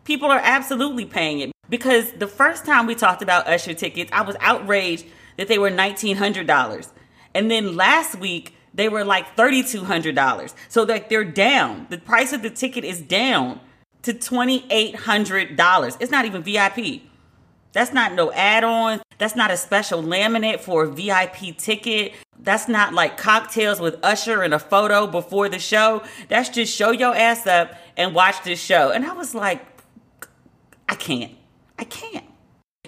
People 0.04 0.30
are 0.30 0.40
absolutely 0.42 1.04
paying 1.04 1.40
it 1.40 1.52
because 1.72 2.12
the 2.12 2.26
first 2.26 2.66
time 2.66 2.84
we 2.86 2.94
talked 2.94 3.22
about 3.22 3.48
Usher 3.48 3.72
tickets, 3.72 4.10
I 4.12 4.20
was 4.20 4.36
outraged 4.40 5.06
that 5.38 5.48
they 5.48 5.56
were 5.56 5.70
$1,900. 5.70 6.88
And 7.34 7.50
then 7.50 7.76
last 7.76 8.16
week, 8.16 8.54
they 8.74 8.90
were 8.90 9.06
like 9.06 9.38
$3,200. 9.38 10.52
So 10.68 10.84
that 10.84 11.08
they're 11.08 11.24
down. 11.24 11.86
The 11.88 11.96
price 11.96 12.34
of 12.34 12.42
the 12.42 12.50
ticket 12.50 12.84
is 12.84 13.00
down 13.00 13.58
to 14.02 14.12
$2,800. 14.12 15.96
It's 15.98 16.10
not 16.10 16.26
even 16.26 16.42
VIP. 16.42 17.04
That's 17.72 17.94
not 17.94 18.12
no 18.12 18.30
add 18.32 18.64
on. 18.64 19.00
That's 19.16 19.34
not 19.34 19.50
a 19.50 19.56
special 19.56 20.02
laminate 20.02 20.60
for 20.60 20.84
a 20.84 20.90
VIP 20.90 21.56
ticket. 21.56 22.12
That's 22.38 22.68
not 22.68 22.92
like 22.92 23.16
cocktails 23.16 23.80
with 23.80 23.98
Usher 24.02 24.42
and 24.42 24.52
a 24.52 24.58
photo 24.58 25.06
before 25.06 25.48
the 25.48 25.58
show. 25.58 26.02
That's 26.28 26.50
just 26.50 26.76
show 26.76 26.90
your 26.90 27.16
ass 27.16 27.46
up 27.46 27.72
and 27.96 28.14
watch 28.14 28.44
this 28.44 28.60
show. 28.60 28.90
And 28.90 29.06
I 29.06 29.14
was 29.14 29.34
like, 29.34 29.64
I 30.86 30.96
can't. 30.96 31.32
I 31.78 31.84
can't. 31.84 32.24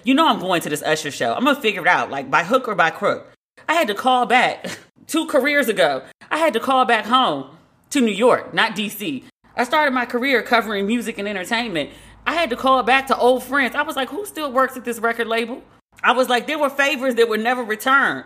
You 0.03 0.13
know 0.13 0.27
I'm 0.27 0.39
going 0.39 0.61
to 0.61 0.69
this 0.69 0.83
Usher 0.83 1.11
show. 1.11 1.33
I'm 1.33 1.43
gonna 1.43 1.59
figure 1.59 1.81
it 1.81 1.87
out, 1.87 2.11
like 2.11 2.29
by 2.29 2.43
hook 2.43 2.67
or 2.67 2.75
by 2.75 2.91
crook. 2.91 3.31
I 3.67 3.73
had 3.73 3.87
to 3.87 3.95
call 3.95 4.25
back 4.25 4.67
two 5.07 5.25
careers 5.27 5.67
ago. 5.67 6.03
I 6.29 6.37
had 6.37 6.53
to 6.53 6.59
call 6.59 6.85
back 6.85 7.05
home 7.05 7.55
to 7.91 8.01
New 8.01 8.11
York, 8.11 8.53
not 8.53 8.75
DC. 8.75 9.23
I 9.55 9.63
started 9.63 9.93
my 9.93 10.05
career 10.05 10.43
covering 10.43 10.85
music 10.85 11.17
and 11.17 11.27
entertainment. 11.27 11.89
I 12.27 12.33
had 12.33 12.49
to 12.49 12.55
call 12.55 12.83
back 12.83 13.07
to 13.07 13.17
old 13.17 13.43
friends. 13.43 13.75
I 13.75 13.83
was 13.83 13.95
like, 13.95 14.09
who 14.09 14.25
still 14.25 14.51
works 14.51 14.75
at 14.75 14.83
this 14.83 14.99
record 14.99 15.27
label? 15.27 15.63
I 16.03 16.11
was 16.11 16.27
like, 16.27 16.47
there 16.47 16.59
were 16.59 16.69
favors 16.69 17.15
that 17.15 17.29
were 17.29 17.37
never 17.37 17.63
returned. 17.63 18.25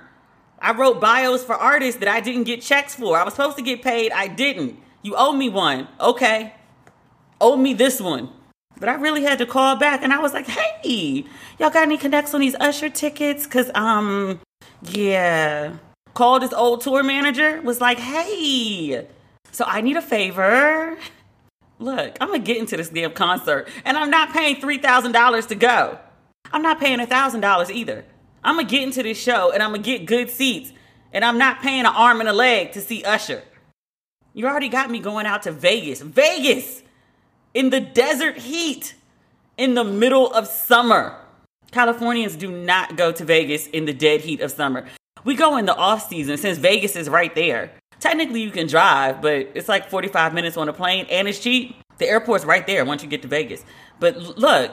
I 0.61 0.73
wrote 0.73 0.99
bios 0.99 1.43
for 1.43 1.55
artists 1.55 1.99
that 1.99 2.09
I 2.09 2.19
didn't 2.19 2.43
get 2.43 2.61
checks 2.61 2.95
for. 2.95 3.17
I 3.17 3.23
was 3.23 3.33
supposed 3.33 3.57
to 3.57 3.63
get 3.63 3.81
paid, 3.81 4.11
I 4.11 4.27
didn't. 4.27 4.77
You 5.01 5.15
owe 5.15 5.33
me 5.33 5.49
one. 5.49 5.87
Okay. 5.99 6.53
Owe 7.39 7.55
me 7.55 7.73
this 7.73 8.01
one. 8.01 8.29
But 8.79 8.89
I 8.89 8.95
really 8.95 9.23
had 9.23 9.37
to 9.39 9.45
call 9.45 9.75
back 9.75 10.03
and 10.03 10.13
I 10.13 10.19
was 10.19 10.33
like, 10.33 10.47
hey, 10.47 11.25
y'all 11.59 11.69
got 11.69 11.83
any 11.83 11.97
connects 11.97 12.33
on 12.33 12.41
these 12.41 12.55
Usher 12.55 12.89
tickets? 12.89 13.45
Cause 13.45 13.69
um, 13.75 14.39
yeah. 14.83 15.73
Called 16.13 16.41
his 16.41 16.53
old 16.53 16.81
tour 16.81 17.03
manager, 17.03 17.61
was 17.61 17.81
like, 17.81 17.99
hey, 17.99 19.07
so 19.51 19.65
I 19.67 19.81
need 19.81 19.97
a 19.97 20.01
favor. 20.01 20.97
Look, 21.77 22.17
I'm 22.19 22.27
gonna 22.27 22.39
get 22.39 22.57
into 22.57 22.77
this 22.77 22.89
damn 22.89 23.11
concert 23.11 23.67
and 23.85 23.97
I'm 23.97 24.09
not 24.09 24.31
paying 24.33 24.57
$3,000 24.57 25.47
to 25.47 25.55
go. 25.55 25.99
I'm 26.51 26.61
not 26.61 26.79
paying 26.79 26.99
$1,000 26.99 27.69
either. 27.69 28.05
I'm 28.43 28.55
gonna 28.55 28.67
get 28.67 28.83
into 28.83 29.03
this 29.03 29.17
show 29.17 29.51
and 29.51 29.61
I'm 29.61 29.71
gonna 29.71 29.83
get 29.83 30.05
good 30.05 30.29
seats 30.29 30.71
and 31.11 31.25
I'm 31.25 31.37
not 31.37 31.61
paying 31.61 31.81
an 31.81 31.87
arm 31.87 32.19
and 32.19 32.29
a 32.29 32.33
leg 32.33 32.71
to 32.73 32.81
see 32.81 33.03
Usher. 33.03 33.43
You 34.33 34.47
already 34.47 34.69
got 34.69 34.89
me 34.89 34.99
going 34.99 35.25
out 35.25 35.43
to 35.43 35.51
Vegas. 35.51 36.01
Vegas! 36.01 36.83
In 37.53 37.69
the 37.71 37.79
desert 37.79 38.37
heat, 38.37 38.95
in 39.59 39.73
the 39.73 39.83
middle 39.83 40.31
of 40.31 40.47
summer. 40.47 41.15
Californians 41.71 42.37
do 42.37 42.49
not 42.49 42.95
go 42.95 43.11
to 43.11 43.25
Vegas 43.25 43.67
in 43.67 43.85
the 43.85 43.93
dead 43.93 44.21
heat 44.21 44.39
of 44.39 44.51
summer. 44.51 44.85
We 45.25 45.35
go 45.35 45.57
in 45.57 45.65
the 45.65 45.75
off 45.75 46.07
season 46.07 46.37
since 46.37 46.57
Vegas 46.57 46.95
is 46.95 47.09
right 47.09 47.35
there. 47.35 47.71
Technically, 47.99 48.41
you 48.41 48.51
can 48.51 48.67
drive, 48.67 49.21
but 49.21 49.49
it's 49.53 49.67
like 49.67 49.89
45 49.89 50.33
minutes 50.33 50.55
on 50.55 50.69
a 50.69 50.73
plane 50.73 51.05
and 51.09 51.27
it's 51.27 51.39
cheap. 51.39 51.75
The 51.97 52.07
airport's 52.07 52.45
right 52.45 52.65
there 52.65 52.85
once 52.85 53.03
you 53.03 53.09
get 53.09 53.21
to 53.23 53.27
Vegas. 53.27 53.65
But 53.99 54.15
look, 54.37 54.71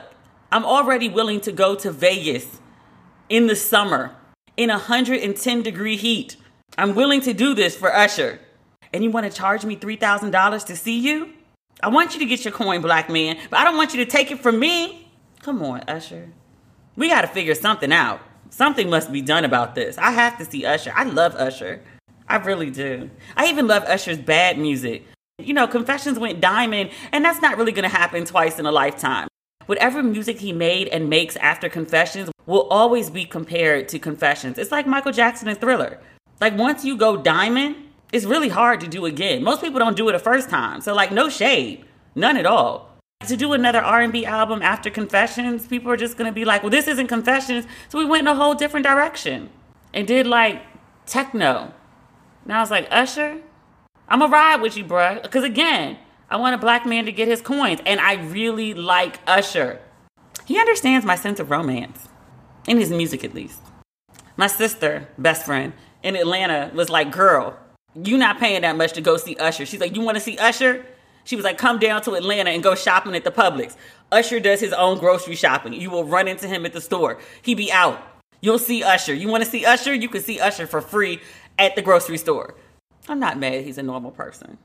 I'm 0.52 0.64
already 0.64 1.08
willing 1.08 1.40
to 1.40 1.52
go 1.52 1.74
to 1.74 1.90
Vegas 1.90 2.60
in 3.28 3.48
the 3.48 3.56
summer 3.56 4.14
in 4.56 4.70
110 4.70 5.62
degree 5.62 5.96
heat. 5.96 6.36
I'm 6.78 6.94
willing 6.94 7.20
to 7.22 7.34
do 7.34 7.54
this 7.54 7.76
for 7.76 7.92
Usher. 7.92 8.38
And 8.92 9.02
you 9.02 9.10
want 9.10 9.30
to 9.30 9.36
charge 9.36 9.64
me 9.64 9.76
$3,000 9.76 10.64
to 10.66 10.76
see 10.76 10.96
you? 10.96 11.32
I 11.82 11.88
want 11.88 12.14
you 12.14 12.20
to 12.20 12.26
get 12.26 12.44
your 12.44 12.52
coin, 12.52 12.80
black 12.80 13.10
man, 13.10 13.38
but 13.50 13.60
I 13.60 13.64
don't 13.64 13.76
want 13.76 13.92
you 13.92 14.04
to 14.04 14.10
take 14.10 14.30
it 14.30 14.40
from 14.40 14.58
me. 14.58 15.10
Come 15.42 15.62
on, 15.62 15.80
Usher. 15.88 16.32
We 16.96 17.08
got 17.08 17.20
to 17.20 17.28
figure 17.28 17.54
something 17.54 17.92
out. 17.92 18.20
Something 18.48 18.88
must 18.88 19.12
be 19.12 19.20
done 19.20 19.44
about 19.44 19.74
this. 19.74 19.98
I 19.98 20.12
have 20.12 20.38
to 20.38 20.44
see 20.44 20.64
Usher. 20.64 20.92
I 20.94 21.04
love 21.04 21.34
Usher. 21.34 21.82
I 22.28 22.36
really 22.36 22.70
do. 22.70 23.10
I 23.36 23.48
even 23.48 23.66
love 23.66 23.84
Usher's 23.84 24.18
bad 24.18 24.58
music. 24.58 25.04
You 25.38 25.52
know, 25.52 25.66
Confessions 25.66 26.18
went 26.18 26.40
diamond, 26.40 26.90
and 27.12 27.22
that's 27.24 27.42
not 27.42 27.58
really 27.58 27.72
going 27.72 27.88
to 27.88 27.94
happen 27.94 28.24
twice 28.24 28.58
in 28.58 28.64
a 28.64 28.72
lifetime. 28.72 29.28
Whatever 29.66 30.02
music 30.02 30.38
he 30.38 30.52
made 30.52 30.88
and 30.88 31.10
makes 31.10 31.36
after 31.36 31.68
Confessions 31.68 32.30
will 32.46 32.66
always 32.68 33.10
be 33.10 33.26
compared 33.26 33.88
to 33.90 33.98
Confessions. 33.98 34.58
It's 34.58 34.72
like 34.72 34.86
Michael 34.86 35.12
Jackson 35.12 35.48
and 35.48 35.60
Thriller. 35.60 36.00
Like 36.40 36.56
once 36.56 36.84
you 36.84 36.96
go 36.96 37.16
diamond, 37.16 37.76
it's 38.12 38.24
really 38.24 38.48
hard 38.48 38.80
to 38.80 38.88
do 38.88 39.06
again. 39.06 39.42
Most 39.42 39.60
people 39.60 39.78
don't 39.78 39.96
do 39.96 40.08
it 40.08 40.14
a 40.14 40.18
first 40.18 40.48
time. 40.48 40.80
So 40.80 40.94
like 40.94 41.12
no 41.12 41.28
shade, 41.28 41.84
none 42.14 42.36
at 42.36 42.46
all. 42.46 42.90
To 43.26 43.36
do 43.36 43.52
another 43.54 43.80
R&B 43.80 44.26
album 44.26 44.60
after 44.62 44.90
Confessions, 44.90 45.66
people 45.66 45.90
are 45.90 45.96
just 45.96 46.18
going 46.18 46.30
to 46.30 46.34
be 46.34 46.44
like, 46.44 46.62
"Well, 46.62 46.70
this 46.70 46.86
isn't 46.86 47.06
Confessions." 47.06 47.66
So 47.88 47.98
we 47.98 48.04
went 48.04 48.22
in 48.22 48.26
a 48.28 48.34
whole 48.34 48.54
different 48.54 48.84
direction 48.84 49.50
and 49.94 50.06
did 50.06 50.26
like 50.26 50.62
techno. 51.06 51.72
And 52.44 52.52
I 52.52 52.60
was 52.60 52.70
like, 52.70 52.86
"Usher, 52.90 53.38
I'm 54.08 54.20
gonna 54.20 54.32
ride 54.32 54.60
with 54.60 54.76
you, 54.76 54.84
bruh. 54.84 55.22
Because 55.22 55.44
again, 55.44 55.98
I 56.30 56.36
want 56.36 56.54
a 56.54 56.58
black 56.58 56.86
man 56.86 57.06
to 57.06 57.12
get 57.12 57.28
his 57.28 57.40
coins, 57.40 57.80
and 57.86 58.00
I 58.00 58.14
really 58.14 58.74
like 58.74 59.18
Usher. 59.26 59.80
He 60.44 60.60
understands 60.60 61.04
my 61.04 61.16
sense 61.16 61.40
of 61.40 61.50
romance, 61.50 62.08
in 62.68 62.78
his 62.78 62.90
music 62.90 63.24
at 63.24 63.34
least. 63.34 63.60
My 64.36 64.46
sister, 64.46 65.08
best 65.18 65.44
friend 65.44 65.72
in 66.02 66.14
Atlanta, 66.14 66.70
was 66.74 66.90
like, 66.90 67.10
"Girl, 67.10 67.56
you 68.04 68.18
not 68.18 68.38
paying 68.38 68.62
that 68.62 68.76
much 68.76 68.92
to 68.94 69.00
go 69.00 69.16
see 69.16 69.36
Usher." 69.36 69.66
She's 69.66 69.80
like, 69.80 69.94
"You 69.94 70.02
want 70.02 70.16
to 70.16 70.20
see 70.20 70.36
Usher?" 70.38 70.84
She 71.24 71.36
was 71.36 71.44
like, 71.44 71.58
"Come 71.58 71.78
down 71.78 72.02
to 72.02 72.14
Atlanta 72.14 72.50
and 72.50 72.62
go 72.62 72.74
shopping 72.74 73.14
at 73.14 73.24
the 73.24 73.30
Publix." 73.30 73.76
Usher 74.12 74.38
does 74.38 74.60
his 74.60 74.72
own 74.72 74.98
grocery 74.98 75.34
shopping. 75.34 75.72
You 75.72 75.90
will 75.90 76.04
run 76.04 76.28
into 76.28 76.46
him 76.46 76.64
at 76.64 76.72
the 76.72 76.80
store. 76.80 77.18
He 77.42 77.54
be 77.54 77.72
out. 77.72 78.00
You'll 78.40 78.58
see 78.58 78.82
Usher. 78.84 79.14
You 79.14 79.28
want 79.28 79.42
to 79.42 79.50
see 79.50 79.64
Usher? 79.64 79.92
You 79.94 80.08
can 80.08 80.22
see 80.22 80.38
Usher 80.38 80.66
for 80.66 80.80
free 80.80 81.20
at 81.58 81.74
the 81.74 81.82
grocery 81.82 82.18
store. 82.18 82.54
I'm 83.08 83.18
not 83.18 83.38
mad 83.38 83.64
he's 83.64 83.78
a 83.78 83.82
normal 83.82 84.10
person. 84.10 84.58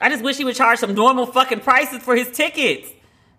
I 0.00 0.08
just 0.08 0.22
wish 0.22 0.36
he 0.36 0.44
would 0.44 0.56
charge 0.56 0.78
some 0.78 0.94
normal 0.94 1.26
fucking 1.26 1.60
prices 1.60 2.02
for 2.02 2.16
his 2.16 2.30
tickets. 2.30 2.88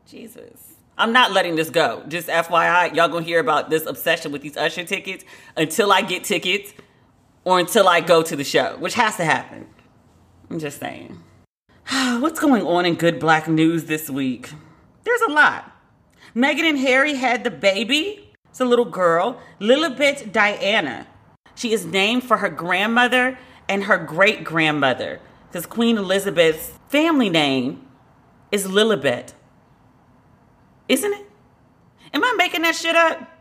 Jesus. 0.07 0.75
I'm 0.98 1.12
not 1.12 1.33
letting 1.33 1.56
this 1.56 1.69
go. 1.69 2.04
Just 2.07 2.30
FYI, 2.30 2.95
y'all 2.95 3.10
gonna 3.10 3.25
hear 3.25 3.39
about 3.39 3.69
this 3.69 3.86
obsession 3.86 4.31
with 4.31 4.42
these 4.42 4.56
Usher 4.56 4.83
tickets 4.86 5.25
until 5.57 5.92
I 5.92 6.01
get 6.01 6.24
tickets 6.24 6.74
or 7.45 7.59
until 7.59 7.88
I 7.88 8.01
go 8.01 8.24
to 8.24 8.36
the 8.36 8.44
show, 8.44 8.75
which 8.80 8.95
has 8.95 9.15
to 9.18 9.24
happen. 9.24 9.68
I'm 10.50 10.59
just 10.59 10.80
saying. 10.80 11.24
What's 11.89 12.39
going 12.39 12.63
on 12.63 12.86
in 12.86 12.95
good 12.95 13.19
black 13.19 13.47
news 13.47 13.86
this 13.86 14.09
week? 14.09 14.51
There's 15.03 15.21
a 15.21 15.31
lot. 15.31 15.71
Meghan 16.36 16.68
and 16.68 16.80
Harry 16.80 17.13
had 17.13 17.44
the 17.44 17.51
baby. 17.51 18.33
It's 18.50 18.59
a 18.59 18.65
little 18.65 18.86
girl, 18.86 19.39
Lilibet 19.59 20.31
Diana. 20.31 21.07
She 21.56 21.71
is 21.71 21.86
named 21.86 22.24
for 22.24 22.38
her 22.38 22.50
grandmother 22.50 23.38
and 23.69 23.86
her 23.86 23.98
great 23.98 24.44
grandmother 24.44 25.19
because 25.48 25.65
Queen 25.65 25.98
Elizabeth's 25.98 26.71
family 26.89 27.30
name 27.30 27.86
is 28.51 28.68
Lilibet. 28.68 29.33
Isn't 30.89 31.13
it? 31.13 31.25
Am 32.13 32.24
I 32.24 32.33
making 32.38 32.63
that 32.63 32.75
shit 32.75 32.95
up? 32.95 33.34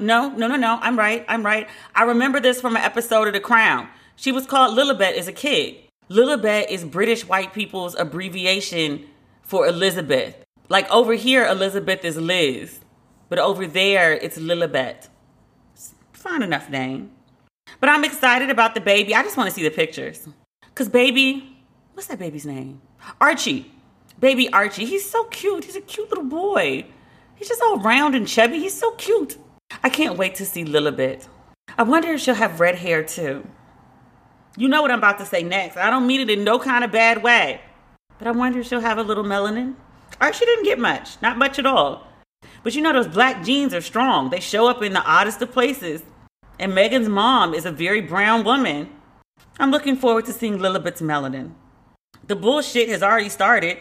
No, 0.00 0.30
no, 0.30 0.46
no, 0.46 0.56
no. 0.56 0.78
I'm 0.80 0.98
right. 0.98 1.24
I'm 1.28 1.44
right. 1.44 1.68
I 1.94 2.04
remember 2.04 2.40
this 2.40 2.60
from 2.60 2.76
an 2.76 2.82
episode 2.82 3.26
of 3.26 3.34
The 3.34 3.40
Crown. 3.40 3.88
She 4.16 4.32
was 4.32 4.46
called 4.46 4.76
Lilibet 4.76 5.16
as 5.16 5.28
a 5.28 5.32
kid. 5.32 5.76
Lilibet 6.08 6.68
is 6.70 6.84
British 6.84 7.26
white 7.26 7.52
people's 7.52 7.94
abbreviation 7.94 9.06
for 9.42 9.66
Elizabeth. 9.66 10.36
Like 10.68 10.90
over 10.90 11.14
here, 11.14 11.46
Elizabeth 11.46 12.04
is 12.04 12.16
Liz, 12.16 12.80
but 13.28 13.38
over 13.38 13.66
there, 13.66 14.12
it's 14.12 14.38
Lilibet. 14.38 15.08
Fine 16.12 16.42
enough 16.42 16.68
name. 16.68 17.10
But 17.78 17.88
I'm 17.88 18.04
excited 18.04 18.50
about 18.50 18.74
the 18.74 18.80
baby. 18.80 19.14
I 19.14 19.22
just 19.22 19.36
want 19.36 19.48
to 19.48 19.54
see 19.54 19.62
the 19.62 19.70
pictures. 19.70 20.28
Because, 20.62 20.88
baby, 20.88 21.56
what's 21.94 22.08
that 22.08 22.18
baby's 22.18 22.46
name? 22.46 22.80
Archie. 23.20 23.72
Baby 24.18 24.52
Archie. 24.52 24.84
He's 24.84 25.08
so 25.08 25.24
cute. 25.24 25.64
He's 25.64 25.76
a 25.76 25.80
cute 25.80 26.08
little 26.08 26.24
boy. 26.24 26.86
He's 27.36 27.48
just 27.48 27.62
all 27.62 27.78
round 27.78 28.14
and 28.14 28.28
chubby. 28.28 28.58
He's 28.58 28.78
so 28.78 28.90
cute. 28.92 29.38
I 29.82 29.88
can't 29.88 30.18
wait 30.18 30.34
to 30.36 30.46
see 30.46 30.64
Lilibet. 30.64 31.26
I 31.78 31.82
wonder 31.82 32.12
if 32.12 32.20
she'll 32.20 32.34
have 32.34 32.60
red 32.60 32.76
hair 32.76 33.02
too. 33.02 33.46
You 34.56 34.68
know 34.68 34.82
what 34.82 34.90
I'm 34.90 34.98
about 34.98 35.18
to 35.20 35.26
say 35.26 35.42
next. 35.42 35.76
I 35.76 35.90
don't 35.90 36.06
mean 36.06 36.20
it 36.20 36.30
in 36.30 36.44
no 36.44 36.58
kind 36.58 36.84
of 36.84 36.92
bad 36.92 37.22
way. 37.22 37.60
But 38.18 38.28
I 38.28 38.32
wonder 38.32 38.60
if 38.60 38.66
she'll 38.66 38.80
have 38.80 38.98
a 38.98 39.02
little 39.02 39.24
melanin. 39.24 39.76
Or 40.20 40.32
she 40.32 40.44
didn't 40.44 40.64
get 40.64 40.78
much. 40.78 41.20
Not 41.22 41.38
much 41.38 41.58
at 41.58 41.66
all. 41.66 42.06
But 42.62 42.74
you 42.74 42.82
know, 42.82 42.92
those 42.92 43.08
black 43.08 43.44
genes 43.44 43.72
are 43.72 43.80
strong. 43.80 44.30
They 44.30 44.40
show 44.40 44.68
up 44.68 44.82
in 44.82 44.92
the 44.92 45.02
oddest 45.02 45.40
of 45.40 45.52
places. 45.52 46.02
And 46.58 46.72
Meghan's 46.72 47.08
mom 47.08 47.54
is 47.54 47.64
a 47.64 47.72
very 47.72 48.02
brown 48.02 48.44
woman. 48.44 48.90
I'm 49.58 49.70
looking 49.70 49.96
forward 49.96 50.26
to 50.26 50.32
seeing 50.32 50.58
Lilibet's 50.58 51.00
melanin. 51.00 51.52
The 52.26 52.36
bullshit 52.36 52.88
has 52.88 53.02
already 53.02 53.28
started. 53.28 53.78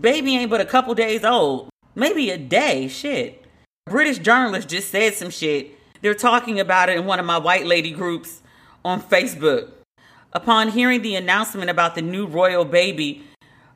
Baby 0.00 0.36
ain't 0.36 0.50
but 0.50 0.60
a 0.60 0.64
couple 0.64 0.94
days 0.94 1.24
old. 1.24 1.70
Maybe 1.94 2.30
a 2.30 2.38
day. 2.38 2.86
Shit. 2.88 3.41
British 3.86 4.18
journalist 4.18 4.68
just 4.68 4.90
said 4.90 5.14
some 5.14 5.30
shit. 5.30 5.78
They're 6.00 6.14
talking 6.14 6.60
about 6.60 6.88
it 6.88 6.98
in 6.98 7.04
one 7.04 7.20
of 7.20 7.26
my 7.26 7.38
white 7.38 7.66
lady 7.66 7.90
groups 7.90 8.42
on 8.84 9.02
Facebook. 9.02 9.70
Upon 10.32 10.68
hearing 10.68 11.02
the 11.02 11.14
announcement 11.14 11.70
about 11.70 11.94
the 11.94 12.02
new 12.02 12.26
royal 12.26 12.64
baby, 12.64 13.24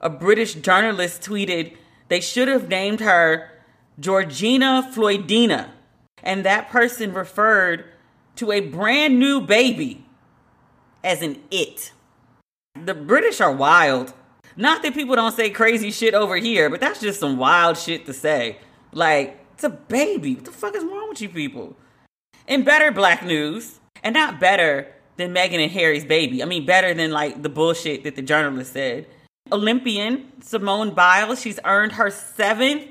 a 0.00 0.08
British 0.08 0.54
journalist 0.54 1.22
tweeted 1.22 1.76
they 2.08 2.20
should 2.20 2.48
have 2.48 2.68
named 2.68 3.00
her 3.00 3.50
Georgina 3.98 4.90
Floydina. 4.94 5.70
And 6.22 6.44
that 6.44 6.68
person 6.70 7.12
referred 7.12 7.84
to 8.36 8.52
a 8.52 8.60
brand 8.60 9.18
new 9.18 9.40
baby 9.40 10.06
as 11.04 11.22
an 11.22 11.42
it. 11.50 11.92
The 12.84 12.94
British 12.94 13.40
are 13.40 13.52
wild. 13.52 14.12
Not 14.56 14.82
that 14.82 14.94
people 14.94 15.16
don't 15.16 15.34
say 15.34 15.50
crazy 15.50 15.90
shit 15.90 16.14
over 16.14 16.36
here, 16.36 16.70
but 16.70 16.80
that's 16.80 17.00
just 17.00 17.20
some 17.20 17.36
wild 17.36 17.76
shit 17.76 18.06
to 18.06 18.12
say. 18.12 18.58
Like, 18.92 19.38
it's 19.56 19.64
a 19.64 19.70
baby. 19.70 20.34
What 20.34 20.44
the 20.44 20.50
fuck 20.50 20.76
is 20.76 20.84
wrong 20.84 21.08
with 21.08 21.22
you 21.22 21.30
people? 21.30 21.74
And 22.46 22.62
better 22.62 22.92
black 22.92 23.24
news, 23.24 23.80
and 24.04 24.12
not 24.12 24.38
better 24.38 24.92
than 25.16 25.32
Meghan 25.32 25.62
and 25.62 25.72
Harry's 25.72 26.04
baby. 26.04 26.42
I 26.42 26.46
mean, 26.46 26.66
better 26.66 26.92
than 26.92 27.10
like 27.10 27.42
the 27.42 27.48
bullshit 27.48 28.04
that 28.04 28.16
the 28.16 28.22
journalist 28.22 28.74
said. 28.74 29.06
Olympian 29.50 30.30
Simone 30.42 30.90
Biles, 30.90 31.40
she's 31.40 31.58
earned 31.64 31.92
her 31.92 32.10
seventh 32.10 32.82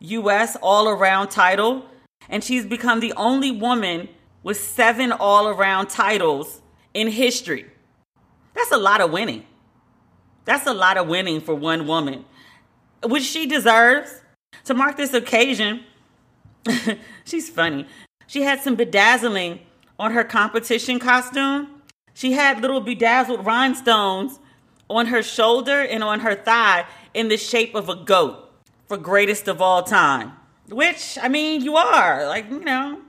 U.S. 0.00 0.56
all 0.60 0.88
around 0.88 1.28
title, 1.28 1.86
and 2.28 2.42
she's 2.42 2.66
become 2.66 2.98
the 2.98 3.12
only 3.12 3.52
woman 3.52 4.08
with 4.42 4.58
seven 4.58 5.12
all 5.12 5.46
around 5.46 5.90
titles 5.90 6.60
in 6.92 7.06
history. 7.06 7.66
That's 8.54 8.72
a 8.72 8.78
lot 8.78 9.00
of 9.00 9.12
winning. 9.12 9.44
That's 10.44 10.66
a 10.66 10.74
lot 10.74 10.96
of 10.96 11.06
winning 11.06 11.40
for 11.40 11.54
one 11.54 11.86
woman, 11.86 12.24
which 13.04 13.22
she 13.22 13.46
deserves. 13.46 14.22
To 14.64 14.74
mark 14.74 14.96
this 14.96 15.14
occasion, 15.14 15.84
she's 17.24 17.48
funny. 17.48 17.86
She 18.26 18.42
had 18.42 18.60
some 18.60 18.76
bedazzling 18.76 19.60
on 19.98 20.12
her 20.12 20.24
competition 20.24 20.98
costume. 20.98 21.82
She 22.14 22.32
had 22.32 22.60
little 22.60 22.80
bedazzled 22.80 23.44
rhinestones 23.44 24.38
on 24.88 25.06
her 25.06 25.22
shoulder 25.22 25.80
and 25.80 26.02
on 26.02 26.20
her 26.20 26.34
thigh 26.34 26.86
in 27.14 27.28
the 27.28 27.36
shape 27.36 27.74
of 27.74 27.88
a 27.88 27.94
goat 27.94 28.50
for 28.86 28.96
greatest 28.96 29.48
of 29.48 29.62
all 29.62 29.82
time. 29.82 30.32
Which, 30.68 31.18
I 31.20 31.28
mean, 31.28 31.62
you 31.62 31.76
are. 31.76 32.26
Like, 32.26 32.50
you 32.50 32.60
know, 32.60 33.00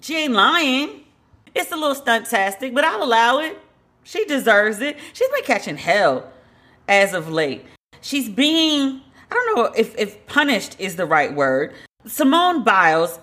she 0.00 0.16
ain't 0.16 0.32
lying. 0.32 1.04
It's 1.54 1.72
a 1.72 1.76
little 1.76 2.00
stuntastic, 2.00 2.74
but 2.74 2.84
I'll 2.84 3.02
allow 3.02 3.38
it. 3.38 3.58
She 4.04 4.24
deserves 4.24 4.80
it. 4.80 4.98
She's 5.12 5.28
been 5.28 5.44
catching 5.44 5.76
hell 5.76 6.30
as 6.88 7.12
of 7.12 7.28
late. 7.28 7.64
She's 8.00 8.28
being, 8.28 9.00
I 9.30 9.34
don't 9.34 9.56
know 9.56 9.64
if, 9.76 9.96
if 9.98 10.26
punished 10.26 10.76
is 10.78 10.96
the 10.96 11.06
right 11.06 11.34
word. 11.34 11.74
Simone 12.06 12.64
Biles 12.64 13.18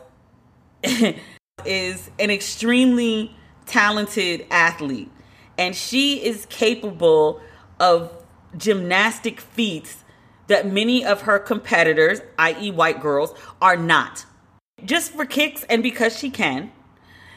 is 1.65 2.11
an 2.19 2.29
extremely 2.29 3.35
talented 3.65 4.45
athlete, 4.51 5.11
and 5.57 5.75
she 5.75 6.23
is 6.23 6.45
capable 6.47 7.41
of 7.79 8.11
gymnastic 8.55 9.41
feats 9.41 10.03
that 10.47 10.71
many 10.71 11.03
of 11.03 11.21
her 11.21 11.39
competitors, 11.39 12.21
i.e., 12.37 12.71
white 12.71 13.01
girls, 13.01 13.33
are 13.61 13.75
not 13.75 14.25
just 14.85 15.11
for 15.11 15.25
kicks 15.25 15.63
and 15.69 15.81
because 15.81 16.17
she 16.17 16.29
can. 16.29 16.71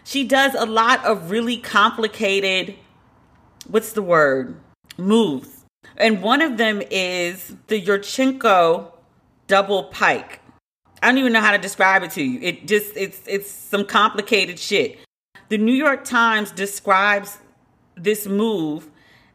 She 0.05 0.25
does 0.25 0.55
a 0.55 0.67
lot 0.67 1.05
of 1.05 1.31
really 1.31 1.57
complicated, 1.57 2.75
what's 3.67 3.93
the 3.93 4.03
word, 4.03 4.57
moves. 4.97 5.65
And 5.97 6.23
one 6.23 6.43
of 6.43 6.59
them 6.59 6.83
is 6.91 7.55
the 7.69 7.81
Yurchenko 7.81 8.93
double 9.47 9.85
pike. 9.85 10.40
I 11.03 11.09
don't 11.09 11.19
even 11.19 11.33
know 11.33 11.41
how 11.41 11.53
to 11.53 11.59
describe 11.59 12.03
it 12.03 12.11
to 12.13 12.23
you. 12.23 12.41
It 12.41 12.67
just 12.67 12.97
it's 12.97 13.21
it's 13.27 13.51
some 13.51 13.85
complicated 13.85 14.59
shit. 14.59 14.99
The 15.49 15.59
New 15.59 15.75
York 15.75 16.05
Times 16.05 16.51
describes 16.51 17.39
this 17.97 18.27
move 18.27 18.91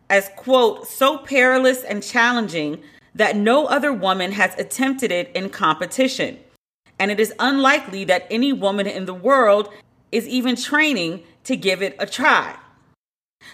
as 0.09 0.29
quote 0.35 0.87
so 0.87 1.17
perilous 1.17 1.83
and 1.83 2.01
challenging 2.01 2.81
that 3.15 3.35
no 3.35 3.65
other 3.65 3.91
woman 3.91 4.31
has 4.33 4.57
attempted 4.57 5.11
it 5.11 5.31
in 5.35 5.49
competition 5.49 6.37
and 6.99 7.11
it 7.11 7.19
is 7.19 7.33
unlikely 7.39 8.05
that 8.05 8.27
any 8.29 8.53
woman 8.53 8.87
in 8.87 9.05
the 9.05 9.13
world 9.13 9.69
is 10.11 10.27
even 10.27 10.55
training 10.55 11.23
to 11.43 11.55
give 11.55 11.81
it 11.81 11.95
a 11.99 12.05
try. 12.05 12.57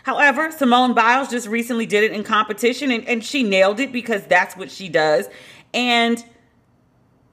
However, 0.04 0.52
Simone 0.52 0.94
Biles 0.94 1.30
just 1.30 1.48
recently 1.48 1.86
did 1.86 2.04
it 2.04 2.12
in 2.12 2.24
competition 2.24 2.92
and, 2.92 3.08
and 3.08 3.24
she 3.24 3.44
nailed 3.44 3.80
it 3.80 3.92
because 3.92 4.26
that's 4.26 4.56
what 4.56 4.72
she 4.72 4.90
does. 4.90 5.28
And 5.74 6.24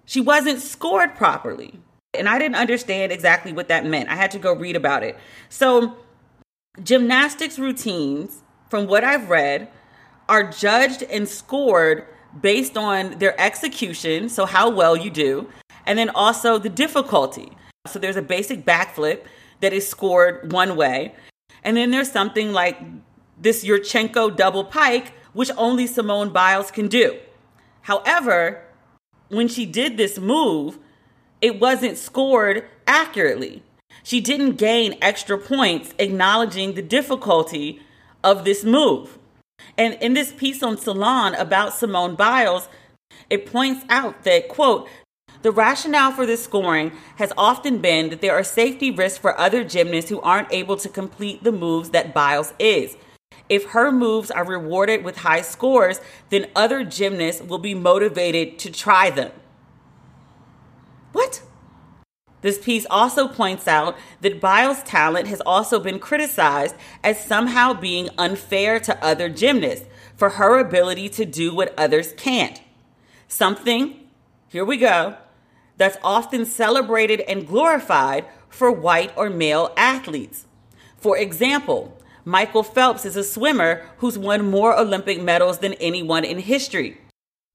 she 0.09 0.23
wasn't 0.23 0.63
scored 0.63 1.15
properly. 1.17 1.79
And 2.15 2.31
I 2.31 2.39
didn't 2.39 2.57
understand 2.57 3.13
exactly 3.13 3.53
what 3.53 3.69
that 3.69 3.85
meant. 3.85 4.09
I 4.09 4.17
had 4.17 4.31
to 4.31 4.39
go 4.39 4.55
read 4.55 4.75
about 4.75 5.03
it. 5.03 5.19
So, 5.51 5.99
gymnastics 6.83 7.59
routines, 7.59 8.43
from 8.71 8.87
what 8.87 9.05
I've 9.05 9.29
read, 9.29 9.69
are 10.27 10.51
judged 10.51 11.03
and 11.03 11.29
scored 11.29 12.07
based 12.41 12.79
on 12.79 13.19
their 13.19 13.39
execution, 13.39 14.31
so 14.31 14.47
how 14.47 14.71
well 14.71 14.97
you 14.97 15.11
do, 15.11 15.47
and 15.85 15.99
then 15.99 16.09
also 16.11 16.59
the 16.59 16.71
difficulty. 16.71 17.53
So 17.87 17.99
there's 17.99 18.17
a 18.17 18.23
basic 18.23 18.65
backflip 18.65 19.25
that 19.61 19.75
is 19.75 19.87
scored 19.87 20.53
one 20.53 20.75
way. 20.75 21.15
And 21.63 21.77
then 21.77 21.91
there's 21.91 22.11
something 22.11 22.53
like 22.53 22.81
this 23.39 23.63
Yurchenko 23.63 24.35
double 24.35 24.65
pike, 24.65 25.13
which 25.35 25.51
only 25.59 25.87
Simone 25.87 26.31
Biles 26.31 26.71
can 26.71 26.89
do. 26.89 27.19
However, 27.83 28.65
when 29.29 29.49
she 29.49 29.67
did 29.67 29.97
this 29.97 30.19
move, 30.19 30.79
it 31.41 31.61
wasn't 31.61 31.99
scored 31.99 32.65
accurately. 32.87 33.63
She 34.03 34.21
didn't 34.21 34.57
gain 34.57 34.99
extra 35.03 35.39
points 35.39 35.95
acknowledging 35.99 36.75
the 36.75 36.83
difficulty 36.83 37.81
of 38.25 38.45
this 38.45 38.65
move. 38.65 39.19
And 39.77 39.95
in 39.95 40.15
this 40.15 40.33
piece 40.33 40.63
on 40.63 40.79
Salon 40.79 41.35
about 41.35 41.75
Simone 41.75 42.15
Biles, 42.15 42.69
it 43.31 43.47
points 43.47 43.85
out 43.89 44.25
that, 44.25 44.49
quote, 44.49 44.89
the 45.43 45.53
rationale 45.53 46.11
for 46.11 46.27
this 46.27 46.43
scoring 46.43 46.93
has 47.17 47.33
often 47.37 47.79
been 47.79 48.11
that 48.11 48.21
there 48.21 48.35
are 48.35 48.43
safety 48.43 48.91
risks 48.91 49.19
for 49.19 49.39
other 49.39 49.63
gymnasts 49.63 50.11
who 50.11 50.21
aren't 50.21 50.53
able 50.53 50.77
to 50.79 50.89
complete 50.89 51.45
the 51.45 51.53
moves 51.53 51.91
that 51.91 52.13
Biles 52.13 52.53
is. 52.59 52.97
If 53.49 53.67
her 53.71 53.91
moves 53.91 54.31
are 54.31 54.45
rewarded 54.45 55.05
with 55.05 55.19
high 55.19 55.41
scores, 55.41 56.01
then 56.31 56.51
other 56.55 56.85
gymnasts 56.85 57.43
will 57.43 57.59
be 57.59 57.75
motivated 57.75 58.59
to 58.61 58.71
try 58.71 59.11
them. 59.11 59.33
What? 61.13 61.43
This 62.41 62.59
piece 62.59 62.87
also 62.89 63.27
points 63.27 63.67
out 63.67 63.97
that 64.21 64.41
Biles' 64.41 64.83
talent 64.85 65.27
has 65.27 65.41
also 65.41 65.81
been 65.81 65.99
criticized 65.99 66.77
as 67.03 67.25
somehow 67.25 67.73
being 67.73 68.11
unfair 68.17 68.79
to 68.81 69.05
other 69.05 69.29
gymnasts 69.29 69.87
for 70.17 70.31
her 70.31 70.59
ability 70.59 71.09
to 71.11 71.25
do 71.25 71.55
what 71.55 71.75
others 71.77 72.13
can't. 72.13 72.61
Something, 73.27 74.09
here 74.49 74.65
we 74.65 74.77
go, 74.77 75.17
that's 75.77 75.99
often 76.03 76.45
celebrated 76.45 77.21
and 77.23 77.47
glorified 77.47 78.27
for 78.49 78.71
white 78.71 79.13
or 79.17 79.31
male 79.31 79.73
athletes. 79.77 80.47
For 80.97 81.17
example, 81.17 81.98
Michael 82.29 82.63
Phelps 82.63 83.07
is 83.07 83.17
a 83.17 83.25
swimmer 83.25 83.87
who's 83.97 84.19
won 84.19 84.51
more 84.51 84.79
Olympic 84.79 85.19
medals 85.19 85.61
than 85.61 85.73
anyone 85.81 86.27
in 86.27 86.41
history. 86.41 87.01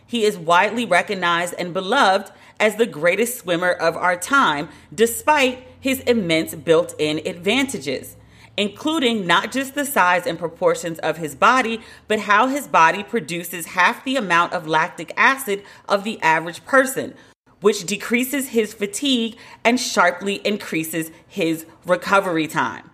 He 0.07 0.23
is 0.23 0.35
widely 0.35 0.83
recognized 0.83 1.53
and 1.59 1.75
beloved 1.75 2.31
as 2.59 2.75
the 2.75 2.87
greatest 2.87 3.37
swimmer 3.37 3.69
of 3.69 3.95
our 3.95 4.17
time, 4.17 4.69
despite 4.91 5.67
his 5.79 5.99
immense 5.99 6.55
built 6.55 6.95
in 6.97 7.19
advantages, 7.19 8.15
including 8.57 9.27
not 9.27 9.51
just 9.51 9.75
the 9.75 9.85
size 9.85 10.25
and 10.25 10.39
proportions 10.39 10.97
of 10.99 11.17
his 11.17 11.35
body, 11.35 11.79
but 12.07 12.21
how 12.21 12.47
his 12.47 12.67
body 12.67 13.03
produces 13.03 13.67
half 13.67 14.03
the 14.03 14.15
amount 14.15 14.53
of 14.53 14.67
lactic 14.67 15.13
acid 15.15 15.61
of 15.87 16.03
the 16.03 16.19
average 16.23 16.65
person, 16.65 17.13
which 17.61 17.85
decreases 17.85 18.47
his 18.47 18.73
fatigue 18.73 19.37
and 19.63 19.79
sharply 19.79 20.37
increases 20.43 21.11
his 21.27 21.67
recovery 21.85 22.47
time. 22.47 22.89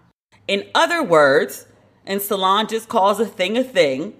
In 0.45 0.65
other 0.75 1.03
words, 1.03 1.67
and 2.09 2.21
Salon 2.21 2.67
just 2.67 2.89
calls 2.89 3.19
a 3.19 3.25
thing 3.25 3.55
a 3.55 3.63
thing, 3.63 4.15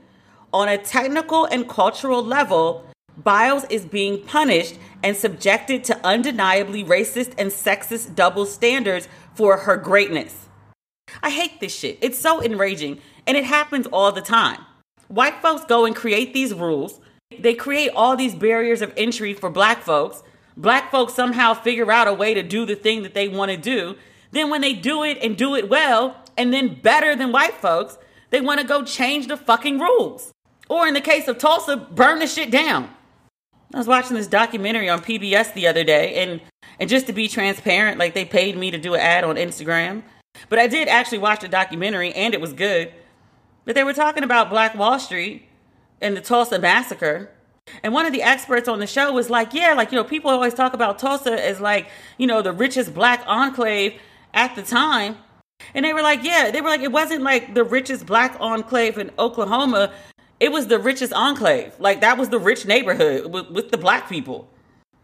on 0.54 0.70
a 0.70 0.78
technical 0.78 1.46
and 1.46 1.68
cultural 1.68 2.24
level, 2.24 2.86
Biles 3.18 3.66
is 3.66 3.84
being 3.84 4.24
punished 4.24 4.76
and 5.04 5.18
subjected 5.18 5.84
to 5.86 6.06
undeniably 6.06 6.84
racist 6.84 7.34
and 7.38 7.52
sexist 7.52 8.16
double 8.16 8.46
standards 8.46 9.10
for 9.34 9.58
her 9.58 9.76
greatness. 9.76 10.48
I 11.22 11.32
hate 11.32 11.60
this 11.60 11.76
shit. 11.76 11.98
It's 12.02 12.18
so 12.18 12.42
enraging, 12.42 13.02
and 13.28 13.36
it 13.36 13.44
happens 13.44 13.88
all 13.88 14.12
the 14.12 14.22
time. 14.22 14.60
White 15.08 15.42
folks 15.42 15.66
go 15.66 15.86
and 15.86 15.96
create 15.96 16.34
these 16.34 16.54
rules. 16.54 17.02
They 17.38 17.56
create 17.56 17.92
all 17.96 18.16
these 18.16 18.36
barriers 18.36 18.82
of 18.82 18.94
entry 18.96 19.34
for 19.34 19.50
black 19.50 19.82
folks. 19.82 20.24
Black 20.56 20.92
folks 20.92 21.14
somehow 21.14 21.56
figure 21.56 21.92
out 21.92 22.08
a 22.08 22.14
way 22.14 22.34
to 22.36 22.44
do 22.44 22.66
the 22.66 22.76
thing 22.76 23.04
that 23.04 23.16
they 23.16 23.28
want 23.28 23.52
to 23.52 23.58
do. 23.58 23.96
Then, 24.32 24.52
when 24.52 24.62
they 24.62 24.74
do 24.74 25.04
it 25.04 25.18
and 25.22 25.36
do 25.36 25.56
it 25.56 25.70
well, 25.70 26.19
and 26.40 26.54
then 26.54 26.74
better 26.74 27.18
than 27.18 27.34
white 27.34 27.56
folks, 27.56 27.98
they 28.30 28.40
want 28.40 28.62
to 28.62 28.66
go 28.66 28.84
change 28.84 29.28
the 29.28 29.36
fucking 29.36 29.78
rules. 29.78 30.32
Or 30.70 30.88
in 30.88 30.94
the 30.94 31.02
case 31.02 31.28
of 31.28 31.38
Tulsa, 31.38 31.76
burn 31.76 32.20
the 32.20 32.28
shit 32.28 32.50
down. 32.50 32.90
I 33.74 33.78
was 33.78 33.88
watching 33.88 34.16
this 34.16 34.26
documentary 34.26 34.88
on 34.88 35.02
PBS 35.02 35.54
the 35.54 35.68
other 35.68 35.84
day, 35.84 36.16
and 36.16 36.42
and 36.80 36.90
just 36.90 37.08
to 37.08 37.14
be 37.14 37.28
transparent, 37.28 38.00
like 38.00 38.14
they 38.14 38.24
paid 38.24 38.58
me 38.58 38.72
to 38.72 38.78
do 38.78 38.94
an 38.94 39.02
ad 39.02 39.26
on 39.26 39.36
Instagram, 39.36 40.02
but 40.48 40.58
I 40.58 40.68
did 40.68 40.88
actually 40.88 41.18
watch 41.18 41.42
the 41.42 41.50
documentary, 41.50 42.14
and 42.14 42.34
it 42.34 42.40
was 42.40 42.54
good. 42.54 42.94
But 43.66 43.76
they 43.76 43.84
were 43.84 43.94
talking 43.94 44.24
about 44.24 44.50
Black 44.50 44.76
Wall 44.76 44.98
Street 44.98 45.44
and 46.00 46.16
the 46.16 46.22
Tulsa 46.22 46.58
massacre. 46.58 47.30
And 47.84 47.94
one 47.94 48.06
of 48.06 48.14
the 48.14 48.24
experts 48.24 48.68
on 48.68 48.80
the 48.80 48.88
show 48.88 49.12
was 49.12 49.30
like, 49.30 49.54
yeah, 49.54 49.74
like, 49.74 49.92
you 49.92 49.98
know, 49.98 50.04
people 50.04 50.32
always 50.32 50.54
talk 50.56 50.74
about 50.74 50.98
Tulsa 50.98 51.34
as 51.46 51.60
like, 51.60 51.90
you 52.18 52.26
know, 52.26 52.42
the 52.42 52.54
richest 52.54 52.96
black 52.96 53.24
enclave 53.28 54.00
at 54.34 54.56
the 54.56 54.64
time. 54.64 55.18
And 55.74 55.86
they 55.86 55.94
were 55.94 56.02
like, 56.02 56.24
yeah, 56.24 56.52
they 56.52 56.62
were 56.62 56.70
like, 56.70 56.82
it 56.82 56.92
wasn't 56.92 57.24
like 57.24 57.54
the 57.54 57.64
richest 57.64 58.06
black 58.06 58.36
enclave 58.40 58.98
in 58.98 59.12
Oklahoma. 59.20 59.94
It 60.40 60.52
was 60.52 60.68
the 60.68 60.80
richest 60.80 61.14
enclave. 61.14 61.74
Like 61.80 62.02
that 62.02 62.18
was 62.18 62.30
the 62.30 62.40
rich 62.40 62.66
neighborhood 62.66 63.32
with, 63.32 63.50
with 63.50 63.72
the 63.72 63.78
black 63.78 64.10
people. 64.10 64.50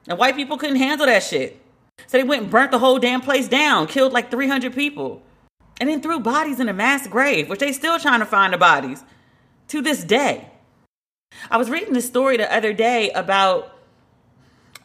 And 0.08 0.18
white 0.18 0.36
people 0.36 0.58
couldn't 0.58 0.78
handle 0.78 1.06
that 1.08 1.24
shit. 1.24 1.62
So 2.08 2.18
they 2.18 2.24
went 2.24 2.44
and 2.44 2.52
burnt 2.52 2.72
the 2.72 2.80
whole 2.80 3.00
damn 3.00 3.22
place 3.22 3.48
down, 3.48 3.88
killed 3.88 4.14
like 4.14 4.30
300 4.30 4.74
people, 4.74 5.24
and 5.80 5.90
then 5.90 6.02
threw 6.02 6.20
bodies 6.20 6.60
in 6.60 6.70
a 6.70 6.74
mass 6.74 7.08
grave, 7.08 7.50
which 7.50 7.60
they 7.60 7.72
still 7.72 8.00
trying 8.00 8.20
to 8.20 8.26
find 8.26 8.54
the 8.54 8.58
bodies 8.58 9.04
to 9.70 9.82
this 9.82 10.04
day. 10.04 10.50
I 11.50 11.58
was 11.58 11.70
reading 11.70 11.94
this 11.94 12.06
story 12.06 12.38
the 12.38 12.54
other 12.54 12.74
day 12.74 13.12
about 13.12 13.78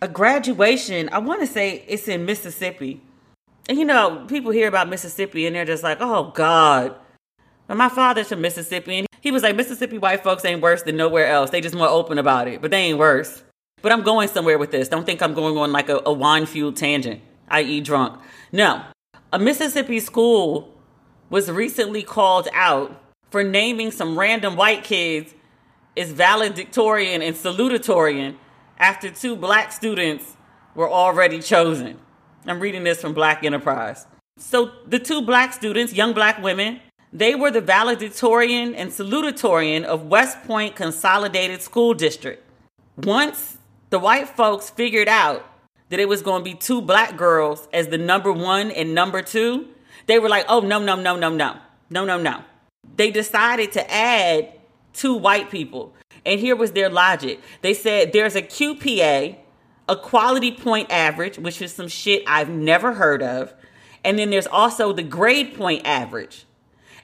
a 0.00 0.08
graduation. 0.08 1.08
I 1.12 1.18
want 1.18 1.40
to 1.40 1.46
say 1.46 1.84
it's 1.86 2.08
in 2.08 2.24
Mississippi 2.24 3.02
and 3.70 3.78
you 3.78 3.84
know, 3.84 4.26
people 4.26 4.50
hear 4.50 4.66
about 4.66 4.88
Mississippi 4.88 5.46
and 5.46 5.54
they're 5.54 5.64
just 5.64 5.84
like, 5.84 5.98
oh 6.00 6.32
God. 6.34 6.92
But 7.68 7.76
my 7.76 7.88
father's 7.88 8.28
from 8.28 8.40
Mississippi 8.40 8.98
and 8.98 9.06
he 9.20 9.30
was 9.30 9.44
like, 9.44 9.54
Mississippi 9.54 9.96
white 9.96 10.24
folks 10.24 10.44
ain't 10.44 10.60
worse 10.60 10.82
than 10.82 10.96
nowhere 10.96 11.28
else. 11.28 11.50
They 11.50 11.60
just 11.60 11.76
more 11.76 11.86
open 11.86 12.18
about 12.18 12.48
it, 12.48 12.60
but 12.60 12.72
they 12.72 12.78
ain't 12.78 12.98
worse. 12.98 13.44
But 13.80 13.92
I'm 13.92 14.02
going 14.02 14.26
somewhere 14.26 14.58
with 14.58 14.72
this. 14.72 14.88
Don't 14.88 15.06
think 15.06 15.22
I'm 15.22 15.34
going 15.34 15.56
on 15.56 15.70
like 15.70 15.88
a, 15.88 16.02
a 16.04 16.12
wine 16.12 16.46
fueled 16.46 16.78
tangent, 16.78 17.20
i.e., 17.46 17.80
drunk. 17.80 18.20
No. 18.50 18.82
A 19.32 19.38
Mississippi 19.38 20.00
school 20.00 20.76
was 21.28 21.48
recently 21.48 22.02
called 22.02 22.48
out 22.52 23.00
for 23.30 23.44
naming 23.44 23.92
some 23.92 24.18
random 24.18 24.56
white 24.56 24.82
kids 24.82 25.32
as 25.96 26.10
valedictorian 26.10 27.22
and 27.22 27.36
salutatorian 27.36 28.34
after 28.78 29.10
two 29.12 29.36
black 29.36 29.70
students 29.70 30.36
were 30.74 30.90
already 30.90 31.40
chosen. 31.40 32.00
I'm 32.46 32.60
reading 32.60 32.84
this 32.84 33.00
from 33.00 33.12
Black 33.12 33.44
Enterprise. 33.44 34.06
So 34.38 34.72
the 34.86 34.98
two 34.98 35.22
black 35.22 35.52
students, 35.52 35.92
young 35.92 36.14
black 36.14 36.42
women, 36.42 36.80
they 37.12 37.34
were 37.34 37.50
the 37.50 37.60
valedictorian 37.60 38.74
and 38.74 38.90
salutatorian 38.90 39.84
of 39.84 40.06
West 40.06 40.42
Point 40.44 40.76
Consolidated 40.76 41.60
School 41.60 41.92
District. 41.92 42.42
Once 42.96 43.58
the 43.90 43.98
white 43.98 44.28
folks 44.28 44.70
figured 44.70 45.08
out 45.08 45.44
that 45.90 46.00
it 46.00 46.08
was 46.08 46.22
going 46.22 46.42
to 46.42 46.50
be 46.50 46.54
two 46.54 46.80
black 46.80 47.16
girls 47.16 47.68
as 47.72 47.88
the 47.88 47.98
number 47.98 48.32
one 48.32 48.70
and 48.70 48.94
number 48.94 49.22
two, 49.22 49.68
they 50.06 50.18
were 50.18 50.28
like, 50.28 50.46
oh, 50.48 50.60
no, 50.60 50.78
no, 50.78 50.94
no, 50.94 51.16
no, 51.16 51.28
no, 51.28 51.56
no, 51.90 52.04
no, 52.04 52.16
no. 52.16 52.44
They 52.96 53.10
decided 53.10 53.72
to 53.72 53.92
add 53.92 54.52
two 54.92 55.14
white 55.14 55.50
people. 55.50 55.92
And 56.24 56.40
here 56.40 56.56
was 56.56 56.72
their 56.72 56.88
logic. 56.88 57.40
They 57.62 57.74
said 57.74 58.12
there's 58.12 58.36
a 58.36 58.42
QPA 58.42 59.36
a 59.90 59.96
quality 59.96 60.52
point 60.52 60.90
average, 60.90 61.36
which 61.36 61.60
is 61.60 61.74
some 61.74 61.88
shit 61.88 62.22
I've 62.26 62.48
never 62.48 62.94
heard 62.94 63.22
of. 63.22 63.52
And 64.04 64.18
then 64.18 64.30
there's 64.30 64.46
also 64.46 64.92
the 64.92 65.02
grade 65.02 65.54
point 65.54 65.84
average. 65.84 66.46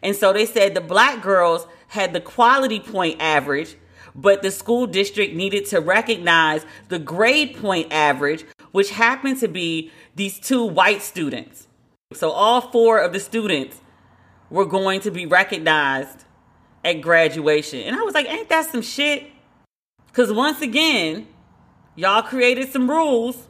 And 0.02 0.14
so 0.14 0.32
they 0.32 0.46
said 0.46 0.74
the 0.74 0.80
black 0.80 1.20
girls 1.20 1.66
had 1.88 2.12
the 2.12 2.20
quality 2.20 2.78
point 2.78 3.20
average, 3.20 3.76
but 4.14 4.40
the 4.40 4.52
school 4.52 4.86
district 4.86 5.34
needed 5.34 5.66
to 5.66 5.80
recognize 5.80 6.64
the 6.88 7.00
grade 7.00 7.56
point 7.56 7.92
average, 7.92 8.44
which 8.70 8.90
happened 8.90 9.40
to 9.40 9.48
be 9.48 9.90
these 10.14 10.38
two 10.38 10.64
white 10.64 11.02
students. 11.02 11.66
So 12.12 12.30
all 12.30 12.60
four 12.60 13.00
of 13.00 13.12
the 13.12 13.20
students 13.20 13.80
were 14.48 14.64
going 14.64 15.00
to 15.00 15.10
be 15.10 15.26
recognized 15.26 16.24
at 16.84 17.00
graduation. 17.00 17.80
And 17.80 17.96
I 17.96 18.02
was 18.02 18.14
like, 18.14 18.28
ain't 18.28 18.48
that 18.48 18.70
some 18.70 18.82
shit? 18.82 19.26
Because 20.06 20.32
once 20.32 20.62
again, 20.62 21.26
Y'all 21.96 22.22
created 22.22 22.70
some 22.70 22.90
rules. 22.90 23.48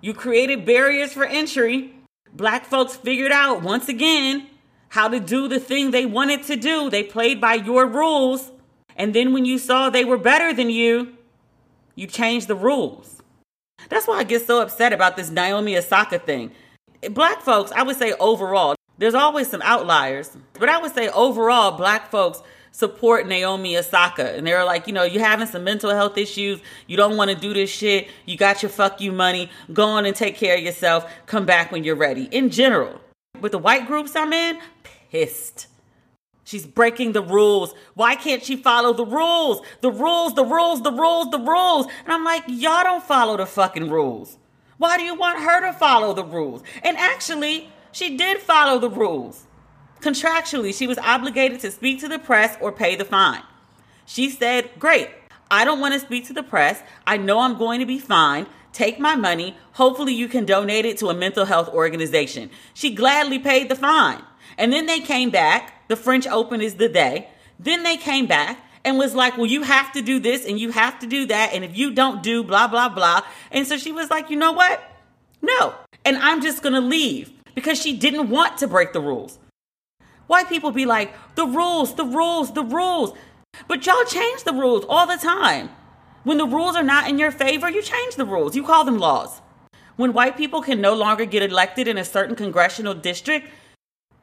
You 0.00 0.14
created 0.14 0.64
barriers 0.64 1.12
for 1.12 1.24
entry. 1.24 1.92
Black 2.32 2.64
folks 2.64 2.94
figured 2.94 3.32
out 3.32 3.62
once 3.62 3.88
again 3.88 4.46
how 4.90 5.08
to 5.08 5.18
do 5.18 5.48
the 5.48 5.58
thing 5.58 5.90
they 5.90 6.06
wanted 6.06 6.44
to 6.44 6.56
do. 6.56 6.88
They 6.88 7.02
played 7.02 7.40
by 7.40 7.54
your 7.54 7.86
rules. 7.86 8.52
And 8.96 9.12
then 9.12 9.32
when 9.32 9.44
you 9.44 9.58
saw 9.58 9.90
they 9.90 10.04
were 10.04 10.18
better 10.18 10.52
than 10.52 10.70
you, 10.70 11.16
you 11.96 12.06
changed 12.06 12.46
the 12.46 12.54
rules. 12.54 13.22
That's 13.88 14.06
why 14.06 14.18
I 14.18 14.24
get 14.24 14.46
so 14.46 14.62
upset 14.62 14.92
about 14.92 15.16
this 15.16 15.30
Naomi 15.30 15.76
Osaka 15.76 16.20
thing. 16.20 16.52
Black 17.10 17.42
folks, 17.42 17.72
I 17.72 17.82
would 17.82 17.96
say 17.96 18.12
overall, 18.20 18.76
there's 18.98 19.14
always 19.14 19.48
some 19.48 19.62
outliers, 19.62 20.36
but 20.52 20.68
I 20.68 20.78
would 20.78 20.94
say 20.94 21.08
overall, 21.08 21.72
black 21.72 22.10
folks 22.10 22.42
support 22.72 23.26
Naomi 23.26 23.76
Osaka. 23.76 24.34
And 24.36 24.46
they're 24.46 24.64
like, 24.64 24.86
you 24.86 24.92
know, 24.92 25.02
you're 25.02 25.24
having 25.24 25.46
some 25.46 25.64
mental 25.64 25.90
health 25.90 26.16
issues. 26.16 26.60
You 26.86 26.96
don't 26.96 27.16
want 27.16 27.30
to 27.30 27.36
do 27.36 27.52
this 27.54 27.70
shit. 27.70 28.08
You 28.26 28.36
got 28.36 28.62
your 28.62 28.70
fuck 28.70 29.00
you 29.00 29.12
money. 29.12 29.50
Go 29.72 29.86
on 29.86 30.06
and 30.06 30.14
take 30.14 30.36
care 30.36 30.56
of 30.56 30.62
yourself. 30.62 31.10
Come 31.26 31.46
back 31.46 31.72
when 31.72 31.84
you're 31.84 31.96
ready. 31.96 32.24
In 32.30 32.50
general, 32.50 33.00
with 33.40 33.52
the 33.52 33.58
white 33.58 33.86
groups 33.86 34.14
I'm 34.14 34.32
in, 34.32 34.58
pissed. 35.10 35.66
She's 36.44 36.66
breaking 36.66 37.12
the 37.12 37.22
rules. 37.22 37.74
Why 37.94 38.16
can't 38.16 38.42
she 38.42 38.56
follow 38.56 38.92
the 38.92 39.06
rules? 39.06 39.64
The 39.82 39.90
rules, 39.92 40.34
the 40.34 40.44
rules, 40.44 40.82
the 40.82 40.90
rules, 40.90 41.30
the 41.30 41.38
rules. 41.38 41.86
And 42.04 42.12
I'm 42.12 42.24
like, 42.24 42.42
y'all 42.48 42.82
don't 42.82 43.04
follow 43.04 43.36
the 43.36 43.46
fucking 43.46 43.88
rules. 43.88 44.36
Why 44.78 44.96
do 44.96 45.04
you 45.04 45.14
want 45.14 45.38
her 45.38 45.60
to 45.60 45.72
follow 45.72 46.12
the 46.12 46.24
rules? 46.24 46.62
And 46.82 46.96
actually, 46.96 47.68
she 47.92 48.16
did 48.16 48.38
follow 48.38 48.78
the 48.78 48.90
rules. 48.90 49.44
Contractually, 50.00 50.74
she 50.76 50.86
was 50.86 50.98
obligated 50.98 51.60
to 51.60 51.70
speak 51.70 52.00
to 52.00 52.08
the 52.08 52.18
press 52.18 52.56
or 52.60 52.72
pay 52.72 52.96
the 52.96 53.04
fine. 53.04 53.42
She 54.06 54.30
said, 54.30 54.70
Great, 54.78 55.08
I 55.50 55.64
don't 55.64 55.80
want 55.80 55.94
to 55.94 56.00
speak 56.00 56.26
to 56.26 56.32
the 56.32 56.42
press. 56.42 56.82
I 57.06 57.16
know 57.16 57.40
I'm 57.40 57.58
going 57.58 57.80
to 57.80 57.86
be 57.86 57.98
fined. 57.98 58.46
Take 58.72 58.98
my 58.98 59.16
money. 59.16 59.56
Hopefully, 59.72 60.14
you 60.14 60.28
can 60.28 60.44
donate 60.44 60.84
it 60.84 60.96
to 60.98 61.08
a 61.08 61.14
mental 61.14 61.44
health 61.44 61.68
organization. 61.68 62.50
She 62.72 62.94
gladly 62.94 63.38
paid 63.38 63.68
the 63.68 63.74
fine. 63.74 64.22
And 64.56 64.72
then 64.72 64.86
they 64.86 65.00
came 65.00 65.30
back. 65.30 65.88
The 65.88 65.96
French 65.96 66.26
Open 66.26 66.60
is 66.60 66.76
the 66.76 66.88
day. 66.88 67.28
Then 67.58 67.82
they 67.82 67.96
came 67.96 68.26
back 68.26 68.58
and 68.84 68.96
was 68.96 69.14
like, 69.14 69.36
Well, 69.36 69.46
you 69.46 69.62
have 69.62 69.92
to 69.92 70.02
do 70.02 70.18
this 70.18 70.46
and 70.46 70.58
you 70.58 70.70
have 70.70 70.98
to 71.00 71.06
do 71.06 71.26
that. 71.26 71.52
And 71.52 71.64
if 71.64 71.76
you 71.76 71.92
don't 71.92 72.22
do 72.22 72.44
blah, 72.44 72.68
blah, 72.68 72.88
blah. 72.88 73.22
And 73.50 73.66
so 73.66 73.76
she 73.76 73.92
was 73.92 74.08
like, 74.08 74.30
You 74.30 74.36
know 74.36 74.52
what? 74.52 74.82
No. 75.42 75.74
And 76.04 76.16
I'm 76.18 76.40
just 76.40 76.62
going 76.62 76.74
to 76.74 76.80
leave 76.80 77.32
because 77.54 77.80
she 77.80 77.96
didn't 77.96 78.30
want 78.30 78.58
to 78.58 78.68
break 78.68 78.92
the 78.92 79.00
rules. 79.00 79.38
White 80.30 80.48
people 80.48 80.70
be 80.70 80.86
like, 80.86 81.12
the 81.34 81.44
rules, 81.44 81.96
the 81.96 82.04
rules, 82.04 82.52
the 82.52 82.62
rules. 82.62 83.18
But 83.66 83.84
y'all 83.84 84.04
change 84.04 84.44
the 84.44 84.52
rules 84.52 84.84
all 84.88 85.04
the 85.04 85.16
time. 85.16 85.70
When 86.22 86.38
the 86.38 86.46
rules 86.46 86.76
are 86.76 86.84
not 86.84 87.08
in 87.08 87.18
your 87.18 87.32
favor, 87.32 87.68
you 87.68 87.82
change 87.82 88.14
the 88.14 88.24
rules. 88.24 88.54
You 88.54 88.62
call 88.62 88.84
them 88.84 89.00
laws. 89.00 89.40
When 89.96 90.12
white 90.12 90.36
people 90.36 90.62
can 90.62 90.80
no 90.80 90.94
longer 90.94 91.24
get 91.24 91.42
elected 91.42 91.88
in 91.88 91.98
a 91.98 92.04
certain 92.04 92.36
congressional 92.36 92.94
district, 92.94 93.48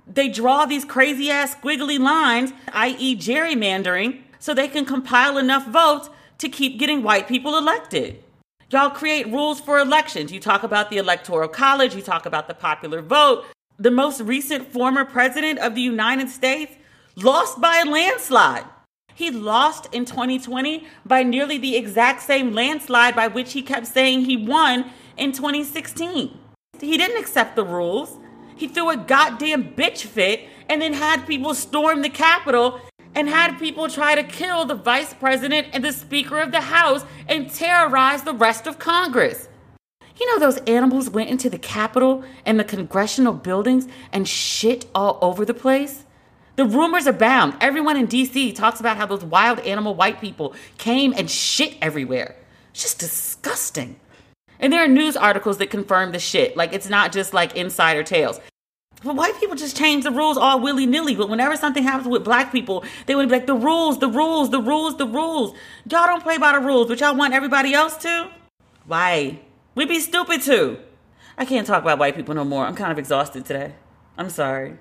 they 0.08 0.30
draw 0.30 0.66
these 0.66 0.86
crazy 0.86 1.30
ass 1.30 1.54
squiggly 1.56 2.00
lines, 2.00 2.54
i.e., 2.72 3.18
gerrymandering, 3.18 4.22
so 4.40 4.54
they 4.54 4.70
can 4.70 4.86
compile 4.86 5.38
enough 5.38 5.68
votes 5.68 6.10
to 6.38 6.48
keep 6.48 6.80
getting 6.80 7.04
white 7.04 7.28
people 7.28 7.58
elected. 7.58 8.24
Y'all 8.70 8.92
create 8.92 9.28
rules 9.28 9.60
for 9.60 9.78
elections. 9.78 10.32
You 10.32 10.40
talk 10.40 10.64
about 10.64 10.90
the 10.90 11.00
Electoral 11.00 11.50
College, 11.50 11.96
you 11.96 12.02
talk 12.02 12.26
about 12.26 12.48
the 12.48 12.54
popular 12.54 13.02
vote. 13.02 13.44
The 13.80 13.92
most 13.92 14.22
recent 14.22 14.74
former 14.74 15.06
president 15.06 15.60
of 15.60 15.76
the 15.76 15.82
United 15.82 16.30
States 16.30 16.74
lost 17.16 17.62
by 17.62 17.84
a 17.86 17.90
landslide. 17.90 18.66
He 19.14 19.30
lost 19.30 19.94
in 19.94 20.04
2020 20.04 20.88
by 21.06 21.22
nearly 21.22 21.60
the 21.60 21.76
exact 21.76 22.24
same 22.24 22.54
landslide 22.54 23.16
by 23.16 23.28
which 23.28 23.54
he 23.54 23.62
kept 23.62 23.86
saying 23.86 24.22
he 24.22 24.36
won 24.36 24.90
in 25.16 25.32
2016. 25.32 26.36
He 26.80 26.98
didn't 26.98 27.22
accept 27.22 27.56
the 27.56 27.66
rules. 27.66 28.18
He 28.56 28.68
threw 28.68 28.90
a 28.90 28.98
goddamn 28.98 29.76
bitch 29.76 30.08
fit 30.08 30.48
and 30.68 30.82
then 30.82 30.94
had 30.94 31.28
people 31.28 31.54
storm 31.54 32.02
the 32.02 32.10
Capitol 32.10 32.82
and 33.14 33.30
had 33.30 33.60
people 33.60 33.88
try 33.90 34.16
to 34.16 34.24
kill 34.24 34.66
the 34.66 34.74
vice 34.74 35.14
president 35.14 35.68
and 35.74 35.84
the 35.84 35.94
speaker 35.94 36.40
of 36.40 36.52
the 36.52 36.62
House 36.62 37.06
and 37.28 37.54
terrorize 37.54 38.24
the 38.24 38.34
rest 38.34 38.66
of 38.66 38.80
Congress. 38.80 39.48
You 40.20 40.26
know, 40.28 40.40
those 40.40 40.58
animals 40.66 41.10
went 41.10 41.30
into 41.30 41.50
the 41.50 41.60
Capitol 41.60 42.24
and 42.46 42.60
the 42.60 42.64
congressional 42.64 43.34
buildings 43.34 43.88
and 44.12 44.28
shit 44.28 44.86
all 44.96 45.20
over 45.22 45.46
the 45.46 45.54
place? 45.54 46.06
The 46.56 46.66
rumors 46.66 47.06
abound. 47.06 47.54
Everyone 47.62 47.98
in 47.98 48.08
DC 48.08 48.56
talks 48.56 48.80
about 48.80 48.98
how 48.98 49.06
those 49.06 49.24
wild 49.24 49.60
animal 49.60 49.94
white 49.94 50.20
people 50.20 50.56
came 50.80 51.14
and 51.16 51.30
shit 51.30 51.76
everywhere. 51.84 52.36
It's 52.72 52.82
just 52.82 53.00
disgusting. 53.00 54.00
And 54.60 54.74
there 54.74 54.84
are 54.84 54.88
news 54.88 55.16
articles 55.16 55.60
that 55.60 55.70
confirm 55.70 56.14
the 56.14 56.20
shit. 56.20 56.58
Like, 56.58 56.74
it's 56.74 56.90
not 56.90 57.12
just 57.12 57.32
like 57.32 57.56
insider 57.56 58.02
tales. 58.02 58.40
But 59.04 59.16
white 59.16 59.40
people 59.40 59.56
just 59.56 59.78
change 59.78 60.04
the 60.04 60.10
rules 60.10 60.38
all 60.38 60.60
willy 60.60 60.88
nilly. 60.88 61.16
But 61.16 61.30
whenever 61.30 61.56
something 61.56 61.84
happens 61.84 62.08
with 62.08 62.24
black 62.24 62.52
people, 62.52 62.84
they 63.06 63.14
would 63.14 63.30
be 63.30 63.36
like, 63.36 63.46
the 63.46 63.54
rules, 63.54 64.00
the 64.00 64.10
rules, 64.10 64.50
the 64.50 64.60
rules, 64.60 64.98
the 64.98 65.06
rules. 65.06 65.54
Y'all 65.88 66.08
don't 66.08 66.24
play 66.24 66.40
by 66.40 66.54
the 66.54 66.60
rules, 66.60 66.88
but 66.88 67.00
y'all 67.00 67.16
want 67.16 67.36
everybody 67.36 67.76
else 67.76 67.96
to? 67.98 68.32
Why? 68.88 69.40
We'd 69.78 69.88
be 69.88 70.00
stupid 70.00 70.42
too. 70.42 70.80
I 71.38 71.46
can't 71.46 71.68
talk 71.68 71.84
about 71.84 72.00
white 72.00 72.16
people 72.16 72.34
no 72.34 72.44
more. 72.44 72.66
I'm 72.66 72.74
kind 72.74 72.92
of 72.92 72.98
exhausted 72.98 73.46
today. 73.46 73.76
I'm 74.18 74.32
sorry. 74.32 74.80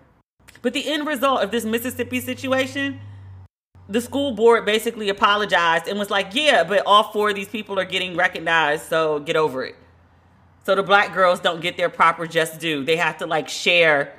But 0.63 0.73
the 0.73 0.91
end 0.91 1.07
result 1.07 1.43
of 1.43 1.51
this 1.51 1.67
Mississippi 1.67 2.19
situation, 2.19 2.99
the 3.91 4.01
school 4.01 4.33
board 4.33 4.65
basically 4.65 5.11
apologized 5.11 5.87
and 5.87 5.99
was 5.99 6.09
like, 6.09 6.35
yeah, 6.35 6.65
but 6.65 6.83
all 6.87 7.13
four 7.13 7.29
of 7.29 7.35
these 7.35 7.47
people 7.47 7.79
are 7.79 7.85
getting 7.85 8.17
recognized, 8.17 8.87
so 8.87 9.21
get 9.21 9.37
over 9.37 9.67
it. 9.67 9.75
So 10.65 10.75
the 10.75 10.83
black 10.83 11.13
girls 11.13 11.41
don't 11.41 11.61
get 11.61 11.77
their 11.77 11.91
proper 11.91 12.27
just 12.27 12.59
due. 12.59 12.83
They 12.83 12.97
have 12.97 13.19
to 13.19 13.27
like 13.27 13.51
share 13.51 14.19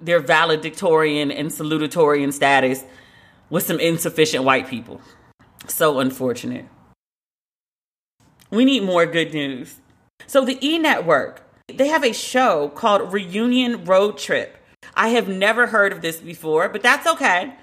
their 0.00 0.20
valedictorian 0.20 1.32
and 1.32 1.50
salutatorian 1.50 2.32
status 2.32 2.84
with 3.50 3.64
some 3.64 3.80
insufficient 3.80 4.44
white 4.44 4.68
people. 4.68 5.00
So 5.66 5.98
unfortunate. 5.98 6.66
We 8.50 8.64
need 8.64 8.82
more 8.82 9.06
good 9.06 9.32
news. 9.32 9.76
So 10.26 10.44
the 10.44 10.58
E 10.66 10.78
Network, 10.78 11.42
they 11.68 11.88
have 11.88 12.04
a 12.04 12.12
show 12.12 12.68
called 12.68 13.12
Reunion 13.12 13.84
Road 13.84 14.18
Trip. 14.18 14.56
I 14.94 15.08
have 15.08 15.28
never 15.28 15.68
heard 15.68 15.92
of 15.92 16.02
this 16.02 16.18
before, 16.18 16.68
but 16.68 16.82
that's 16.82 17.06
okay. 17.06 17.54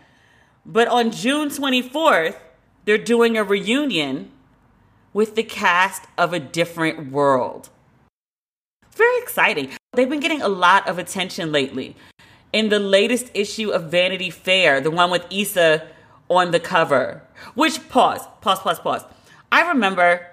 But 0.65 0.87
on 0.87 1.11
June 1.11 1.49
24th, 1.49 2.37
they're 2.85 2.97
doing 2.97 3.37
a 3.37 3.43
reunion 3.43 4.31
with 5.13 5.35
the 5.35 5.43
cast 5.43 6.03
of 6.17 6.31
A 6.31 6.39
Different 6.39 7.11
World. 7.11 7.69
Very 8.91 9.17
exciting. 9.17 9.71
They've 9.93 10.09
been 10.09 10.19
getting 10.21 10.41
a 10.41 10.47
lot 10.47 10.87
of 10.87 10.97
attention 10.97 11.51
lately. 11.51 11.95
In 12.53 12.69
the 12.69 12.79
latest 12.79 13.29
issue 13.33 13.71
of 13.71 13.91
Vanity 13.91 14.29
Fair, 14.29 14.79
the 14.79 14.91
one 14.91 15.11
with 15.11 15.25
Issa 15.29 15.85
on 16.29 16.51
the 16.51 16.59
cover, 16.59 17.23
which, 17.55 17.89
pause, 17.89 18.25
pause, 18.41 18.59
pause, 18.59 18.79
pause. 18.79 19.03
I 19.51 19.67
remember, 19.67 20.25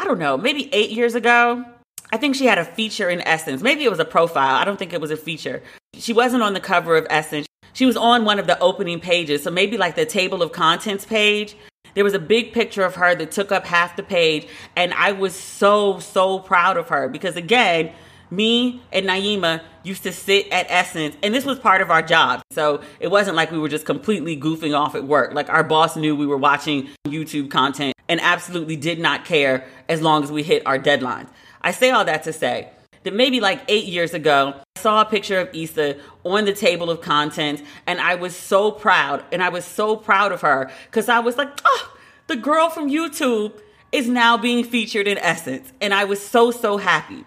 I 0.00 0.04
don't 0.04 0.18
know, 0.18 0.38
maybe 0.38 0.70
eight 0.72 0.88
years 0.92 1.14
ago, 1.14 1.62
I 2.10 2.16
think 2.16 2.34
she 2.34 2.46
had 2.46 2.56
a 2.56 2.64
feature 2.64 3.10
in 3.10 3.20
Essence. 3.20 3.60
Maybe 3.60 3.84
it 3.84 3.90
was 3.90 3.98
a 3.98 4.04
profile. 4.06 4.54
I 4.54 4.64
don't 4.64 4.78
think 4.78 4.94
it 4.94 5.00
was 5.00 5.10
a 5.10 5.16
feature. 5.16 5.62
She 5.92 6.14
wasn't 6.14 6.42
on 6.42 6.54
the 6.54 6.60
cover 6.60 6.96
of 6.96 7.06
Essence. 7.10 7.46
She 7.74 7.84
was 7.84 7.98
on 7.98 8.24
one 8.24 8.38
of 8.38 8.46
the 8.46 8.58
opening 8.60 8.98
pages. 8.98 9.42
So 9.42 9.50
maybe 9.50 9.76
like 9.76 9.96
the 9.96 10.06
table 10.06 10.40
of 10.42 10.52
contents 10.52 11.04
page. 11.04 11.54
There 11.94 12.02
was 12.02 12.14
a 12.14 12.18
big 12.18 12.54
picture 12.54 12.82
of 12.82 12.94
her 12.94 13.14
that 13.14 13.30
took 13.30 13.52
up 13.52 13.66
half 13.66 13.96
the 13.96 14.02
page. 14.02 14.48
And 14.74 14.94
I 14.94 15.12
was 15.12 15.34
so, 15.34 15.98
so 15.98 16.38
proud 16.38 16.78
of 16.78 16.88
her 16.88 17.06
because 17.10 17.36
again, 17.36 17.92
me 18.30 18.82
and 18.92 19.06
Naima 19.06 19.62
used 19.82 20.02
to 20.04 20.12
sit 20.12 20.48
at 20.50 20.66
Essence, 20.68 21.16
and 21.22 21.34
this 21.34 21.44
was 21.44 21.58
part 21.58 21.80
of 21.80 21.90
our 21.90 22.02
job. 22.02 22.42
So 22.52 22.82
it 22.98 23.08
wasn't 23.08 23.36
like 23.36 23.50
we 23.50 23.58
were 23.58 23.68
just 23.68 23.86
completely 23.86 24.36
goofing 24.36 24.78
off 24.78 24.94
at 24.94 25.04
work. 25.04 25.34
Like 25.34 25.48
our 25.48 25.64
boss 25.64 25.96
knew 25.96 26.14
we 26.14 26.26
were 26.26 26.36
watching 26.36 26.88
YouTube 27.06 27.50
content 27.50 27.94
and 28.08 28.20
absolutely 28.20 28.76
did 28.76 28.98
not 28.98 29.24
care 29.24 29.66
as 29.88 30.02
long 30.02 30.22
as 30.22 30.30
we 30.30 30.42
hit 30.42 30.66
our 30.66 30.78
deadlines. 30.78 31.28
I 31.62 31.72
say 31.72 31.90
all 31.90 32.04
that 32.04 32.22
to 32.24 32.32
say 32.32 32.70
that 33.02 33.14
maybe 33.14 33.40
like 33.40 33.62
eight 33.68 33.86
years 33.86 34.14
ago, 34.14 34.54
I 34.76 34.80
saw 34.80 35.00
a 35.00 35.04
picture 35.04 35.40
of 35.40 35.54
Issa 35.54 35.96
on 36.24 36.44
the 36.44 36.52
table 36.52 36.90
of 36.90 37.00
contents, 37.00 37.62
and 37.86 38.00
I 38.00 38.14
was 38.14 38.36
so 38.36 38.70
proud. 38.70 39.24
And 39.32 39.42
I 39.42 39.48
was 39.48 39.64
so 39.64 39.96
proud 39.96 40.32
of 40.32 40.42
her 40.42 40.70
because 40.86 41.08
I 41.08 41.20
was 41.20 41.36
like, 41.36 41.48
oh, 41.64 41.96
the 42.26 42.36
girl 42.36 42.68
from 42.68 42.90
YouTube 42.90 43.52
is 43.92 44.08
now 44.08 44.36
being 44.36 44.64
featured 44.64 45.08
in 45.08 45.18
Essence. 45.18 45.72
And 45.80 45.92
I 45.92 46.04
was 46.04 46.24
so, 46.24 46.50
so 46.50 46.76
happy. 46.76 47.24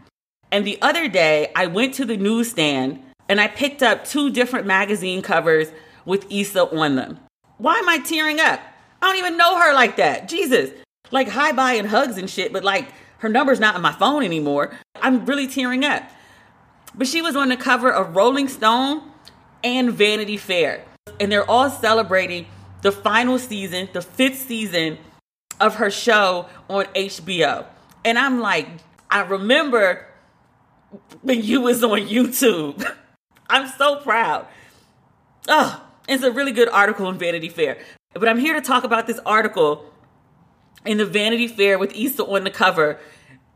And 0.53 0.67
the 0.67 0.79
other 0.83 1.07
day, 1.07 1.51
I 1.55 1.65
went 1.65 1.95
to 1.95 2.05
the 2.05 2.15
newsstand 2.15 3.01
and 3.27 3.41
I 3.41 3.47
picked 3.47 3.81
up 3.81 4.05
two 4.05 4.29
different 4.29 4.67
magazine 4.67 5.23
covers 5.23 5.69
with 6.05 6.31
Issa 6.31 6.69
on 6.69 6.95
them. 6.95 7.19
Why 7.57 7.77
am 7.77 7.89
I 7.89 7.97
tearing 7.97 8.39
up? 8.39 8.59
I 9.01 9.07
don't 9.07 9.17
even 9.17 9.35
know 9.35 9.59
her 9.59 9.73
like 9.73 9.95
that. 9.95 10.29
Jesus. 10.29 10.69
Like 11.09 11.27
hi 11.29 11.53
bye 11.53 11.73
and 11.73 11.87
hugs 11.87 12.19
and 12.19 12.29
shit, 12.29 12.53
but 12.53 12.63
like 12.63 12.87
her 13.17 13.29
number's 13.29 13.59
not 13.59 13.73
on 13.73 13.81
my 13.81 13.93
phone 13.93 14.21
anymore. 14.21 14.77
I'm 15.01 15.25
really 15.25 15.47
tearing 15.47 15.83
up. 15.83 16.03
But 16.93 17.07
she 17.07 17.23
was 17.23 17.35
on 17.35 17.49
the 17.49 17.57
cover 17.57 17.91
of 17.91 18.15
Rolling 18.15 18.47
Stone 18.47 19.01
and 19.63 19.91
Vanity 19.91 20.37
Fair. 20.37 20.85
And 21.19 21.31
they're 21.31 21.49
all 21.49 21.71
celebrating 21.71 22.45
the 22.83 22.91
final 22.91 23.39
season, 23.39 23.89
the 23.91 24.03
fifth 24.03 24.37
season 24.37 24.99
of 25.59 25.75
her 25.75 25.89
show 25.89 26.47
on 26.69 26.85
HBO. 26.93 27.65
And 28.05 28.19
I'm 28.19 28.39
like, 28.39 28.67
I 29.09 29.21
remember 29.21 30.05
when 31.21 31.43
you 31.43 31.61
was 31.61 31.83
on 31.83 32.01
YouTube. 32.01 32.85
I'm 33.49 33.67
so 33.67 33.97
proud. 33.97 34.47
Oh, 35.47 35.85
it's 36.07 36.23
a 36.23 36.31
really 36.31 36.51
good 36.51 36.69
article 36.69 37.09
in 37.09 37.17
Vanity 37.17 37.49
Fair. 37.49 37.77
But 38.13 38.27
I'm 38.27 38.39
here 38.39 38.53
to 38.53 38.61
talk 38.61 38.83
about 38.83 39.07
this 39.07 39.19
article 39.25 39.85
in 40.85 40.97
the 40.97 41.05
Vanity 41.05 41.47
Fair 41.47 41.77
with 41.77 41.95
Issa 41.95 42.25
on 42.25 42.43
the 42.43 42.51
cover 42.51 42.99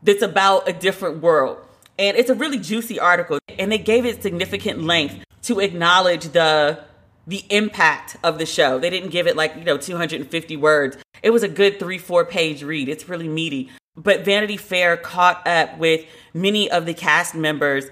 that's 0.02 0.22
about 0.22 0.68
a 0.68 0.72
different 0.72 1.22
world. 1.22 1.58
And 1.98 2.16
it's 2.16 2.30
a 2.30 2.34
really 2.34 2.58
juicy 2.58 3.00
article. 3.00 3.38
And 3.58 3.72
they 3.72 3.78
gave 3.78 4.04
it 4.04 4.22
significant 4.22 4.82
length 4.82 5.24
to 5.42 5.60
acknowledge 5.60 6.28
the 6.28 6.84
the 7.26 7.44
impact 7.50 8.16
of 8.24 8.38
the 8.38 8.46
show. 8.46 8.78
They 8.78 8.88
didn't 8.88 9.10
give 9.10 9.26
it 9.26 9.36
like, 9.36 9.54
you 9.54 9.64
know, 9.64 9.76
250 9.76 10.56
words. 10.56 10.96
It 11.22 11.28
was 11.28 11.42
a 11.42 11.48
good 11.48 11.78
three, 11.78 11.98
four 11.98 12.24
page 12.24 12.62
read. 12.62 12.88
It's 12.88 13.06
really 13.06 13.28
meaty. 13.28 13.70
But 13.98 14.24
Vanity 14.24 14.56
Fair 14.56 14.96
caught 14.96 15.46
up 15.46 15.76
with 15.76 16.06
many 16.32 16.70
of 16.70 16.86
the 16.86 16.94
cast 16.94 17.34
members 17.34 17.84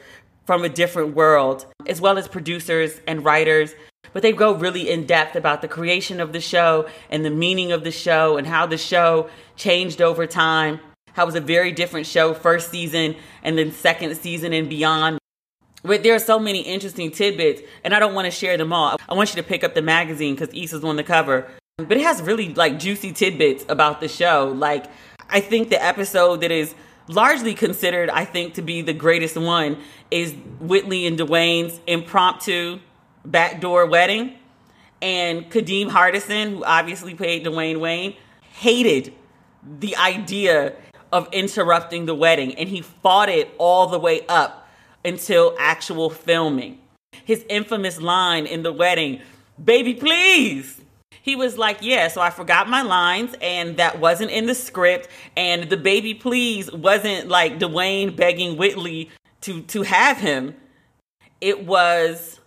from 0.47 0.65
a 0.65 0.71
different 0.71 1.15
world, 1.15 1.67
as 1.87 2.01
well 2.01 2.17
as 2.17 2.29
producers 2.29 3.01
and 3.07 3.23
writers. 3.25 3.75
But 4.15 4.23
they 4.23 4.33
go 4.33 4.55
really 4.55 4.89
in 4.89 5.05
depth 5.05 5.37
about 5.37 5.61
the 5.61 5.69
creation 5.69 6.21
of 6.21 6.33
the 6.33 6.41
show 6.41 6.89
and 7.11 7.25
the 7.25 7.31
meaning 7.31 7.73
of 7.73 7.85
the 7.85 7.91
show 7.91 8.39
and 8.39 8.47
how 8.47 8.65
the 8.65 8.79
show 8.79 9.29
changed 9.57 10.01
over 10.01 10.27
time 10.27 10.81
how 11.17 11.23
it 11.23 11.27
was 11.27 11.35
a 11.35 11.41
very 11.41 11.73
different 11.73 12.07
show 12.07 12.35
first 12.35 12.71
season 12.71 13.17
and 13.43 13.57
then 13.57 13.73
second 13.73 14.15
season 14.17 14.53
and 14.53 14.69
beyond. 14.69 15.19
But 15.83 16.03
there 16.03 16.15
are 16.15 16.19
so 16.19 16.39
many 16.39 16.61
interesting 16.61 17.11
tidbits, 17.11 17.63
and 17.85 17.95
I 17.95 17.99
don't 17.99 18.13
want 18.13 18.27
to 18.27 18.31
share 18.31 18.59
them 18.59 18.73
all. 18.73 18.99
I 19.09 19.15
want 19.15 19.35
you 19.35 19.41
to 19.41 19.49
pick 19.49 19.65
up 19.65 19.75
the 19.75 19.81
magazine 19.81 20.35
because 20.35 20.55
Issa's 20.55 20.85
on 20.85 20.97
the 20.97 21.03
cover. 21.03 21.49
But 21.79 21.97
it 21.97 22.03
has 22.03 22.21
really 22.21 22.53
like 22.53 22.79
juicy 22.79 23.13
tidbits 23.13 23.65
about 23.69 24.01
the 24.01 24.09
show. 24.09 24.53
Like, 24.55 24.87
I 25.29 25.41
think 25.41 25.71
the 25.71 25.83
episode 25.83 26.41
that 26.43 26.51
is 26.51 26.75
largely 27.09 27.55
considered, 27.55 28.11
I 28.11 28.25
think, 28.25 28.55
to 28.55 28.63
be 28.63 28.83
the 28.83 28.93
greatest 28.93 29.37
one 29.37 29.79
is 30.11 30.35
Whitley 30.61 31.07
and 31.07 31.19
Dwayne's 31.19 31.81
impromptu 31.87 32.81
backdoor 33.25 33.87
wedding. 33.87 34.35
And 35.03 35.51
Kadeem 35.51 35.91
Hardison, 35.91 36.51
who 36.51 36.65
obviously 36.65 37.15
played 37.15 37.45
Dwayne 37.45 37.81
Wayne, 37.81 38.17
hated 38.41 39.13
the 39.79 39.97
idea 39.97 40.75
of 41.13 41.29
interrupting 41.33 42.07
the 42.07 42.15
wedding, 42.15 42.55
and 42.57 42.69
he 42.69 42.81
fought 42.81 43.29
it 43.29 43.51
all 43.59 43.87
the 43.87 43.99
way 43.99 44.25
up 44.29 44.69
until 45.05 45.55
actual 45.59 46.11
filming. 46.11 46.79
His 47.25 47.45
infamous 47.49 48.01
line 48.01 48.47
in 48.47 48.63
the 48.63 48.73
wedding, 48.73 49.21
baby, 49.63 49.95
please. 49.95 50.81
He 51.27 51.35
was 51.35 51.59
like, 51.59 51.79
Yeah, 51.81 52.07
so 52.07 52.21
I 52.21 52.31
forgot 52.31 52.69
my 52.69 52.83
lines, 52.83 53.35
and 53.43 53.77
that 53.79 53.99
wasn't 53.99 54.31
in 54.31 54.47
the 54.47 54.55
script, 54.55 55.09
and 55.37 55.69
the 55.69 55.77
baby 55.77 56.15
please 56.15 56.73
wasn't 56.73 57.29
like 57.29 57.59
Dwayne 57.59 58.15
begging 58.15 58.57
Whitley 58.57 59.11
to 59.41 59.63
to 59.63 59.83
have 59.83 60.19
him. 60.19 60.55
It 61.41 61.67
was 61.67 62.39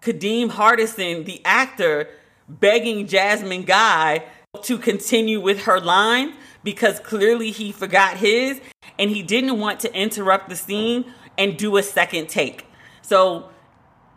Kadeem 0.00 0.50
Hardison, 0.50 1.26
the 1.26 1.42
actor, 1.44 2.08
begging 2.48 3.06
Jasmine 3.06 3.64
Guy 3.64 4.24
to 4.62 4.78
continue 4.78 5.38
with 5.38 5.64
her 5.64 5.78
line 5.78 6.34
because 6.62 6.98
clearly 7.00 7.50
he 7.50 7.70
forgot 7.70 8.16
his 8.16 8.62
and 8.98 9.10
he 9.10 9.22
didn't 9.22 9.60
want 9.60 9.80
to 9.80 9.94
interrupt 9.94 10.48
the 10.48 10.56
scene 10.56 11.12
and 11.36 11.58
do 11.58 11.76
a 11.76 11.82
second 11.82 12.30
take. 12.30 12.66
So 13.02 13.50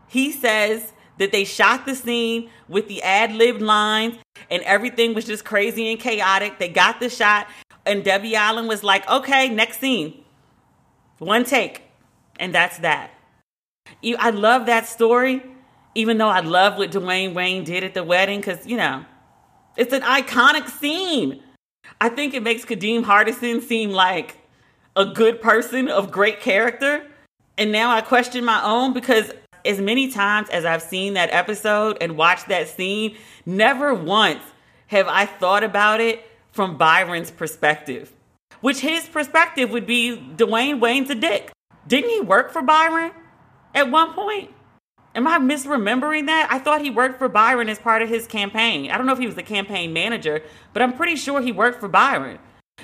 he 0.07 0.31
says 0.31 0.93
that 1.19 1.31
they 1.31 1.43
shot 1.43 1.85
the 1.85 1.95
scene 1.95 2.49
with 2.67 2.87
the 2.87 3.01
ad 3.03 3.31
lib 3.33 3.61
lines 3.61 4.15
and 4.49 4.61
everything 4.63 5.13
was 5.13 5.25
just 5.25 5.45
crazy 5.45 5.91
and 5.91 5.99
chaotic. 5.99 6.59
They 6.59 6.69
got 6.69 6.99
the 6.99 7.09
shot, 7.09 7.47
and 7.85 8.03
Debbie 8.03 8.35
Allen 8.35 8.67
was 8.67 8.83
like, 8.83 9.07
okay, 9.09 9.49
next 9.49 9.79
scene. 9.79 10.23
One 11.19 11.43
take. 11.43 11.83
And 12.39 12.53
that's 12.53 12.77
that. 12.79 13.11
I 14.19 14.29
love 14.29 14.67
that 14.67 14.87
story, 14.87 15.43
even 15.95 16.17
though 16.17 16.27
I 16.27 16.41
love 16.41 16.77
what 16.77 16.91
Dwayne 16.91 17.33
Wayne 17.33 17.63
did 17.63 17.83
at 17.83 17.93
the 17.93 18.03
wedding, 18.03 18.39
because, 18.39 18.67
you 18.67 18.77
know, 18.77 19.05
it's 19.75 19.93
an 19.93 20.01
iconic 20.01 20.69
scene. 20.69 21.41
I 21.99 22.09
think 22.09 22.33
it 22.33 22.43
makes 22.43 22.65
Kadeem 22.65 23.03
Hardison 23.03 23.61
seem 23.61 23.91
like 23.91 24.37
a 24.95 25.05
good 25.05 25.41
person 25.41 25.87
of 25.87 26.11
great 26.11 26.41
character. 26.41 27.07
And 27.57 27.71
now 27.71 27.89
I 27.89 28.01
question 28.01 28.45
my 28.45 28.63
own 28.63 28.93
because 28.93 29.31
as 29.67 29.79
many 29.79 30.11
times 30.11 30.49
as 30.49 30.65
I've 30.65 30.81
seen 30.81 31.13
that 31.13 31.29
episode 31.31 31.97
and 32.01 32.17
watched 32.17 32.47
that 32.47 32.69
scene, 32.69 33.17
never 33.45 33.93
once 33.93 34.41
have 34.87 35.07
I 35.07 35.25
thought 35.25 35.63
about 35.63 35.99
it 35.99 36.25
from 36.51 36.77
Byron's 36.77 37.31
perspective. 37.31 38.13
Which 38.61 38.79
his 38.79 39.07
perspective 39.07 39.69
would 39.69 39.85
be 39.85 40.17
Dwayne 40.35 40.79
Wayne's 40.79 41.09
a 41.09 41.15
dick. 41.15 41.51
Didn't 41.87 42.09
he 42.09 42.21
work 42.21 42.51
for 42.51 42.61
Byron 42.61 43.11
at 43.75 43.91
one 43.91 44.13
point? 44.13 44.51
Am 45.13 45.27
I 45.27 45.39
misremembering 45.39 46.27
that? 46.27 46.47
I 46.51 46.59
thought 46.59 46.81
he 46.81 46.89
worked 46.89 47.17
for 47.17 47.27
Byron 47.27 47.69
as 47.69 47.79
part 47.79 48.01
of 48.01 48.09
his 48.09 48.27
campaign. 48.27 48.91
I 48.91 48.97
don't 48.97 49.07
know 49.07 49.13
if 49.13 49.19
he 49.19 49.25
was 49.25 49.35
the 49.35 49.43
campaign 49.43 49.93
manager, 49.93 50.43
but 50.73 50.81
I'm 50.81 50.93
pretty 50.93 51.15
sure 51.15 51.41
he 51.41 51.51
worked 51.51 51.79
for 51.79 51.87
Byron. 51.87 52.39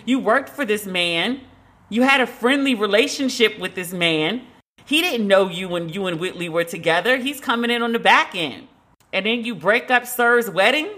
You 0.06 0.20
worked 0.20 0.50
for 0.50 0.66
this 0.66 0.86
man. 0.86 1.42
You 1.90 2.02
had 2.02 2.22
a 2.22 2.28
friendly 2.28 2.74
relationship 2.74 3.60
with 3.60 3.76
this 3.76 3.94
man. 3.94 4.48
He 4.86 5.02
didn't 5.02 5.28
know 5.28 5.50
you 5.50 5.70
when 5.70 5.90
you 5.90 6.06
and 6.08 6.20
Whitley 6.20 6.50
were 6.50 6.64
together. 6.64 7.18
He's 7.18 7.40
coming 7.40 7.72
in 7.72 7.82
on 7.82 7.94
the 7.94 8.00
back 8.00 8.36
end. 8.36 8.68
And 9.12 9.26
then 9.26 9.46
you 9.46 9.56
break 9.56 9.92
up 9.92 10.06
Sir's 10.06 10.50
wedding 10.50 10.90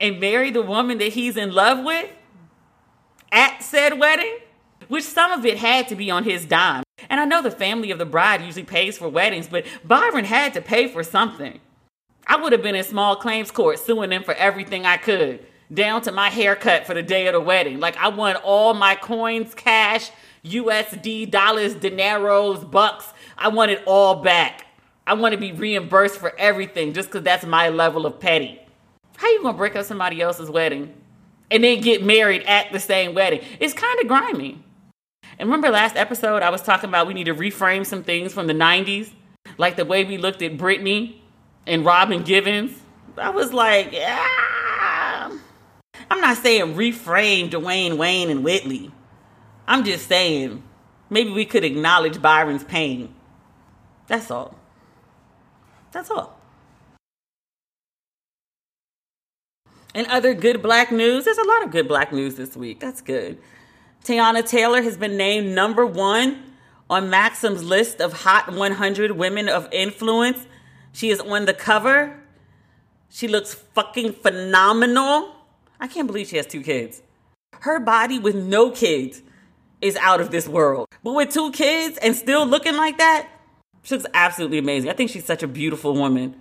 and 0.00 0.20
marry 0.20 0.50
the 0.50 0.62
woman 0.62 0.98
that 0.98 1.14
he's 1.14 1.36
in 1.36 1.52
love 1.52 1.84
with 1.84 2.10
at 3.32 3.62
said 3.62 3.98
wedding, 3.98 4.38
which 4.88 5.04
some 5.04 5.32
of 5.32 5.44
it 5.44 5.58
had 5.58 5.88
to 5.88 5.96
be 5.96 6.10
on 6.10 6.24
his 6.24 6.44
dime. 6.44 6.84
And 7.08 7.20
I 7.20 7.24
know 7.24 7.42
the 7.42 7.50
family 7.50 7.90
of 7.90 7.98
the 7.98 8.06
bride 8.06 8.42
usually 8.42 8.64
pays 8.64 8.98
for 8.98 9.08
weddings, 9.08 9.48
but 9.48 9.64
Byron 9.84 10.24
had 10.24 10.54
to 10.54 10.60
pay 10.60 10.88
for 10.88 11.02
something. 11.02 11.60
I 12.26 12.36
would 12.36 12.52
have 12.52 12.62
been 12.62 12.74
in 12.74 12.84
small 12.84 13.16
claims 13.16 13.50
court 13.50 13.78
suing 13.78 14.10
them 14.10 14.22
for 14.22 14.34
everything 14.34 14.86
I 14.86 14.96
could, 14.96 15.44
down 15.72 16.02
to 16.02 16.12
my 16.12 16.30
haircut 16.30 16.86
for 16.86 16.94
the 16.94 17.02
day 17.02 17.26
of 17.26 17.34
the 17.34 17.40
wedding. 17.40 17.80
Like 17.80 17.96
I 17.96 18.08
want 18.08 18.42
all 18.42 18.72
my 18.74 18.94
coins, 18.94 19.54
cash, 19.54 20.10
USD, 20.44 21.30
dollars, 21.30 21.74
dineros, 21.74 22.70
bucks, 22.70 23.12
I 23.36 23.48
want 23.48 23.70
it 23.70 23.82
all 23.86 24.16
back. 24.16 24.66
I 25.06 25.14
want 25.14 25.32
to 25.32 25.38
be 25.38 25.52
reimbursed 25.52 26.16
for 26.16 26.32
everything 26.38 26.92
just 26.92 27.08
because 27.08 27.22
that's 27.22 27.44
my 27.44 27.68
level 27.68 28.06
of 28.06 28.20
petty. 28.20 28.60
How 29.16 29.28
you 29.28 29.42
gonna 29.42 29.56
break 29.56 29.76
up 29.76 29.84
somebody 29.84 30.20
else's 30.20 30.50
wedding 30.50 30.94
and 31.50 31.62
then 31.62 31.80
get 31.80 32.02
married 32.02 32.42
at 32.44 32.72
the 32.72 32.80
same 32.80 33.14
wedding? 33.14 33.40
It's 33.60 33.74
kind 33.74 34.00
of 34.00 34.08
grimy. 34.08 34.62
And 35.38 35.48
remember 35.48 35.70
last 35.70 35.96
episode 35.96 36.42
I 36.42 36.50
was 36.50 36.62
talking 36.62 36.88
about 36.88 37.06
we 37.06 37.14
need 37.14 37.24
to 37.24 37.34
reframe 37.34 37.84
some 37.84 38.02
things 38.02 38.32
from 38.32 38.46
the 38.46 38.54
90s, 38.54 39.10
like 39.58 39.76
the 39.76 39.84
way 39.84 40.04
we 40.04 40.16
looked 40.16 40.42
at 40.42 40.56
Britney 40.56 41.16
and 41.66 41.84
Robin 41.84 42.22
Givens. 42.22 42.80
I 43.16 43.30
was 43.30 43.52
like, 43.52 43.92
yeah. 43.92 45.38
I'm 46.10 46.20
not 46.20 46.36
saying 46.38 46.74
reframe 46.74 47.50
Dwayne 47.50 47.96
Wayne 47.96 48.30
and 48.30 48.44
Whitley. 48.44 48.90
I'm 49.66 49.84
just 49.84 50.06
saying 50.08 50.62
maybe 51.10 51.30
we 51.30 51.44
could 51.44 51.64
acknowledge 51.64 52.20
Byron's 52.20 52.64
pain 52.64 53.14
that's 54.06 54.30
all. 54.30 54.54
That's 55.92 56.10
all. 56.10 56.38
And 59.94 60.06
other 60.08 60.34
good 60.34 60.60
black 60.60 60.90
news, 60.90 61.24
there's 61.24 61.38
a 61.38 61.44
lot 61.44 61.62
of 61.62 61.70
good 61.70 61.86
black 61.86 62.12
news 62.12 62.34
this 62.34 62.56
week. 62.56 62.80
That's 62.80 63.00
good. 63.00 63.38
Teyana 64.04 64.46
Taylor 64.46 64.82
has 64.82 64.96
been 64.96 65.16
named 65.16 65.54
number 65.54 65.86
one 65.86 66.42
on 66.90 67.10
Maxim's 67.10 67.62
list 67.62 68.00
of 68.00 68.12
Hot 68.12 68.52
100 68.52 69.12
Women 69.12 69.48
of 69.48 69.68
Influence. 69.72 70.46
She 70.92 71.10
is 71.10 71.20
on 71.20 71.44
the 71.46 71.54
cover. 71.54 72.20
She 73.08 73.28
looks 73.28 73.54
fucking 73.54 74.14
phenomenal. 74.14 75.36
I 75.78 75.86
can't 75.86 76.06
believe 76.08 76.26
she 76.28 76.36
has 76.36 76.46
two 76.46 76.62
kids. 76.62 77.00
Her 77.60 77.78
body 77.78 78.18
with 78.18 78.34
no 78.34 78.70
kids 78.72 79.22
is 79.80 79.96
out 79.96 80.20
of 80.20 80.30
this 80.30 80.48
world. 80.48 80.88
But 81.02 81.12
with 81.12 81.30
two 81.30 81.52
kids 81.52 81.98
and 81.98 82.16
still 82.16 82.44
looking 82.46 82.76
like 82.76 82.98
that, 82.98 83.28
she 83.84 83.94
looks 83.94 84.06
absolutely 84.14 84.58
amazing. 84.58 84.90
I 84.90 84.94
think 84.94 85.10
she's 85.10 85.24
such 85.24 85.42
a 85.42 85.46
beautiful 85.46 85.94
woman. 85.94 86.34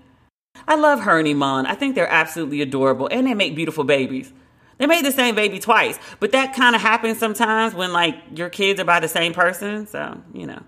I 0.67 0.75
love 0.75 1.01
her 1.01 1.19
and 1.19 1.27
Iman. 1.27 1.65
I 1.65 1.75
think 1.75 1.93
they're 1.93 2.10
absolutely 2.10 2.62
adorable 2.62 3.08
and 3.12 3.27
they 3.27 3.34
make 3.34 3.56
beautiful 3.56 3.84
babies. 3.84 4.34
They 4.77 4.88
made 4.88 5.06
the 5.06 5.12
same 5.12 5.36
baby 5.36 5.60
twice, 5.60 5.99
but 6.19 6.32
that 6.32 6.56
kind 6.56 6.75
of 6.75 6.82
happens 6.82 7.19
sometimes 7.19 7.75
when 7.75 7.93
like 7.93 8.15
your 8.34 8.49
kids 8.49 8.79
are 8.79 8.86
by 8.86 8.99
the 8.99 9.08
same 9.08 9.34
person. 9.34 9.86
So, 9.86 10.19
you 10.34 10.47
know, 10.47 10.63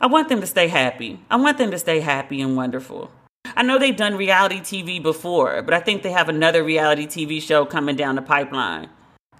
I 0.00 0.06
want 0.06 0.28
them 0.28 0.40
to 0.40 0.46
stay 0.46 0.68
happy. 0.68 1.20
I 1.30 1.36
want 1.36 1.58
them 1.58 1.70
to 1.70 1.78
stay 1.78 2.00
happy 2.00 2.40
and 2.40 2.56
wonderful. 2.56 3.10
I 3.56 3.62
know 3.62 3.78
they've 3.78 3.96
done 3.96 4.16
reality 4.16 4.60
TV 4.60 5.02
before, 5.02 5.62
but 5.62 5.74
I 5.74 5.80
think 5.80 6.02
they 6.02 6.12
have 6.12 6.28
another 6.28 6.64
reality 6.64 7.06
TV 7.06 7.40
show 7.40 7.64
coming 7.64 7.96
down 7.96 8.16
the 8.16 8.22
pipeline. 8.22 8.88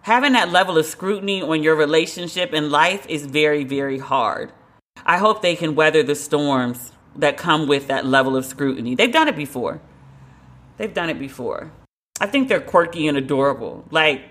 Having 0.02 0.32
that 0.32 0.50
level 0.50 0.78
of 0.78 0.86
scrutiny 0.86 1.42
on 1.42 1.62
your 1.62 1.74
relationship 1.76 2.52
and 2.52 2.70
life 2.70 3.06
is 3.08 3.26
very, 3.26 3.64
very 3.64 3.98
hard. 3.98 4.52
I 5.08 5.16
hope 5.16 5.40
they 5.40 5.56
can 5.56 5.74
weather 5.74 6.02
the 6.02 6.14
storms 6.14 6.92
that 7.16 7.38
come 7.38 7.66
with 7.66 7.88
that 7.88 8.04
level 8.04 8.36
of 8.36 8.44
scrutiny. 8.44 8.94
They've 8.94 9.10
done 9.10 9.26
it 9.26 9.36
before. 9.36 9.80
They've 10.76 10.92
done 10.92 11.08
it 11.08 11.18
before. 11.18 11.72
I 12.20 12.26
think 12.26 12.48
they're 12.48 12.60
quirky 12.60 13.08
and 13.08 13.16
adorable. 13.16 13.86
Like, 13.90 14.22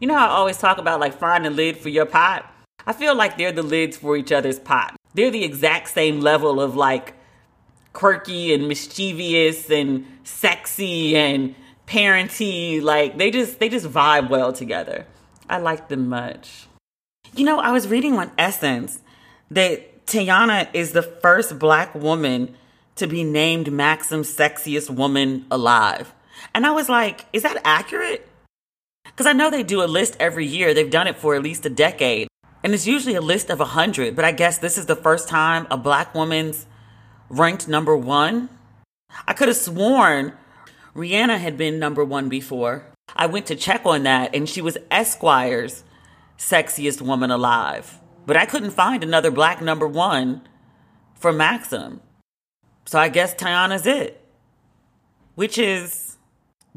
you 0.00 0.08
know 0.08 0.14
how 0.14 0.28
I 0.28 0.30
always 0.30 0.56
talk 0.56 0.78
about 0.78 0.98
like 0.98 1.18
finding 1.18 1.52
a 1.52 1.54
lid 1.54 1.76
for 1.76 1.90
your 1.90 2.06
pot? 2.06 2.50
I 2.86 2.94
feel 2.94 3.14
like 3.14 3.36
they're 3.36 3.52
the 3.52 3.62
lids 3.62 3.98
for 3.98 4.16
each 4.16 4.32
other's 4.32 4.58
pot. 4.58 4.96
They're 5.12 5.30
the 5.30 5.44
exact 5.44 5.90
same 5.90 6.20
level 6.20 6.58
of 6.58 6.74
like 6.74 7.14
quirky 7.92 8.54
and 8.54 8.66
mischievous 8.66 9.70
and 9.70 10.06
sexy 10.24 11.16
and 11.16 11.54
parenty. 11.84 12.80
Like 12.80 13.18
they 13.18 13.30
just 13.30 13.58
they 13.58 13.68
just 13.68 13.86
vibe 13.86 14.30
well 14.30 14.54
together. 14.54 15.06
I 15.50 15.58
like 15.58 15.88
them 15.88 16.08
much. 16.08 16.66
You 17.34 17.44
know, 17.44 17.58
I 17.58 17.72
was 17.72 17.88
reading 17.88 18.14
on 18.14 18.30
Essence 18.38 19.00
that 19.50 19.97
Teyana 20.08 20.68
is 20.72 20.92
the 20.92 21.02
first 21.02 21.58
black 21.58 21.94
woman 21.94 22.54
to 22.96 23.06
be 23.06 23.24
named 23.24 23.70
Maxim's 23.70 24.34
sexiest 24.34 24.88
woman 24.88 25.44
alive. 25.50 26.14
And 26.54 26.66
I 26.66 26.70
was 26.70 26.88
like, 26.88 27.26
is 27.32 27.42
that 27.42 27.60
accurate? 27.62 28.26
Because 29.04 29.26
I 29.26 29.34
know 29.34 29.50
they 29.50 29.62
do 29.62 29.82
a 29.82 29.86
list 29.86 30.16
every 30.18 30.46
year. 30.46 30.72
They've 30.72 30.90
done 30.90 31.06
it 31.06 31.18
for 31.18 31.34
at 31.34 31.42
least 31.42 31.66
a 31.66 31.70
decade. 31.70 32.26
And 32.64 32.72
it's 32.72 32.86
usually 32.86 33.16
a 33.16 33.20
list 33.20 33.50
of 33.50 33.58
100, 33.58 34.16
but 34.16 34.24
I 34.24 34.32
guess 34.32 34.56
this 34.56 34.78
is 34.78 34.86
the 34.86 34.96
first 34.96 35.28
time 35.28 35.66
a 35.70 35.76
black 35.76 36.14
woman's 36.14 36.66
ranked 37.28 37.68
number 37.68 37.94
one. 37.94 38.48
I 39.26 39.34
could 39.34 39.48
have 39.48 39.56
sworn 39.58 40.32
Rihanna 40.94 41.38
had 41.38 41.58
been 41.58 41.78
number 41.78 42.02
one 42.02 42.30
before. 42.30 42.86
I 43.14 43.26
went 43.26 43.46
to 43.46 43.56
check 43.56 43.84
on 43.84 44.04
that, 44.04 44.34
and 44.34 44.48
she 44.48 44.62
was 44.62 44.78
Esquire's 44.90 45.84
sexiest 46.38 47.02
woman 47.02 47.30
alive. 47.30 47.97
But 48.28 48.36
I 48.36 48.44
couldn't 48.44 48.72
find 48.72 49.02
another 49.02 49.30
black 49.30 49.62
number 49.62 49.88
one 49.88 50.42
for 51.14 51.32
Maxim. 51.32 52.02
So 52.84 52.98
I 52.98 53.08
guess 53.08 53.34
Teyana's 53.34 53.86
it. 53.86 54.22
Which 55.34 55.56
is 55.56 56.18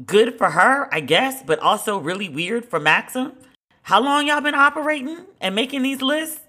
good 0.06 0.38
for 0.38 0.48
her, 0.48 0.88
I 0.90 1.00
guess, 1.00 1.42
but 1.42 1.58
also 1.58 1.98
really 1.98 2.30
weird 2.30 2.64
for 2.64 2.80
Maxim. 2.80 3.34
How 3.82 4.00
long 4.00 4.28
y'all 4.28 4.40
been 4.40 4.54
operating 4.54 5.26
and 5.42 5.54
making 5.54 5.82
these 5.82 6.00
lists? 6.00 6.40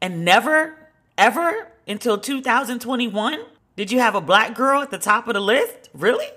And 0.00 0.24
never, 0.24 0.88
ever 1.18 1.72
until 1.88 2.16
2021 2.16 3.40
did 3.74 3.90
you 3.90 3.98
have 3.98 4.14
a 4.14 4.20
black 4.20 4.54
girl 4.54 4.82
at 4.82 4.92
the 4.92 4.98
top 4.98 5.26
of 5.26 5.34
the 5.34 5.40
list? 5.40 5.90
Really? 5.92 6.28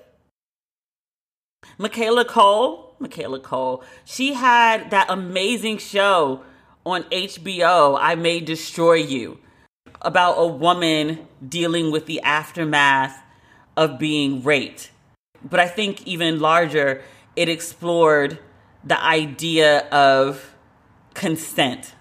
Michaela 1.77 2.25
Coel, 2.25 2.95
Michaela 2.97 3.39
Coel, 3.39 3.83
she 4.05 4.33
had 4.33 4.89
that 4.89 5.05
amazing 5.07 5.77
show 5.77 6.41
on 6.85 7.03
HBO, 7.03 7.97
I 7.99 8.15
May 8.15 8.39
Destroy 8.39 8.95
You, 8.95 9.39
about 10.01 10.33
a 10.33 10.47
woman 10.47 11.27
dealing 11.47 11.91
with 11.91 12.05
the 12.05 12.21
aftermath 12.21 13.21
of 13.77 13.99
being 13.99 14.43
raped. 14.43 14.91
But 15.43 15.59
I 15.59 15.67
think 15.67 16.05
even 16.07 16.39
larger, 16.39 17.01
it 17.35 17.49
explored 17.49 18.39
the 18.83 19.01
idea 19.01 19.87
of 19.89 20.55
consent. 21.13 21.93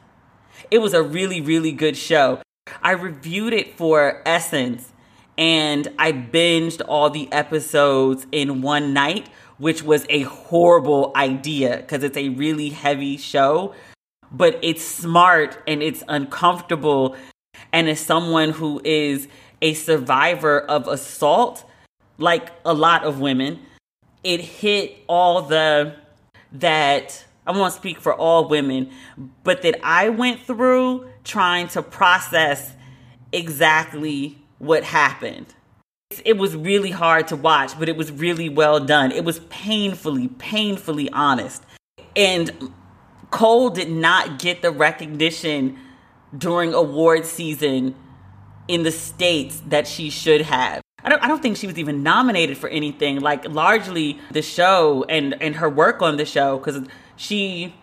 It 0.71 0.79
was 0.79 0.95
a 0.95 1.03
really, 1.03 1.41
really 1.41 1.73
good 1.73 1.97
show. 1.97 2.41
I 2.83 2.93
reviewed 2.93 3.53
it 3.53 3.77
for 3.77 4.23
Essence 4.25 4.93
and 5.37 5.89
I 5.99 6.13
binged 6.13 6.83
all 6.87 7.11
the 7.11 7.31
episodes 7.33 8.27
in 8.31 8.63
one 8.63 8.93
night, 8.93 9.29
which 9.59 9.83
was 9.83 10.07
a 10.09 10.23
horrible 10.23 11.13
idea 11.17 11.79
because 11.79 12.05
it's 12.05 12.17
a 12.17 12.29
really 12.31 12.71
heavy 12.71 13.17
show, 13.17 13.75
but 14.33 14.59
it's 14.63 14.85
smart 14.85 15.59
and 15.67 15.83
it's 15.83 16.03
uncomfortable. 16.09 17.17
And 17.73 17.89
as 17.89 18.01
someone 18.01 18.51
who 18.51 18.81
is 18.85 19.29
a 19.63 19.75
survivor 19.75 20.61
of 20.61 20.89
assault, 20.89 21.65
like 22.19 22.51
a 22.65 22.75
lot 22.75 23.05
of 23.05 23.21
women, 23.21 23.61
it 24.23 24.41
hit 24.41 24.97
all 25.07 25.43
the 25.43 25.97
that 26.53 27.25
I 27.47 27.53
won't 27.53 27.73
speak 27.73 28.01
for 28.01 28.15
all 28.15 28.49
women, 28.49 28.91
but 29.45 29.63
that 29.63 29.81
I 29.83 30.09
went 30.09 30.41
through 30.43 31.09
trying 31.25 31.69
to 31.69 31.83
process 31.83 32.75
exactly 33.33 34.39
what 34.59 34.85
happened. 34.85 35.47
It 36.25 36.37
was 36.37 36.57
really 36.57 36.91
hard 36.91 37.29
to 37.29 37.37
watch, 37.37 37.79
but 37.79 37.89
it 37.89 37.97
was 37.97 38.11
really 38.11 38.49
well 38.49 38.81
done. 38.81 39.13
It 39.13 39.25
was 39.25 39.39
painfully, 39.49 40.29
painfully 40.29 41.09
honest. 41.11 41.63
And 42.17 42.51
Coel 43.31 43.71
did 43.71 43.91
not 43.91 44.39
get 44.39 44.63
the 44.63 44.71
recognition 44.71 45.79
during 46.37 46.75
award 46.75 47.27
season 47.27 47.95
in 48.69 48.83
the 48.83 48.91
states 48.91 49.63
that 49.67 49.87
she 49.87 50.11
should 50.11 50.43
have. 50.43 50.83
I 51.03 51.09
don't, 51.09 51.23
I 51.23 51.29
don't 51.29 51.41
think 51.41 51.57
she 51.57 51.67
was 51.67 51.79
even 51.79 52.03
nominated 52.03 52.59
for 52.59 52.69
anything. 52.69 53.21
Like 53.21 53.49
largely 53.49 54.21
the 54.31 54.43
show 54.43 55.05
and 55.09 55.41
and 55.43 55.57
her 55.57 55.69
work 55.69 56.03
on 56.03 56.17
the 56.17 56.25
show 56.25 56.59
because 56.59 56.87
she 57.17 57.75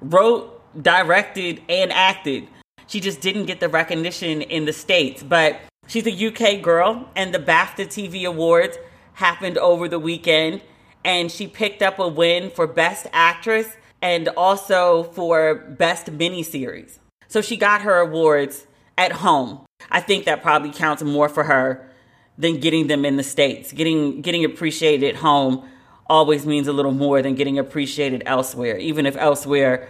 wrote, 0.00 0.60
directed, 0.80 1.62
and 1.68 1.92
acted. 1.92 2.48
She 2.86 3.00
just 3.00 3.20
didn't 3.20 3.46
get 3.46 3.60
the 3.60 3.68
recognition 3.68 4.42
in 4.42 4.64
the 4.64 4.72
states. 4.72 5.22
But 5.22 5.60
she's 5.86 6.06
a 6.06 6.26
UK 6.26 6.62
girl, 6.62 7.08
and 7.14 7.34
the 7.34 7.38
BAFTA 7.38 7.86
TV 7.86 8.24
Awards 8.24 8.78
happened 9.14 9.58
over 9.58 9.88
the 9.88 9.98
weekend, 9.98 10.62
and 11.04 11.30
she 11.30 11.46
picked 11.46 11.82
up 11.82 11.98
a 11.98 12.08
win 12.08 12.50
for 12.50 12.66
Best 12.66 13.06
Actress 13.12 13.76
and 14.02 14.28
also 14.28 15.04
for 15.04 15.54
Best 15.54 16.06
Miniseries. 16.06 16.98
So 17.28 17.40
she 17.40 17.56
got 17.56 17.82
her 17.82 17.98
awards 17.98 18.66
at 18.96 19.12
home. 19.12 19.64
I 19.90 20.00
think 20.00 20.24
that 20.24 20.42
probably 20.42 20.70
counts 20.70 21.02
more 21.02 21.28
for 21.28 21.44
her 21.44 21.88
than 22.36 22.60
getting 22.60 22.86
them 22.86 23.04
in 23.04 23.16
the 23.16 23.22
states. 23.22 23.72
Getting 23.72 24.22
getting 24.22 24.44
appreciated 24.44 25.08
at 25.08 25.16
home 25.16 25.68
always 26.08 26.46
means 26.46 26.68
a 26.68 26.72
little 26.72 26.92
more 26.92 27.20
than 27.20 27.34
getting 27.34 27.58
appreciated 27.58 28.22
elsewhere. 28.26 28.78
Even 28.78 29.06
if 29.06 29.16
elsewhere 29.16 29.88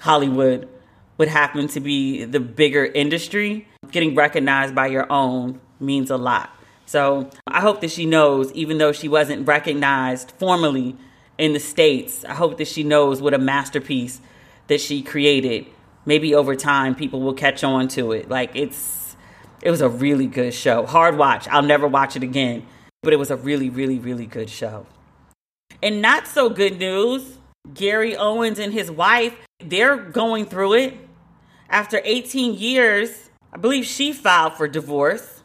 Hollywood 0.00 0.68
would 1.18 1.28
happen 1.28 1.68
to 1.68 1.80
be 1.80 2.24
the 2.24 2.40
bigger 2.40 2.84
industry, 2.84 3.68
getting 3.90 4.14
recognized 4.14 4.74
by 4.74 4.86
your 4.86 5.10
own 5.12 5.60
means 5.80 6.10
a 6.10 6.16
lot. 6.16 6.50
So 6.86 7.30
I 7.46 7.60
hope 7.60 7.80
that 7.80 7.90
she 7.90 8.06
knows, 8.06 8.52
even 8.52 8.78
though 8.78 8.92
she 8.92 9.08
wasn't 9.08 9.46
recognized 9.46 10.32
formally 10.32 10.96
in 11.38 11.52
the 11.52 11.60
States, 11.60 12.24
I 12.24 12.34
hope 12.34 12.58
that 12.58 12.68
she 12.68 12.82
knows 12.82 13.20
what 13.20 13.34
a 13.34 13.38
masterpiece 13.38 14.20
that 14.68 14.80
she 14.80 15.02
created. 15.02 15.66
Maybe 16.06 16.34
over 16.34 16.54
time 16.54 16.94
people 16.94 17.20
will 17.20 17.34
catch 17.34 17.64
on 17.64 17.88
to 17.88 18.12
it. 18.12 18.28
Like 18.28 18.54
it's 18.54 19.16
it 19.62 19.70
was 19.70 19.80
a 19.80 19.88
really 19.88 20.26
good 20.26 20.52
show. 20.52 20.84
Hard 20.84 21.16
watch. 21.16 21.48
I'll 21.48 21.62
never 21.62 21.88
watch 21.88 22.16
it 22.16 22.22
again. 22.22 22.66
But 23.02 23.12
it 23.12 23.18
was 23.18 23.30
a 23.30 23.36
really, 23.36 23.70
really, 23.70 23.98
really 23.98 24.26
good 24.26 24.50
show. 24.50 24.86
And 25.82 26.00
not 26.02 26.26
so 26.26 26.48
good 26.48 26.78
news 26.78 27.38
Gary 27.72 28.14
Owens 28.14 28.58
and 28.58 28.72
his 28.72 28.90
wife, 28.90 29.34
they're 29.58 29.96
going 29.96 30.44
through 30.44 30.74
it. 30.74 30.94
After 31.70 32.00
18 32.04 32.54
years, 32.54 33.30
I 33.52 33.56
believe 33.56 33.86
she 33.86 34.12
filed 34.12 34.54
for 34.54 34.68
divorce. 34.68 35.42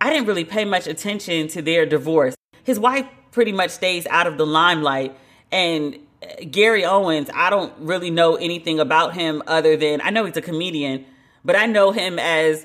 I 0.00 0.10
didn't 0.10 0.26
really 0.26 0.44
pay 0.44 0.64
much 0.64 0.88
attention 0.88 1.46
to 1.48 1.62
their 1.62 1.86
divorce. 1.86 2.34
His 2.64 2.80
wife 2.80 3.06
pretty 3.32 3.50
much 3.50 3.70
stays 3.70 4.06
out 4.06 4.28
of 4.28 4.38
the 4.38 4.46
limelight. 4.46 5.16
And 5.50 5.98
uh, 6.22 6.44
Gary 6.48 6.84
Owens, 6.84 7.28
I 7.34 7.50
don't 7.50 7.72
really 7.78 8.10
know 8.10 8.36
anything 8.36 8.78
about 8.78 9.14
him 9.14 9.42
other 9.48 9.76
than 9.76 10.00
I 10.00 10.10
know 10.10 10.24
he's 10.24 10.36
a 10.36 10.42
comedian, 10.42 11.04
but 11.44 11.56
I 11.56 11.66
know 11.66 11.90
him 11.90 12.20
as 12.20 12.64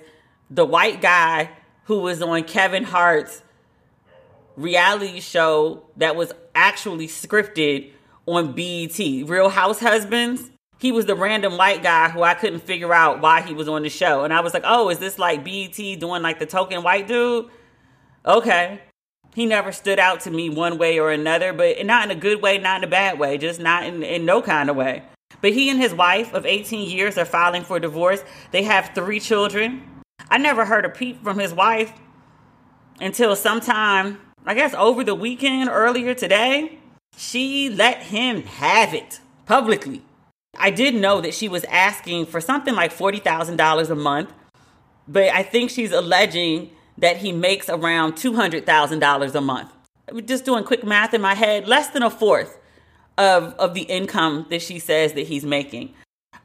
the 0.51 0.65
white 0.65 1.01
guy 1.01 1.49
who 1.85 2.01
was 2.01 2.21
on 2.21 2.43
Kevin 2.43 2.83
Hart's 2.83 3.41
reality 4.55 5.19
show 5.19 5.83
that 5.97 6.15
was 6.15 6.33
actually 6.53 7.07
scripted 7.07 7.91
on 8.25 8.53
BET, 8.53 8.97
Real 8.97 9.49
House 9.49 9.79
Husbands. 9.79 10.51
He 10.79 10.91
was 10.91 11.05
the 11.05 11.15
random 11.15 11.57
white 11.57 11.81
guy 11.81 12.09
who 12.09 12.21
I 12.21 12.33
couldn't 12.35 12.59
figure 12.59 12.93
out 12.93 13.21
why 13.21 13.41
he 13.41 13.53
was 13.53 13.67
on 13.67 13.83
the 13.83 13.89
show. 13.89 14.23
And 14.23 14.33
I 14.33 14.41
was 14.41 14.53
like, 14.53 14.63
oh, 14.65 14.89
is 14.89 14.99
this 14.99 15.17
like 15.17 15.43
BET 15.43 15.75
doing 15.75 16.21
like 16.21 16.39
the 16.39 16.45
token 16.45 16.83
white 16.83 17.07
dude? 17.07 17.49
Okay. 18.25 18.81
He 19.35 19.45
never 19.45 19.71
stood 19.71 19.99
out 19.99 20.21
to 20.21 20.31
me 20.31 20.49
one 20.49 20.77
way 20.77 20.99
or 20.99 21.11
another, 21.11 21.53
but 21.53 21.85
not 21.85 22.05
in 22.05 22.17
a 22.17 22.19
good 22.19 22.41
way, 22.41 22.57
not 22.57 22.79
in 22.79 22.83
a 22.83 22.91
bad 22.91 23.19
way, 23.19 23.37
just 23.37 23.59
not 23.59 23.83
in, 23.85 24.03
in 24.03 24.25
no 24.25 24.41
kind 24.41 24.69
of 24.69 24.75
way. 24.75 25.03
But 25.41 25.53
he 25.53 25.69
and 25.69 25.79
his 25.79 25.93
wife 25.93 26.33
of 26.33 26.45
18 26.45 26.89
years 26.89 27.17
are 27.17 27.25
filing 27.25 27.63
for 27.63 27.79
divorce. 27.79 28.23
They 28.51 28.63
have 28.63 28.91
three 28.95 29.19
children. 29.19 30.03
I 30.29 30.37
never 30.37 30.65
heard 30.65 30.85
a 30.85 30.89
peep 30.89 31.23
from 31.23 31.37
his 31.37 31.53
wife 31.53 31.93
until 32.99 33.35
sometime, 33.35 34.19
I 34.45 34.53
guess 34.53 34.73
over 34.73 35.03
the 35.03 35.15
weekend, 35.15 35.69
earlier 35.69 36.13
today. 36.13 36.79
She 37.15 37.69
let 37.69 38.03
him 38.03 38.43
have 38.43 38.93
it 38.93 39.19
publicly. 39.45 40.03
I 40.57 40.71
did 40.71 40.95
know 40.95 41.21
that 41.21 41.33
she 41.33 41.47
was 41.47 41.63
asking 41.65 42.27
for 42.27 42.41
something 42.41 42.75
like 42.75 42.95
$40,000 42.95 43.89
a 43.89 43.95
month, 43.95 44.33
but 45.07 45.29
I 45.29 45.43
think 45.43 45.69
she's 45.69 45.91
alleging 45.91 46.71
that 46.97 47.17
he 47.17 47.31
makes 47.31 47.69
around 47.69 48.13
$200,000 48.13 49.35
a 49.35 49.41
month. 49.41 49.71
Just 50.25 50.45
doing 50.45 50.63
quick 50.63 50.83
math 50.83 51.13
in 51.13 51.21
my 51.21 51.35
head, 51.35 51.67
less 51.67 51.89
than 51.89 52.03
a 52.03 52.09
fourth 52.09 52.57
of, 53.17 53.53
of 53.55 53.73
the 53.73 53.81
income 53.81 54.45
that 54.49 54.61
she 54.61 54.79
says 54.79 55.13
that 55.13 55.27
he's 55.27 55.43
making. 55.43 55.93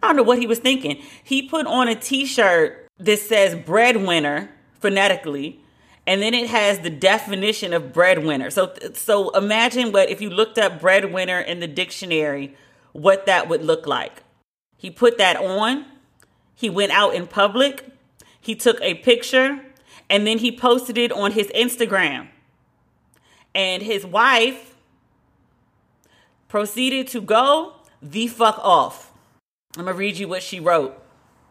I 0.02 0.08
don't 0.08 0.16
know 0.16 0.22
what 0.22 0.38
he 0.38 0.46
was 0.46 0.58
thinking. 0.58 1.00
He 1.22 1.48
put 1.48 1.66
on 1.66 1.88
a 1.88 1.94
t 1.94 2.26
shirt 2.26 2.88
that 2.98 3.18
says 3.18 3.54
breadwinner 3.54 4.50
phonetically, 4.80 5.60
and 6.06 6.20
then 6.20 6.34
it 6.34 6.48
has 6.50 6.80
the 6.80 6.90
definition 6.90 7.72
of 7.72 7.92
breadwinner. 7.92 8.50
So, 8.50 8.74
so 8.94 9.30
imagine 9.30 9.92
what 9.92 10.10
if 10.10 10.20
you 10.20 10.30
looked 10.30 10.58
up 10.58 10.80
breadwinner 10.80 11.40
in 11.40 11.60
the 11.60 11.68
dictionary, 11.68 12.56
what 12.92 13.26
that 13.26 13.48
would 13.48 13.64
look 13.64 13.86
like. 13.86 14.22
He 14.76 14.90
put 14.90 15.18
that 15.18 15.36
on. 15.36 15.84
He 16.54 16.68
went 16.68 16.90
out 16.90 17.14
in 17.14 17.28
public. 17.28 17.86
He 18.40 18.56
took 18.56 18.80
a 18.80 18.94
picture, 18.94 19.64
and 20.12 20.26
then 20.26 20.38
he 20.38 20.52
posted 20.54 20.98
it 20.98 21.10
on 21.10 21.32
his 21.32 21.48
Instagram. 21.48 22.28
And 23.54 23.82
his 23.82 24.04
wife 24.04 24.74
proceeded 26.48 27.08
to 27.08 27.20
go 27.22 27.72
the 28.02 28.26
fuck 28.26 28.58
off. 28.58 29.10
I'm 29.76 29.86
gonna 29.86 29.96
read 29.96 30.18
you 30.18 30.28
what 30.28 30.42
she 30.42 30.60
wrote 30.60 31.02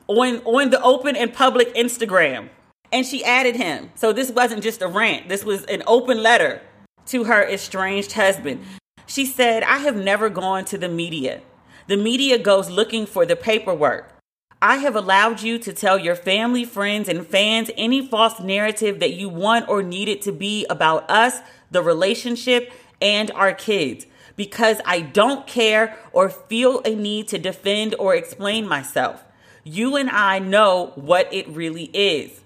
on 0.08 0.38
on 0.46 0.70
the 0.70 0.82
open 0.84 1.16
and 1.16 1.34
public 1.34 1.74
Instagram. 1.74 2.50
And 2.92 3.06
she 3.06 3.24
added 3.24 3.56
him. 3.56 3.90
So 3.96 4.14
this 4.14 4.30
wasn't 4.30 4.62
just 4.62 4.82
a 4.82 4.88
rant. 4.88 5.28
This 5.28 5.44
was 5.44 5.64
an 5.66 5.82
open 5.88 6.22
letter 6.22 6.62
to 7.08 7.24
her 7.24 7.44
estranged 7.44 8.12
husband. 8.12 8.64
She 9.08 9.26
said, 9.26 9.64
"I 9.64 9.80
have 9.80 9.96
never 9.96 10.30
gone 10.30 10.66
to 10.66 10.78
the 10.78 10.90
media. 10.90 11.42
The 11.88 11.98
media 11.98 12.38
goes 12.38 12.70
looking 12.70 13.08
for 13.08 13.26
the 13.26 13.36
paperwork. 13.36 14.21
I 14.64 14.78
have 14.78 14.96
allowed 14.96 15.42
you 15.42 15.58
to 15.60 15.74
tell 15.74 15.98
your 15.98 16.16
family, 16.16 16.66
friends, 16.66 17.10
and 17.10 17.26
fans 17.26 17.72
any 17.76 18.06
false 18.06 18.40
narrative 18.40 19.00
that 19.00 19.14
you 19.14 19.28
want 19.28 19.68
or 19.68 19.82
need 19.82 20.08
it 20.08 20.22
to 20.24 20.32
be 20.32 20.66
about 20.70 21.10
us, 21.10 21.40
the 21.72 21.82
relationship, 21.82 22.72
and 23.02 23.32
our 23.32 23.54
kids 23.54 24.06
because 24.36 24.82
I 24.86 25.02
don't 25.02 25.48
care 25.48 25.98
or 26.14 26.30
feel 26.30 26.82
a 26.86 26.96
need 26.96 27.28
to 27.30 27.38
defend 27.38 27.96
or 28.00 28.16
explain 28.16 28.68
myself. 28.68 29.24
You 29.64 29.96
and 29.96 30.10
I 30.10 30.40
know 30.40 30.94
what 30.96 31.32
it 31.34 31.48
really 31.50 31.86
is. 31.94 32.42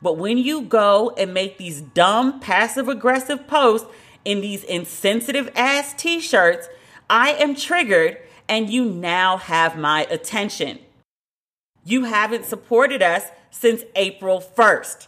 But 0.00 0.18
when 0.18 0.38
you 0.38 0.62
go 0.62 1.10
and 1.10 1.34
make 1.34 1.58
these 1.58 1.80
dumb 1.80 2.40
passive 2.40 2.88
aggressive 2.88 3.46
posts 3.46 3.88
in 4.24 4.40
these 4.40 4.64
insensitive 4.64 5.50
ass 5.56 5.94
t 5.94 6.20
shirts, 6.20 6.68
I 7.08 7.32
am 7.32 7.54
triggered 7.54 8.18
and 8.48 8.70
you 8.70 8.84
now 8.84 9.38
have 9.38 9.76
my 9.76 10.06
attention. 10.10 10.78
You 11.88 12.02
haven't 12.02 12.44
supported 12.44 13.00
us 13.00 13.22
since 13.52 13.84
April 13.94 14.40
1st. 14.40 15.06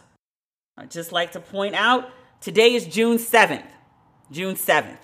I'd 0.77 0.89
just 0.89 1.11
like 1.11 1.33
to 1.33 1.41
point 1.41 1.75
out 1.75 2.09
today 2.39 2.73
is 2.73 2.85
June 2.85 3.17
7th. 3.17 3.67
June 4.31 4.55
7th. 4.55 4.99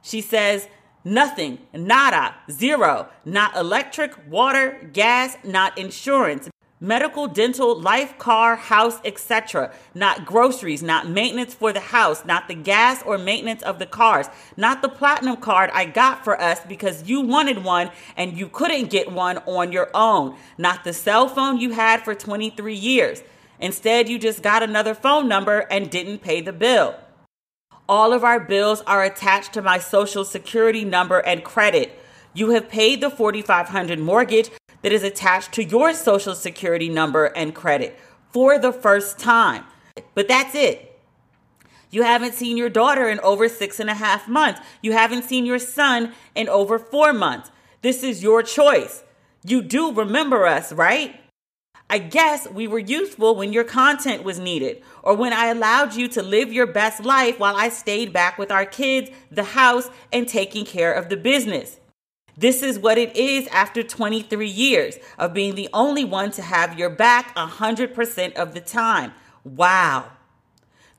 She 0.00 0.22
says, 0.22 0.66
Nothing, 1.04 1.58
nada, 1.74 2.36
zero, 2.50 3.10
not 3.26 3.54
electric, 3.54 4.14
water, 4.30 4.88
gas, 4.94 5.36
not 5.44 5.76
insurance. 5.76 6.48
Medical, 6.80 7.26
dental, 7.26 7.78
life, 7.80 8.16
car, 8.18 8.56
house, 8.56 9.00
etc. 9.04 9.72
Not 9.94 10.24
groceries, 10.24 10.82
not 10.82 11.08
maintenance 11.08 11.54
for 11.54 11.72
the 11.72 11.80
house, 11.80 12.24
not 12.24 12.48
the 12.48 12.54
gas 12.54 13.02
or 13.02 13.18
maintenance 13.18 13.62
of 13.62 13.78
the 13.78 13.86
cars, 13.86 14.26
not 14.56 14.82
the 14.82 14.88
platinum 14.88 15.36
card 15.36 15.70
I 15.72 15.84
got 15.86 16.24
for 16.24 16.40
us 16.40 16.60
because 16.68 17.08
you 17.08 17.20
wanted 17.20 17.64
one 17.64 17.90
and 18.16 18.36
you 18.36 18.48
couldn't 18.48 18.90
get 18.90 19.12
one 19.12 19.38
on 19.38 19.72
your 19.72 19.90
own, 19.94 20.36
not 20.56 20.84
the 20.84 20.92
cell 20.92 21.28
phone 21.28 21.58
you 21.58 21.70
had 21.70 22.02
for 22.04 22.14
23 22.14 22.74
years. 22.74 23.22
Instead, 23.60 24.08
you 24.08 24.18
just 24.18 24.42
got 24.42 24.62
another 24.62 24.94
phone 24.94 25.28
number 25.28 25.60
and 25.70 25.90
didn't 25.90 26.18
pay 26.18 26.40
the 26.40 26.52
bill. 26.52 26.94
All 27.88 28.12
of 28.12 28.22
our 28.22 28.38
bills 28.38 28.82
are 28.82 29.02
attached 29.02 29.54
to 29.54 29.62
my 29.62 29.78
social 29.78 30.24
security 30.24 30.84
number 30.84 31.18
and 31.20 31.42
credit. 31.42 31.98
You 32.34 32.50
have 32.50 32.68
paid 32.68 33.00
the 33.00 33.10
4500 33.10 33.98
mortgage 33.98 34.50
that 34.82 34.92
is 34.92 35.02
attached 35.02 35.52
to 35.52 35.64
your 35.64 35.94
social 35.94 36.34
security 36.34 36.88
number 36.88 37.26
and 37.26 37.54
credit 37.54 37.98
for 38.30 38.58
the 38.58 38.72
first 38.72 39.18
time. 39.18 39.64
But 40.14 40.28
that's 40.28 40.54
it. 40.54 40.84
You 41.90 42.02
haven't 42.02 42.34
seen 42.34 42.56
your 42.56 42.68
daughter 42.68 43.08
in 43.08 43.18
over 43.20 43.48
six 43.48 43.80
and 43.80 43.88
a 43.88 43.94
half 43.94 44.28
months. 44.28 44.60
You 44.82 44.92
haven't 44.92 45.24
seen 45.24 45.46
your 45.46 45.58
son 45.58 46.12
in 46.34 46.48
over 46.48 46.78
four 46.78 47.12
months. 47.12 47.50
This 47.80 48.02
is 48.02 48.22
your 48.22 48.42
choice. 48.42 49.02
You 49.44 49.62
do 49.62 49.92
remember 49.92 50.46
us, 50.46 50.72
right? 50.72 51.18
I 51.90 51.98
guess 51.98 52.46
we 52.50 52.68
were 52.68 52.78
useful 52.78 53.34
when 53.34 53.54
your 53.54 53.64
content 53.64 54.22
was 54.22 54.38
needed, 54.38 54.82
or 55.02 55.14
when 55.14 55.32
I 55.32 55.46
allowed 55.46 55.94
you 55.94 56.06
to 56.08 56.22
live 56.22 56.52
your 56.52 56.66
best 56.66 57.02
life 57.02 57.38
while 57.38 57.56
I 57.56 57.70
stayed 57.70 58.12
back 58.12 58.36
with 58.36 58.50
our 58.50 58.66
kids, 58.66 59.10
the 59.30 59.44
house, 59.44 59.88
and 60.12 60.28
taking 60.28 60.66
care 60.66 60.92
of 60.92 61.08
the 61.08 61.16
business. 61.16 61.80
This 62.38 62.62
is 62.62 62.78
what 62.78 62.98
it 62.98 63.16
is 63.16 63.48
after 63.48 63.82
23 63.82 64.48
years 64.48 64.96
of 65.18 65.34
being 65.34 65.56
the 65.56 65.68
only 65.72 66.04
one 66.04 66.30
to 66.32 66.42
have 66.42 66.78
your 66.78 66.88
back 66.88 67.34
100% 67.34 68.34
of 68.34 68.54
the 68.54 68.60
time. 68.60 69.12
Wow. 69.42 70.12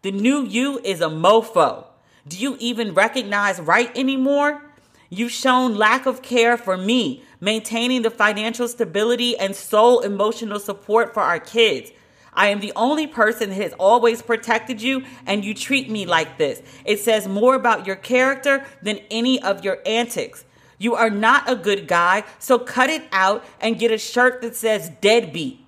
The 0.02 0.12
new 0.12 0.44
you 0.46 0.82
is 0.84 1.00
a 1.00 1.06
mofo. 1.06 1.86
Do 2.28 2.38
you 2.38 2.58
even 2.60 2.94
recognize 2.94 3.62
right 3.62 3.90
anymore? 3.98 4.62
You've 5.10 5.32
shown 5.32 5.76
lack 5.76 6.06
of 6.06 6.22
care 6.22 6.58
for 6.58 6.76
me, 6.76 7.24
maintaining 7.40 8.02
the 8.02 8.12
financial 8.12 8.68
stability 8.68 9.38
and 9.38 9.56
sole 9.56 10.02
emotional 10.02 10.60
support 10.60 11.14
for 11.14 11.22
our 11.22 11.40
kids. 11.40 11.92
I 12.34 12.48
am 12.48 12.60
the 12.60 12.74
only 12.76 13.08
person 13.08 13.50
that 13.50 13.62
has 13.62 13.74
always 13.80 14.22
protected 14.22 14.82
you, 14.82 15.06
and 15.26 15.46
you 15.46 15.54
treat 15.54 15.90
me 15.90 16.06
like 16.06 16.38
this. 16.38 16.62
It 16.84 17.00
says 17.00 17.30
more 17.30 17.56
about 17.56 17.88
your 17.88 17.96
character 17.96 18.66
than 18.84 19.00
any 19.10 19.42
of 19.42 19.64
your 19.64 19.80
antics. 19.86 20.44
You 20.80 20.96
are 20.96 21.10
not 21.10 21.50
a 21.50 21.56
good 21.56 21.88
guy, 21.88 22.24
so 22.40 22.58
cut 22.58 22.90
it 22.90 23.04
out 23.12 23.46
and 23.60 23.78
get 23.78 23.92
a 23.92 23.98
shirt 23.98 24.42
that 24.42 24.56
says 24.56 24.90
deadbeat. 25.02 25.60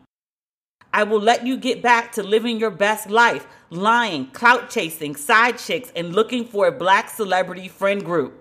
I 0.93 1.04
will 1.04 1.19
let 1.19 1.45
you 1.45 1.58
get 1.58 1.82
back 1.82 2.13
to 2.13 2.24
living 2.24 2.60
your 2.60 2.71
best 2.71 3.10
life, 3.10 3.45
lying, 3.69 4.28
clout 4.28 4.69
chasing, 4.69 5.15
side 5.15 5.58
chicks, 5.58 5.91
and 5.95 6.13
looking 6.13 6.45
for 6.45 6.67
a 6.67 6.71
black 6.71 7.10
celebrity 7.10 7.67
friend 7.67 8.04
group. 8.04 8.34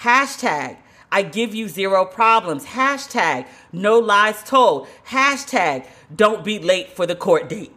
Hashtag, 0.00 0.78
I 1.10 1.22
give 1.22 1.54
you 1.54 1.68
zero 1.68 2.04
problems. 2.04 2.66
Hashtag, 2.66 3.46
no 3.72 3.98
lies 3.98 4.42
told. 4.42 4.88
Hashtag, 5.08 5.86
don't 6.14 6.44
be 6.44 6.58
late 6.58 6.90
for 6.90 7.06
the 7.06 7.16
court 7.16 7.48
date. 7.48 7.72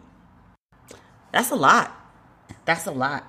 That's 1.32 1.50
a 1.50 1.56
lot. 1.56 1.96
That's 2.64 2.86
a 2.86 2.92
lot. 2.92 3.24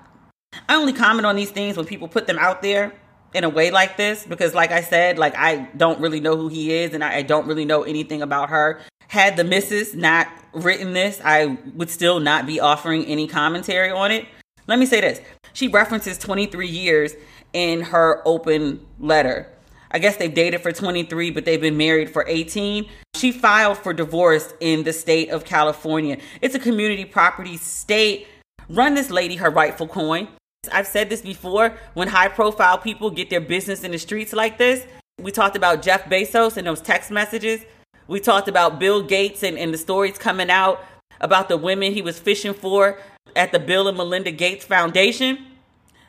I 0.68 0.74
only 0.74 0.92
comment 0.92 1.26
on 1.26 1.36
these 1.36 1.50
things 1.50 1.76
when 1.76 1.86
people 1.86 2.08
put 2.08 2.26
them 2.26 2.38
out 2.38 2.62
there 2.62 2.92
in 3.34 3.44
a 3.44 3.48
way 3.48 3.70
like 3.70 3.96
this 3.96 4.26
because 4.26 4.54
like 4.54 4.70
i 4.70 4.80
said 4.80 5.18
like 5.18 5.36
i 5.36 5.68
don't 5.76 6.00
really 6.00 6.20
know 6.20 6.36
who 6.36 6.48
he 6.48 6.72
is 6.72 6.94
and 6.94 7.02
i, 7.02 7.22
don't 7.22 7.46
really 7.46 7.64
know 7.64 7.82
anything 7.82 8.20
about 8.22 8.50
her. 8.50 8.80
Had 9.08 9.36
the 9.36 9.44
missus 9.44 9.94
not 9.94 10.28
written 10.52 10.92
this 10.92 11.20
i 11.24 11.58
would 11.74 11.90
still 11.90 12.20
not 12.20 12.46
be 12.46 12.60
offering 12.60 13.04
any 13.06 13.26
commentary 13.26 13.90
on 13.90 14.10
it. 14.10 14.26
Let 14.66 14.78
me 14.78 14.86
say 14.86 15.00
this. 15.00 15.20
She 15.52 15.68
references 15.68 16.18
23 16.18 16.66
years 16.66 17.14
in 17.52 17.82
her 17.82 18.22
open 18.24 18.86
letter. 18.98 19.48
I 19.90 19.98
guess 19.98 20.16
they've 20.16 20.32
dated 20.32 20.62
for 20.62 20.72
23 20.72 21.30
but 21.30 21.44
they've 21.44 21.60
been 21.60 21.76
married 21.76 22.10
for 22.10 22.24
18 22.26 22.86
she 23.14 23.30
filed 23.30 23.78
for 23.78 23.92
divorce 23.92 24.52
in 24.60 24.82
the 24.84 24.92
state 24.92 25.30
of 25.30 25.44
california. 25.44 26.18
It's 26.40 26.54
a 26.54 26.58
community 26.58 27.04
property 27.04 27.56
state. 27.56 28.26
Run 28.68 28.94
this 28.94 29.10
lady 29.10 29.36
her 29.36 29.50
rightful 29.50 29.88
coin 29.88 30.28
I've 30.70 30.86
said 30.86 31.10
this 31.10 31.22
before 31.22 31.76
when 31.94 32.06
high 32.06 32.28
profile 32.28 32.78
people 32.78 33.10
get 33.10 33.30
their 33.30 33.40
business 33.40 33.82
in 33.82 33.90
the 33.90 33.98
streets 33.98 34.32
like 34.32 34.58
this. 34.58 34.86
We 35.18 35.32
talked 35.32 35.56
about 35.56 35.82
Jeff 35.82 36.04
Bezos 36.04 36.56
and 36.56 36.66
those 36.66 36.80
text 36.80 37.10
messages. 37.10 37.64
We 38.06 38.20
talked 38.20 38.46
about 38.46 38.78
Bill 38.78 39.02
Gates 39.02 39.42
and, 39.42 39.58
and 39.58 39.74
the 39.74 39.78
stories 39.78 40.18
coming 40.18 40.50
out 40.50 40.84
about 41.20 41.48
the 41.48 41.56
women 41.56 41.92
he 41.92 42.02
was 42.02 42.18
fishing 42.18 42.54
for 42.54 43.00
at 43.34 43.50
the 43.50 43.58
Bill 43.58 43.88
and 43.88 43.96
Melinda 43.96 44.30
Gates 44.30 44.64
Foundation. 44.64 45.46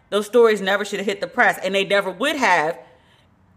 Those 0.09 0.27
stories 0.27 0.61
never 0.61 0.85
should 0.85 0.99
have 0.99 1.07
hit 1.07 1.21
the 1.21 1.27
press, 1.27 1.57
and 1.63 1.73
they 1.73 1.85
never 1.85 2.11
would 2.11 2.35
have 2.35 2.77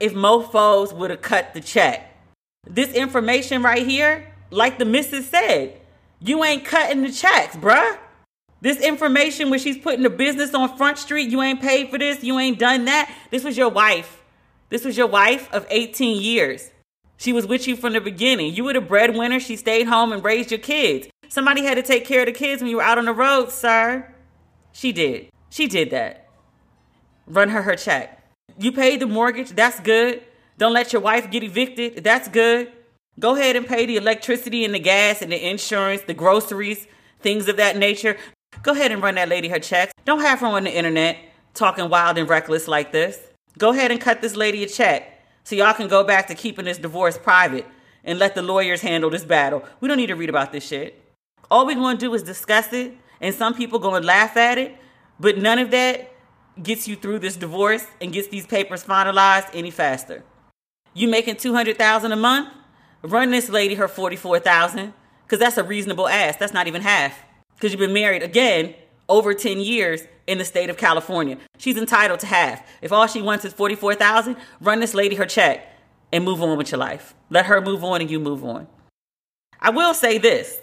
if 0.01 0.15
mofos 0.15 0.95
would 0.95 1.11
have 1.11 1.21
cut 1.21 1.53
the 1.53 1.61
check. 1.61 2.15
This 2.67 2.93
information 2.95 3.63
right 3.63 3.87
here, 3.87 4.33
like 4.51 4.79
the 4.79 4.85
missus 4.87 5.29
said, 5.29 5.79
you 6.21 6.43
ain't 6.45 6.65
cutting 6.65 7.03
the 7.03 7.13
checks, 7.13 7.57
bruh. 7.57 7.99
This 8.61 8.81
information 8.81 9.51
where 9.51 9.59
she's 9.59 9.79
putting 9.79 10.03
the 10.03 10.11
business 10.11 10.55
on 10.55 10.77
Front 10.77 10.99
Street, 10.99 11.31
you 11.31 11.43
ain't 11.43 11.61
paid 11.61 11.91
for 11.91 11.99
this, 11.99 12.25
you 12.25 12.39
ain't 12.39 12.59
done 12.59 12.87
that. 12.87 13.13
This 13.31 13.45
was 13.45 13.57
your 13.57 13.69
wife. 13.69 14.23
This 14.71 14.85
was 14.85 14.97
your 14.97 15.07
wife 15.07 15.53
of 15.53 15.67
18 15.71 16.21
years. 16.21 16.71
She 17.19 17.33
was 17.33 17.47
with 17.47 17.67
you 17.67 17.77
from 17.77 17.93
the 17.93 18.01
beginning. 18.01 18.55
You 18.55 18.65
were 18.65 18.73
the 18.73 18.81
breadwinner. 18.81 19.41
She 19.41 19.57
stayed 19.57 19.87
home 19.87 20.13
and 20.13 20.23
raised 20.25 20.51
your 20.51 20.61
kids. 20.61 21.09
Somebody 21.29 21.65
had 21.65 21.75
to 21.75 21.83
take 21.83 22.05
care 22.05 22.21
of 22.21 22.27
the 22.27 22.33
kids 22.33 22.63
when 22.63 22.71
you 22.71 22.77
were 22.77 22.83
out 22.83 22.99
on 22.99 23.07
the 23.07 23.13
road, 23.13 23.51
sir. 23.51 24.13
She 24.73 24.93
did. 24.93 25.31
She 25.51 25.67
did 25.67 25.91
that. 25.91 26.29
Run 27.27 27.49
her 27.51 27.63
her 27.63 27.77
check. 27.77 28.23
You 28.59 28.73
paid 28.73 29.01
the 29.01 29.07
mortgage. 29.07 29.51
That's 29.51 29.81
good. 29.81 30.23
Don't 30.59 30.73
let 30.73 30.93
your 30.93 31.03
wife 31.03 31.31
get 31.31 31.43
evicted. 31.43 32.05
That's 32.05 32.29
good. 32.29 32.73
Go 33.19 33.35
ahead 33.35 33.57
and 33.57 33.67
pay 33.67 33.87
the 33.87 33.97
electricity 33.97 34.65
and 34.65 34.75
the 34.75 34.79
gas 34.79 35.23
and 35.23 35.33
the 35.33 35.49
insurance, 35.49 36.03
the 36.03 36.15
groceries, 36.15 36.87
things 37.21 37.49
of 37.49 37.57
that 37.57 37.77
nature. 37.77 38.17
Go 38.63 38.73
ahead 38.73 38.93
and 38.93 39.03
run 39.03 39.15
that 39.17 39.29
lady 39.29 39.49
her 39.49 39.59
checks. 39.59 39.93
Don't 40.05 40.21
have 40.21 40.41
her 40.41 40.47
on 40.47 40.65
the 40.65 40.77
internet 40.77 41.19
talking 41.55 41.89
wild 41.89 42.19
and 42.19 42.29
reckless 42.29 42.69
like 42.69 42.93
this. 42.93 43.19
Go 43.59 43.71
ahead 43.71 43.91
and 43.91 44.01
cut 44.01 44.21
this 44.21 44.37
lady 44.37 44.63
a 44.63 44.69
check 44.69 45.25
so 45.45 45.57
y'all 45.57 45.75
can 45.75 45.89
go 45.89 46.05
back 46.05 46.27
to 46.29 46.35
keeping 46.35 46.67
this 46.67 46.79
divorce 46.79 47.19
private 47.19 47.67
and 48.05 48.19
let 48.19 48.35
the 48.35 48.43
lawyers 48.43 48.83
handle 48.83 49.11
this 49.11 49.25
battle. 49.25 49.65
We 49.81 49.89
don't 49.89 49.97
need 49.97 50.09
to 50.09 50.17
read 50.17 50.29
about 50.29 50.53
this 50.53 50.67
shit. 50.67 51.03
All 51.51 51.67
we're 51.67 51.75
going 51.75 51.97
to 51.97 52.07
do 52.07 52.15
is 52.15 52.23
discuss 52.23 52.73
it, 52.73 52.95
and 53.21 53.35
some 53.35 53.55
people 53.55 53.79
going 53.79 54.03
to 54.03 54.07
laugh 54.07 54.37
at 54.37 54.59
it, 54.59 54.77
but 55.19 55.39
none 55.39 55.59
of 55.59 55.71
that 55.71 56.13
gets 56.63 56.87
you 56.87 56.97
through 56.97 57.21
this 57.21 57.37
divorce 57.37 57.87
and 58.01 58.13
gets 58.13 58.29
these 58.29 58.47
papers 58.47 58.85
finalized 58.85 59.49
any 59.53 59.71
faster. 59.71 60.25
You 60.95 61.09
making 61.09 61.37
200,000 61.37 62.13
a 62.13 62.17
month? 62.17 62.49
Run 63.03 63.31
this 63.31 63.49
lady 63.49 63.75
her 63.75 63.89
44,000 63.89 64.93
cuz 65.29 65.39
that's 65.39 65.59
a 65.59 65.65
reasonable 65.65 66.09
ask. 66.09 66.39
That's 66.39 66.55
not 66.55 66.67
even 66.67 66.83
half 66.83 67.26
because 67.57 67.73
you've 67.73 67.81
been 67.81 67.93
married 67.93 68.23
again 68.23 68.75
over 69.09 69.35
10 69.35 69.61
years 69.61 70.03
in 70.27 70.39
the 70.39 70.45
state 70.45 70.71
of 70.71 70.77
California. 70.77 71.39
She's 71.59 71.77
entitled 71.77 72.21
to 72.21 72.27
half. 72.27 72.67
If 72.83 72.93
all 72.93 73.07
she 73.07 73.23
wants 73.23 73.45
is 73.45 73.53
44,000, 73.53 74.37
run 74.61 74.81
this 74.81 74.95
lady 74.95 75.17
her 75.17 75.27
check 75.27 75.73
and 76.13 76.25
move 76.25 76.43
on 76.43 76.57
with 76.59 76.71
your 76.71 76.79
life. 76.79 77.15
Let 77.31 77.47
her 77.47 77.61
move 77.61 77.85
on 77.85 78.01
and 78.01 78.11
you 78.11 78.21
move 78.21 78.45
on. 78.45 78.67
I 79.61 79.71
will 79.71 79.95
say 79.95 80.19
this. 80.19 80.59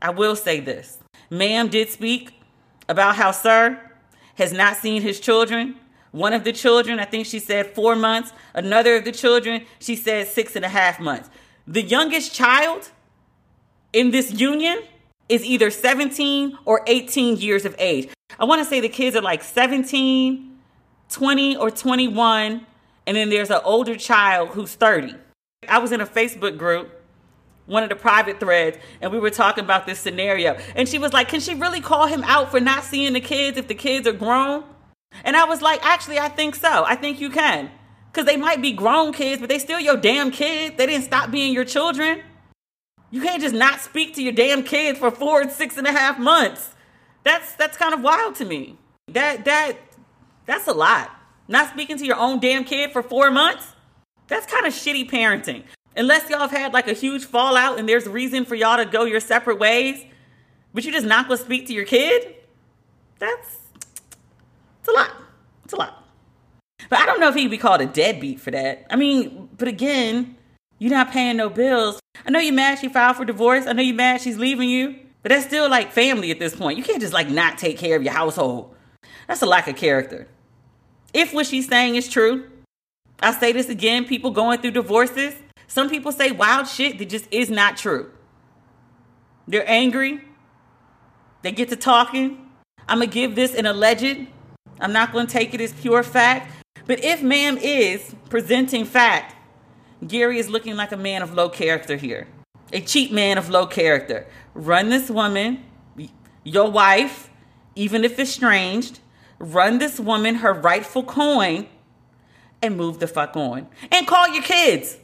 I 0.00 0.10
will 0.10 0.36
say 0.36 0.60
this. 0.60 0.98
Ma'am 1.30 1.68
did 1.68 1.88
speak 1.88 2.40
about 2.88 3.16
how 3.16 3.30
Sir 3.30 3.80
has 4.36 4.52
not 4.52 4.76
seen 4.76 5.02
his 5.02 5.20
children. 5.20 5.76
One 6.10 6.32
of 6.32 6.44
the 6.44 6.52
children, 6.52 6.98
I 6.98 7.04
think 7.04 7.26
she 7.26 7.38
said 7.38 7.74
four 7.74 7.96
months. 7.96 8.32
Another 8.54 8.96
of 8.96 9.04
the 9.04 9.12
children, 9.12 9.64
she 9.78 9.96
said 9.96 10.26
six 10.26 10.56
and 10.56 10.64
a 10.64 10.68
half 10.68 11.00
months. 11.00 11.30
The 11.66 11.82
youngest 11.82 12.34
child 12.34 12.90
in 13.92 14.10
this 14.10 14.32
union 14.32 14.78
is 15.32 15.42
either 15.46 15.70
17 15.70 16.58
or 16.66 16.82
18 16.86 17.38
years 17.38 17.64
of 17.64 17.74
age. 17.78 18.10
I 18.38 18.44
want 18.44 18.60
to 18.62 18.66
say 18.66 18.80
the 18.80 18.88
kids 18.90 19.16
are 19.16 19.22
like 19.22 19.42
17, 19.42 20.58
20, 21.08 21.56
or 21.56 21.70
21, 21.70 22.66
and 23.06 23.16
then 23.16 23.30
there's 23.30 23.50
an 23.50 23.60
older 23.64 23.96
child 23.96 24.50
who's 24.50 24.74
30. 24.74 25.14
I 25.66 25.78
was 25.78 25.90
in 25.90 26.02
a 26.02 26.06
Facebook 26.06 26.58
group, 26.58 27.02
one 27.64 27.82
of 27.82 27.88
the 27.88 27.96
private 27.96 28.40
threads, 28.40 28.76
and 29.00 29.10
we 29.10 29.18
were 29.18 29.30
talking 29.30 29.64
about 29.64 29.86
this 29.86 29.98
scenario. 29.98 30.52
And 30.76 30.86
she 30.86 30.98
was 30.98 31.14
like, 31.14 31.28
Can 31.28 31.40
she 31.40 31.54
really 31.54 31.80
call 31.80 32.06
him 32.06 32.22
out 32.24 32.50
for 32.50 32.60
not 32.60 32.84
seeing 32.84 33.14
the 33.14 33.20
kids 33.20 33.56
if 33.56 33.68
the 33.68 33.74
kids 33.74 34.06
are 34.06 34.12
grown? 34.12 34.64
And 35.24 35.34
I 35.34 35.44
was 35.44 35.62
like, 35.62 35.82
Actually, 35.82 36.18
I 36.18 36.28
think 36.28 36.56
so. 36.56 36.84
I 36.84 36.94
think 36.94 37.20
you 37.20 37.30
can. 37.30 37.70
Because 38.12 38.26
they 38.26 38.36
might 38.36 38.60
be 38.60 38.72
grown 38.72 39.14
kids, 39.14 39.40
but 39.40 39.48
they 39.48 39.58
still 39.58 39.80
your 39.80 39.96
damn 39.96 40.30
kids. 40.30 40.76
They 40.76 40.84
didn't 40.84 41.04
stop 41.04 41.30
being 41.30 41.54
your 41.54 41.64
children. 41.64 42.20
You 43.12 43.20
can't 43.20 43.42
just 43.42 43.54
not 43.54 43.78
speak 43.78 44.14
to 44.14 44.22
your 44.22 44.32
damn 44.32 44.64
kids 44.64 44.98
for 44.98 45.10
four 45.10 45.42
and 45.42 45.52
six 45.52 45.76
and 45.76 45.86
a 45.86 45.92
half 45.92 46.18
months. 46.18 46.70
That's 47.24 47.54
that's 47.56 47.76
kind 47.76 47.94
of 47.94 48.00
wild 48.00 48.34
to 48.36 48.44
me. 48.46 48.78
That 49.08 49.44
that 49.44 49.76
that's 50.46 50.66
a 50.66 50.72
lot. 50.72 51.10
Not 51.46 51.68
speaking 51.68 51.98
to 51.98 52.06
your 52.06 52.16
own 52.16 52.40
damn 52.40 52.64
kid 52.64 52.90
for 52.90 53.02
four 53.02 53.30
months? 53.30 53.74
That's 54.28 54.50
kind 54.50 54.66
of 54.66 54.72
shitty 54.72 55.10
parenting. 55.10 55.64
Unless 55.94 56.30
y'all 56.30 56.40
have 56.40 56.50
had 56.50 56.72
like 56.72 56.88
a 56.88 56.94
huge 56.94 57.26
fallout 57.26 57.78
and 57.78 57.86
there's 57.86 58.06
a 58.06 58.10
reason 58.10 58.46
for 58.46 58.54
y'all 58.54 58.78
to 58.78 58.86
go 58.86 59.04
your 59.04 59.20
separate 59.20 59.58
ways, 59.58 60.02
but 60.72 60.84
you 60.84 60.90
just 60.90 61.06
not 61.06 61.28
gonna 61.28 61.36
speak 61.36 61.66
to 61.66 61.74
your 61.74 61.84
kid? 61.84 62.34
That's 63.18 63.58
it's 64.80 64.88
a 64.88 64.92
lot. 64.92 65.10
It's 65.64 65.74
a 65.74 65.76
lot. 65.76 66.02
But 66.88 66.98
I 66.98 67.06
don't 67.06 67.20
know 67.20 67.28
if 67.28 67.34
he'd 67.34 67.50
be 67.50 67.58
called 67.58 67.82
a 67.82 67.86
deadbeat 67.86 68.40
for 68.40 68.50
that. 68.52 68.86
I 68.88 68.96
mean, 68.96 69.50
but 69.58 69.68
again, 69.68 70.36
you're 70.82 70.90
not 70.90 71.12
paying 71.12 71.36
no 71.36 71.48
bills. 71.48 72.00
I 72.26 72.30
know 72.32 72.40
you're 72.40 72.52
mad 72.52 72.80
she 72.80 72.88
filed 72.88 73.16
for 73.16 73.24
divorce. 73.24 73.68
I 73.68 73.72
know 73.72 73.82
you're 73.82 73.94
mad 73.94 74.20
she's 74.20 74.36
leaving 74.36 74.68
you. 74.68 74.96
But 75.22 75.28
that's 75.28 75.46
still 75.46 75.70
like 75.70 75.92
family 75.92 76.32
at 76.32 76.40
this 76.40 76.56
point. 76.56 76.76
You 76.76 76.82
can't 76.82 77.00
just 77.00 77.12
like 77.12 77.30
not 77.30 77.56
take 77.56 77.78
care 77.78 77.94
of 77.94 78.02
your 78.02 78.12
household. 78.12 78.74
That's 79.28 79.40
a 79.42 79.46
lack 79.46 79.68
of 79.68 79.76
character. 79.76 80.26
If 81.14 81.32
what 81.32 81.46
she's 81.46 81.68
saying 81.68 81.94
is 81.94 82.08
true, 82.08 82.50
I 83.20 83.30
say 83.32 83.52
this 83.52 83.68
again 83.68 84.06
people 84.06 84.32
going 84.32 84.60
through 84.60 84.72
divorces, 84.72 85.36
some 85.68 85.88
people 85.88 86.10
say 86.10 86.32
wild 86.32 86.66
shit 86.66 86.98
that 86.98 87.08
just 87.08 87.28
is 87.30 87.48
not 87.48 87.76
true. 87.76 88.10
They're 89.46 89.70
angry. 89.70 90.20
They 91.42 91.52
get 91.52 91.68
to 91.68 91.76
talking. 91.76 92.50
I'm 92.88 92.98
going 92.98 93.08
to 93.08 93.14
give 93.14 93.36
this 93.36 93.54
an 93.54 93.66
alleged. 93.66 94.26
I'm 94.80 94.92
not 94.92 95.12
going 95.12 95.28
to 95.28 95.32
take 95.32 95.54
it 95.54 95.60
as 95.60 95.72
pure 95.74 96.02
fact. 96.02 96.50
But 96.86 97.04
if 97.04 97.22
ma'am 97.22 97.56
is 97.56 98.16
presenting 98.28 98.84
fact, 98.84 99.31
Gary 100.06 100.38
is 100.38 100.48
looking 100.48 100.76
like 100.76 100.92
a 100.92 100.96
man 100.96 101.22
of 101.22 101.34
low 101.34 101.48
character 101.48 101.96
here. 101.96 102.26
A 102.72 102.80
cheap 102.80 103.12
man 103.12 103.38
of 103.38 103.48
low 103.48 103.66
character. 103.66 104.26
Run 104.54 104.88
this 104.88 105.10
woman, 105.10 105.62
your 106.44 106.70
wife, 106.70 107.30
even 107.74 108.04
if 108.04 108.18
estranged, 108.18 109.00
run 109.38 109.78
this 109.78 110.00
woman 110.00 110.36
her 110.36 110.52
rightful 110.52 111.04
coin 111.04 111.66
and 112.60 112.76
move 112.76 112.98
the 112.98 113.06
fuck 113.06 113.36
on. 113.36 113.68
And 113.90 114.06
call 114.06 114.28
your 114.28 114.42
kids. 114.42 114.98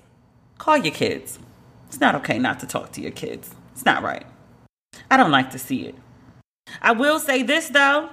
Call 0.59 0.79
your 0.79 0.95
kids. 0.95 1.39
It's 1.87 2.01
not 2.01 2.15
okay 2.17 2.39
not 2.39 2.61
to 2.61 2.67
talk 2.67 2.93
to 2.93 3.01
your 3.01 3.11
kids. 3.11 3.55
It's 3.73 3.85
not 3.85 4.03
right. 4.03 4.27
I 5.11 5.17
don't 5.17 5.31
like 5.31 5.51
to 5.51 5.59
see 5.59 5.87
it. 5.87 5.95
I 6.83 6.93
will 6.93 7.19
say 7.19 7.43
this 7.43 7.69
though, 7.69 8.11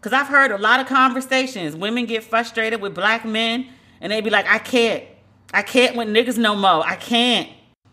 because 0.00 0.12
I've 0.12 0.28
heard 0.28 0.52
a 0.52 0.58
lot 0.58 0.80
of 0.80 0.86
conversations. 0.86 1.74
Women 1.74 2.06
get 2.06 2.24
frustrated 2.24 2.80
with 2.80 2.94
black 2.94 3.24
men 3.24 3.68
and 4.00 4.12
they 4.12 4.20
be 4.20 4.30
like, 4.30 4.46
I 4.46 4.58
can't. 4.58 5.04
I 5.52 5.62
can't 5.62 5.96
with 5.96 6.08
niggas 6.08 6.38
no 6.38 6.54
more. 6.54 6.86
I 6.86 6.96
can't. 6.96 7.48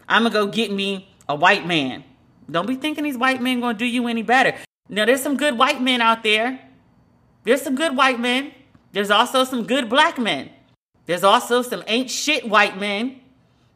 I'm 0.07 0.23
gonna 0.23 0.33
go 0.33 0.47
get 0.47 0.71
me 0.71 1.09
a 1.29 1.35
white 1.35 1.65
man. 1.65 2.03
Don't 2.49 2.67
be 2.67 2.75
thinking 2.75 3.03
these 3.03 3.17
white 3.17 3.41
men 3.41 3.59
gonna 3.59 3.77
do 3.77 3.85
you 3.85 4.07
any 4.07 4.23
better. 4.23 4.55
Now 4.89 5.05
there's 5.05 5.21
some 5.21 5.37
good 5.37 5.57
white 5.57 5.81
men 5.81 6.01
out 6.01 6.23
there. 6.23 6.59
There's 7.43 7.61
some 7.61 7.75
good 7.75 7.95
white 7.95 8.19
men. 8.19 8.53
There's 8.91 9.11
also 9.11 9.43
some 9.43 9.65
good 9.65 9.89
black 9.89 10.17
men. 10.17 10.49
There's 11.05 11.23
also 11.23 11.61
some 11.61 11.83
ain't 11.87 12.09
shit 12.09 12.47
white 12.47 12.77
men. 12.77 13.19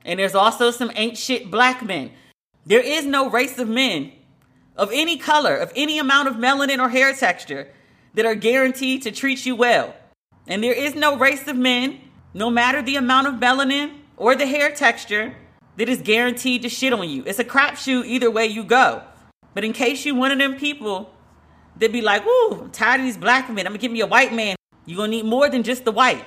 And 0.06 0.20
there's 0.20 0.36
also 0.36 0.72
some 0.72 0.92
ain't 0.96 1.18
shit 1.18 1.52
black 1.52 1.84
men. 1.84 2.12
There 2.66 2.82
is 2.82 3.06
no 3.06 3.30
race 3.30 3.58
of 3.60 3.68
men 3.68 4.12
of 4.76 4.92
any 4.94 5.18
color, 5.18 5.56
of 5.56 5.72
any 5.76 5.98
amount 5.98 6.28
of 6.28 6.36
melanin 6.36 6.80
or 6.80 6.90
hair 6.90 7.14
texture 7.14 7.68
that 8.14 8.26
are 8.26 8.36
guaranteed 8.36 9.02
to 9.04 9.12
treat 9.12 9.46
you 9.46 9.56
well. 9.56 9.96
And 10.48 10.64
there 10.64 10.74
is 10.74 10.96
no 10.96 11.18
race 11.18 11.48
of 11.48 11.58
men 11.58 12.00
no 12.38 12.52
matter 12.52 12.84
the 12.84 12.96
amount 12.96 13.26
of 13.26 13.34
melanin 13.36 13.92
or 14.16 14.36
the 14.36 14.46
hair 14.46 14.72
texture, 14.72 15.36
that 15.76 15.90
is 15.90 16.04
guaranteed 16.04 16.62
to 16.62 16.70
shit 16.70 16.94
on 16.94 17.10
you. 17.10 17.24
It's 17.26 17.40
a 17.40 17.44
crapshoot 17.44 18.06
either 18.06 18.30
way 18.30 18.46
you 18.46 18.64
go. 18.64 19.02
But 19.56 19.64
in 19.64 19.74
case 19.74 20.06
you 20.06 20.14
one 20.14 20.32
of 20.32 20.38
them 20.38 20.56
people 20.56 21.12
that 21.78 21.92
be 21.92 22.00
like, 22.00 22.24
"Ooh, 22.28 22.60
I'm 22.62 22.70
tired 22.70 23.00
of 23.00 23.08
these 23.08 23.18
black 23.18 23.50
men. 23.50 23.66
I'm 23.66 23.72
gonna 23.72 23.80
give 23.80 23.92
me 23.92 24.02
a 24.02 24.08
white 24.08 24.34
man." 24.34 24.56
You're 24.86 24.98
gonna 24.98 25.10
need 25.10 25.26
more 25.26 25.50
than 25.50 25.64
just 25.64 25.84
the 25.84 25.92
white. 25.92 26.26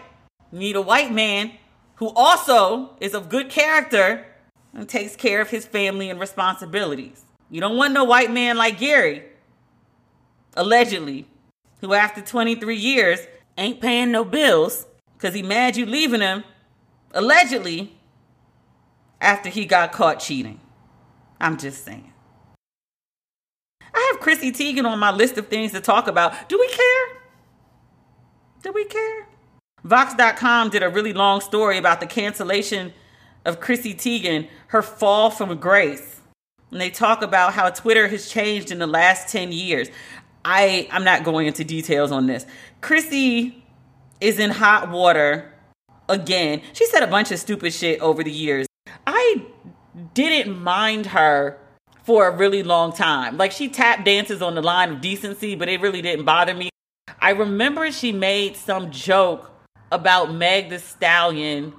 You 0.50 0.58
need 0.58 0.74
a 0.74 0.82
white 0.82 1.12
man 1.12 1.52
who 1.96 2.08
also 2.08 2.96
is 3.00 3.14
of 3.14 3.28
good 3.28 3.48
character 3.48 4.26
and 4.74 4.88
takes 4.88 5.14
care 5.14 5.40
of 5.40 5.50
his 5.50 5.64
family 5.64 6.11
and 6.11 6.18
responsibilities. 6.18 7.24
You 7.50 7.61
don't 7.61 7.76
want 7.76 7.94
no 7.94 8.02
white 8.02 8.32
man 8.32 8.56
like 8.56 8.78
Gary, 8.78 9.22
allegedly, 10.56 11.28
who 11.80 11.94
after 11.94 12.20
23 12.20 12.76
years 12.76 13.20
ain't 13.56 13.80
paying 13.80 14.11
no 14.11 14.24
bills 14.24 14.86
because 15.21 15.35
he 15.35 15.43
mad 15.43 15.77
you 15.77 15.85
leaving 15.85 16.23
him, 16.23 16.45
allegedly, 17.12 17.93
after 19.21 19.51
he 19.51 19.66
got 19.66 19.93
caught 19.93 20.18
cheating. 20.18 20.59
I'm 21.39 21.59
just 21.59 21.85
saying. 21.85 22.11
I 23.93 24.11
have 24.12 24.21
Chrissy 24.21 24.51
Teigen 24.51 24.87
on 24.87 24.99
my 24.99 25.11
list 25.11 25.37
of 25.37 25.49
things 25.49 25.73
to 25.73 25.81
talk 25.81 26.09
about. 26.09 26.49
Do 26.49 26.59
we 26.59 26.68
care? 26.68 27.07
Do 28.62 28.73
we 28.73 28.87
care? 28.87 29.27
Vox.com 29.85 30.71
did 30.71 30.83
a 30.83 30.89
really 30.89 31.12
long 31.12 31.43
story 31.43 31.77
about 31.77 32.01
the 32.01 32.07
cancellation 32.07 32.95
of 33.45 33.61
Chrissy 33.61 33.95
Teigen, 33.95 34.49
her 34.68 34.81
fall 34.81 35.31
from 35.31 35.55
grace. 35.59 36.21
And 36.71 36.81
they 36.81 36.89
talk 36.89 37.21
about 37.21 37.53
how 37.53 37.68
Twitter 37.68 38.09
has 38.09 38.31
changed 38.31 38.71
in 38.71 38.79
the 38.79 38.87
last 38.87 39.29
10 39.29 39.53
years. 39.53 39.89
I, 40.47 40.89
I'm 40.91 41.05
not 41.05 41.25
going 41.25 41.47
into 41.47 41.64
details 41.64 42.11
on 42.11 42.27
this. 42.27 42.47
Chrissy 42.81 43.61
is 44.21 44.39
in 44.39 44.51
hot 44.51 44.91
water 44.91 45.53
again. 46.09 46.62
She 46.73 46.87
said 46.87 47.03
a 47.03 47.07
bunch 47.07 47.31
of 47.31 47.39
stupid 47.39 47.73
shit 47.73 48.01
over 48.01 48.23
the 48.23 48.31
years. 48.31 48.66
I 49.07 49.47
didn't 50.14 50.61
mind 50.62 51.07
her 51.07 51.59
for 52.03 52.29
a 52.29 52.37
really 52.37 52.62
long 52.62 52.93
time. 52.93 53.37
Like 53.37 53.53
she 53.53 53.68
tap 53.68 54.05
dances 54.05 54.43
on 54.43 54.55
the 54.55 54.62
line 54.62 54.93
of 54.93 55.01
decency, 55.01 55.55
but 55.55 55.68
it 55.68 55.81
really 55.81 56.03
didn't 56.03 56.25
bother 56.25 56.55
me. 56.55 56.71
I 57.21 57.31
remember 57.31 57.91
she 57.93 58.12
made 58.12 58.57
some 58.57 58.91
joke 58.91 59.51
about 59.93 60.33
Meg 60.33 60.71
the 60.71 60.79
Stallion 60.79 61.73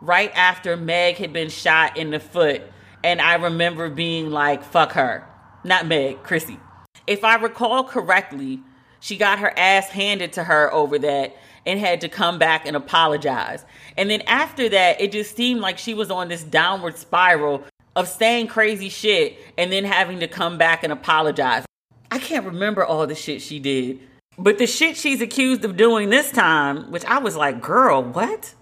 right 0.00 0.32
after 0.34 0.76
Meg 0.76 1.16
had 1.16 1.32
been 1.32 1.50
shot 1.50 1.96
in 1.96 2.10
the 2.10 2.20
foot. 2.20 2.62
And 3.04 3.20
I 3.20 3.34
remember 3.34 3.90
being 3.90 4.30
like, 4.30 4.64
fuck 4.64 4.92
her. 4.92 5.24
Not 5.64 5.86
Meg, 5.86 6.22
Chrissy. 6.22 6.58
If 7.06 7.24
I 7.24 7.36
recall 7.36 7.84
correctly, 7.84 8.60
she 9.00 9.16
got 9.16 9.38
her 9.38 9.56
ass 9.56 9.88
handed 9.88 10.32
to 10.34 10.44
her 10.44 10.72
over 10.72 10.98
that 10.98 11.36
and 11.68 11.78
had 11.78 12.00
to 12.00 12.08
come 12.08 12.38
back 12.38 12.66
and 12.66 12.74
apologize. 12.74 13.64
And 13.98 14.08
then 14.08 14.22
after 14.22 14.70
that, 14.70 15.00
it 15.00 15.12
just 15.12 15.36
seemed 15.36 15.60
like 15.60 15.76
she 15.76 15.92
was 15.92 16.10
on 16.10 16.28
this 16.28 16.42
downward 16.42 16.96
spiral 16.96 17.62
of 17.94 18.08
saying 18.08 18.46
crazy 18.46 18.88
shit 18.88 19.38
and 19.58 19.70
then 19.70 19.84
having 19.84 20.20
to 20.20 20.28
come 20.28 20.56
back 20.56 20.82
and 20.82 20.92
apologize. 20.92 21.66
I 22.10 22.18
can't 22.18 22.46
remember 22.46 22.84
all 22.84 23.06
the 23.06 23.14
shit 23.14 23.42
she 23.42 23.58
did. 23.58 24.00
But 24.38 24.56
the 24.56 24.66
shit 24.66 24.96
she's 24.96 25.20
accused 25.20 25.62
of 25.64 25.76
doing 25.76 26.08
this 26.08 26.32
time, 26.32 26.90
which 26.90 27.04
I 27.04 27.18
was 27.18 27.36
like, 27.36 27.60
girl, 27.60 28.02
what? 28.02 28.54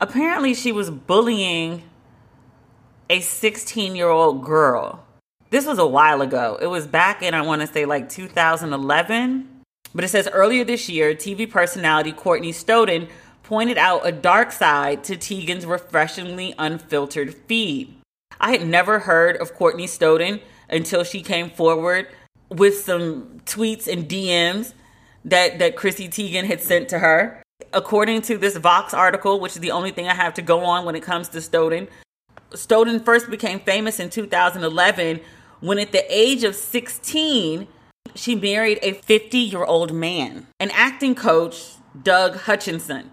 Apparently, 0.00 0.54
she 0.54 0.72
was 0.72 0.90
bullying 0.90 1.84
a 3.08 3.20
16 3.20 3.94
year 3.94 4.08
old 4.08 4.44
girl. 4.44 5.04
This 5.50 5.66
was 5.66 5.78
a 5.78 5.86
while 5.86 6.20
ago. 6.20 6.58
It 6.60 6.66
was 6.66 6.86
back 6.86 7.22
in, 7.22 7.34
I 7.34 7.42
want 7.42 7.60
to 7.60 7.68
say, 7.68 7.84
like 7.84 8.08
2011. 8.08 9.59
But 9.94 10.04
it 10.04 10.08
says 10.08 10.28
earlier 10.32 10.64
this 10.64 10.88
year, 10.88 11.14
TV 11.14 11.50
personality 11.50 12.12
Courtney 12.12 12.52
Stodden 12.52 13.08
pointed 13.42 13.78
out 13.78 14.06
a 14.06 14.12
dark 14.12 14.52
side 14.52 15.02
to 15.04 15.16
Teigen's 15.16 15.66
refreshingly 15.66 16.54
unfiltered 16.58 17.34
feed. 17.34 17.96
I 18.40 18.52
had 18.52 18.66
never 18.66 19.00
heard 19.00 19.36
of 19.36 19.54
Courtney 19.54 19.86
Stodden 19.86 20.40
until 20.68 21.02
she 21.02 21.22
came 21.22 21.50
forward 21.50 22.06
with 22.48 22.78
some 22.78 23.40
tweets 23.44 23.92
and 23.92 24.08
DMs 24.08 24.72
that, 25.24 25.58
that 25.58 25.76
Chrissy 25.76 26.08
Teigen 26.08 26.44
had 26.44 26.60
sent 26.60 26.88
to 26.90 27.00
her. 27.00 27.42
According 27.72 28.22
to 28.22 28.38
this 28.38 28.56
Vox 28.56 28.94
article, 28.94 29.40
which 29.40 29.54
is 29.54 29.60
the 29.60 29.72
only 29.72 29.90
thing 29.90 30.06
I 30.08 30.14
have 30.14 30.34
to 30.34 30.42
go 30.42 30.64
on 30.64 30.84
when 30.84 30.94
it 30.94 31.02
comes 31.02 31.28
to 31.30 31.38
Stodden, 31.38 31.88
Stodden 32.52 33.04
first 33.04 33.30
became 33.30 33.60
famous 33.60 34.00
in 34.00 34.10
2011 34.10 35.20
when, 35.60 35.78
at 35.78 35.92
the 35.92 36.04
age 36.08 36.42
of 36.44 36.54
16, 36.54 37.68
she 38.14 38.34
married 38.34 38.78
a 38.82 38.92
50 38.92 39.38
year 39.38 39.64
old 39.64 39.92
man, 39.92 40.46
an 40.58 40.70
acting 40.72 41.14
coach, 41.14 41.74
Doug 42.00 42.36
Hutchison. 42.36 43.10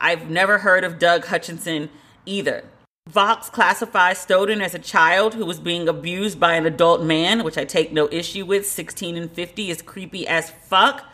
I've 0.00 0.30
never 0.30 0.58
heard 0.58 0.84
of 0.84 0.98
Doug 0.98 1.26
Hutchison 1.26 1.90
either. 2.24 2.64
Vox 3.08 3.48
classifies 3.48 4.18
Stodden 4.18 4.60
as 4.60 4.74
a 4.74 4.78
child 4.78 5.32
who 5.34 5.46
was 5.46 5.58
being 5.58 5.88
abused 5.88 6.38
by 6.38 6.54
an 6.54 6.66
adult 6.66 7.02
man, 7.02 7.42
which 7.42 7.56
I 7.56 7.64
take 7.64 7.90
no 7.90 8.06
issue 8.12 8.44
with. 8.44 8.66
16 8.66 9.16
and 9.16 9.32
50 9.32 9.70
is 9.70 9.80
creepy 9.80 10.28
as 10.28 10.50
fuck. 10.50 11.06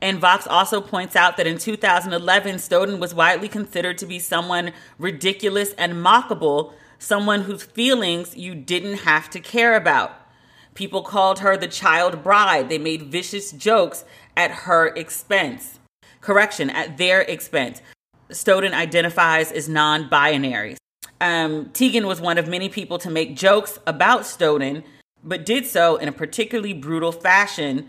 And 0.00 0.18
Vox 0.18 0.48
also 0.48 0.80
points 0.80 1.14
out 1.14 1.36
that 1.36 1.46
in 1.46 1.58
2011, 1.58 2.56
Stodden 2.56 2.98
was 2.98 3.14
widely 3.14 3.48
considered 3.48 3.98
to 3.98 4.06
be 4.06 4.18
someone 4.18 4.72
ridiculous 4.98 5.74
and 5.74 5.94
mockable, 5.94 6.72
someone 6.98 7.42
whose 7.42 7.62
feelings 7.62 8.36
you 8.36 8.56
didn't 8.56 8.98
have 8.98 9.30
to 9.30 9.38
care 9.38 9.76
about. 9.76 10.21
People 10.74 11.02
called 11.02 11.40
her 11.40 11.56
the 11.56 11.68
child 11.68 12.22
bride. 12.22 12.68
They 12.68 12.78
made 12.78 13.02
vicious 13.02 13.52
jokes 13.52 14.04
at 14.36 14.50
her 14.50 14.88
expense. 14.88 15.78
Correction, 16.20 16.70
at 16.70 16.98
their 16.98 17.20
expense. 17.22 17.82
Stodden 18.30 18.72
identifies 18.72 19.52
as 19.52 19.68
non 19.68 20.08
binary. 20.08 20.76
Um, 21.20 21.66
Teigen 21.66 22.04
was 22.04 22.20
one 22.20 22.38
of 22.38 22.48
many 22.48 22.68
people 22.68 22.98
to 22.98 23.10
make 23.10 23.36
jokes 23.36 23.78
about 23.86 24.22
Stodden, 24.22 24.82
but 25.22 25.46
did 25.46 25.66
so 25.66 25.96
in 25.96 26.08
a 26.08 26.12
particularly 26.12 26.72
brutal 26.72 27.12
fashion, 27.12 27.88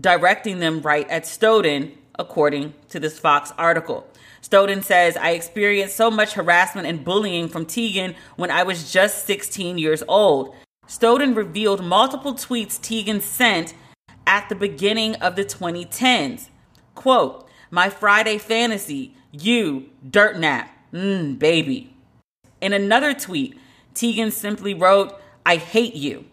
directing 0.00 0.60
them 0.60 0.80
right 0.80 1.08
at 1.10 1.24
Stodden 1.24 1.92
according 2.18 2.74
to 2.90 3.00
this 3.00 3.18
Vox 3.18 3.52
article. 3.58 4.06
Stodden 4.42 4.82
says, 4.82 5.16
I 5.16 5.30
experienced 5.30 5.96
so 5.96 6.10
much 6.10 6.34
harassment 6.34 6.86
and 6.86 7.04
bullying 7.04 7.48
from 7.48 7.66
Teigen 7.66 8.14
when 8.36 8.50
I 8.50 8.62
was 8.62 8.92
just 8.92 9.26
16 9.26 9.78
years 9.78 10.02
old. 10.08 10.54
Stodden 10.90 11.36
revealed 11.36 11.84
multiple 11.84 12.34
tweets 12.34 12.76
Teigen 12.76 13.22
sent 13.22 13.74
at 14.26 14.48
the 14.48 14.56
beginning 14.56 15.14
of 15.16 15.36
the 15.36 15.44
2010s. 15.44 16.48
Quote, 16.96 17.48
My 17.70 17.88
Friday 17.88 18.38
fantasy, 18.38 19.14
you, 19.30 19.90
dirt 20.10 20.36
nap, 20.36 20.68
mmm, 20.92 21.38
baby. 21.38 21.94
In 22.60 22.72
another 22.72 23.14
tweet, 23.14 23.56
Teigen 23.94 24.32
simply 24.32 24.74
wrote, 24.74 25.16
I 25.46 25.58
hate 25.58 25.94
you. 25.94 26.24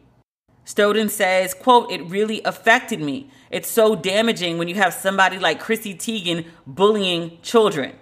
Stodden 0.66 1.12
says, 1.12 1.54
quote, 1.54 1.92
it 1.92 2.10
really 2.10 2.42
affected 2.44 3.00
me. 3.00 3.30
It's 3.52 3.70
so 3.70 3.96
damaging 3.96 4.58
when 4.58 4.68
you 4.68 4.76
have 4.76 4.96
somebody 4.96 5.38
like 5.38 5.60
Chrissy 5.60 5.94
Teigen 5.94 6.48
bullying 6.66 7.38
children. 7.44 7.94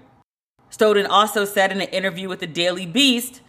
Stodden 0.72 1.06
also 1.10 1.44
said 1.44 1.74
in 1.74 1.82
an 1.82 1.90
interview 1.90 2.30
with 2.30 2.40
the 2.40 2.48
Daily 2.48 2.86
Beast, 2.86 3.42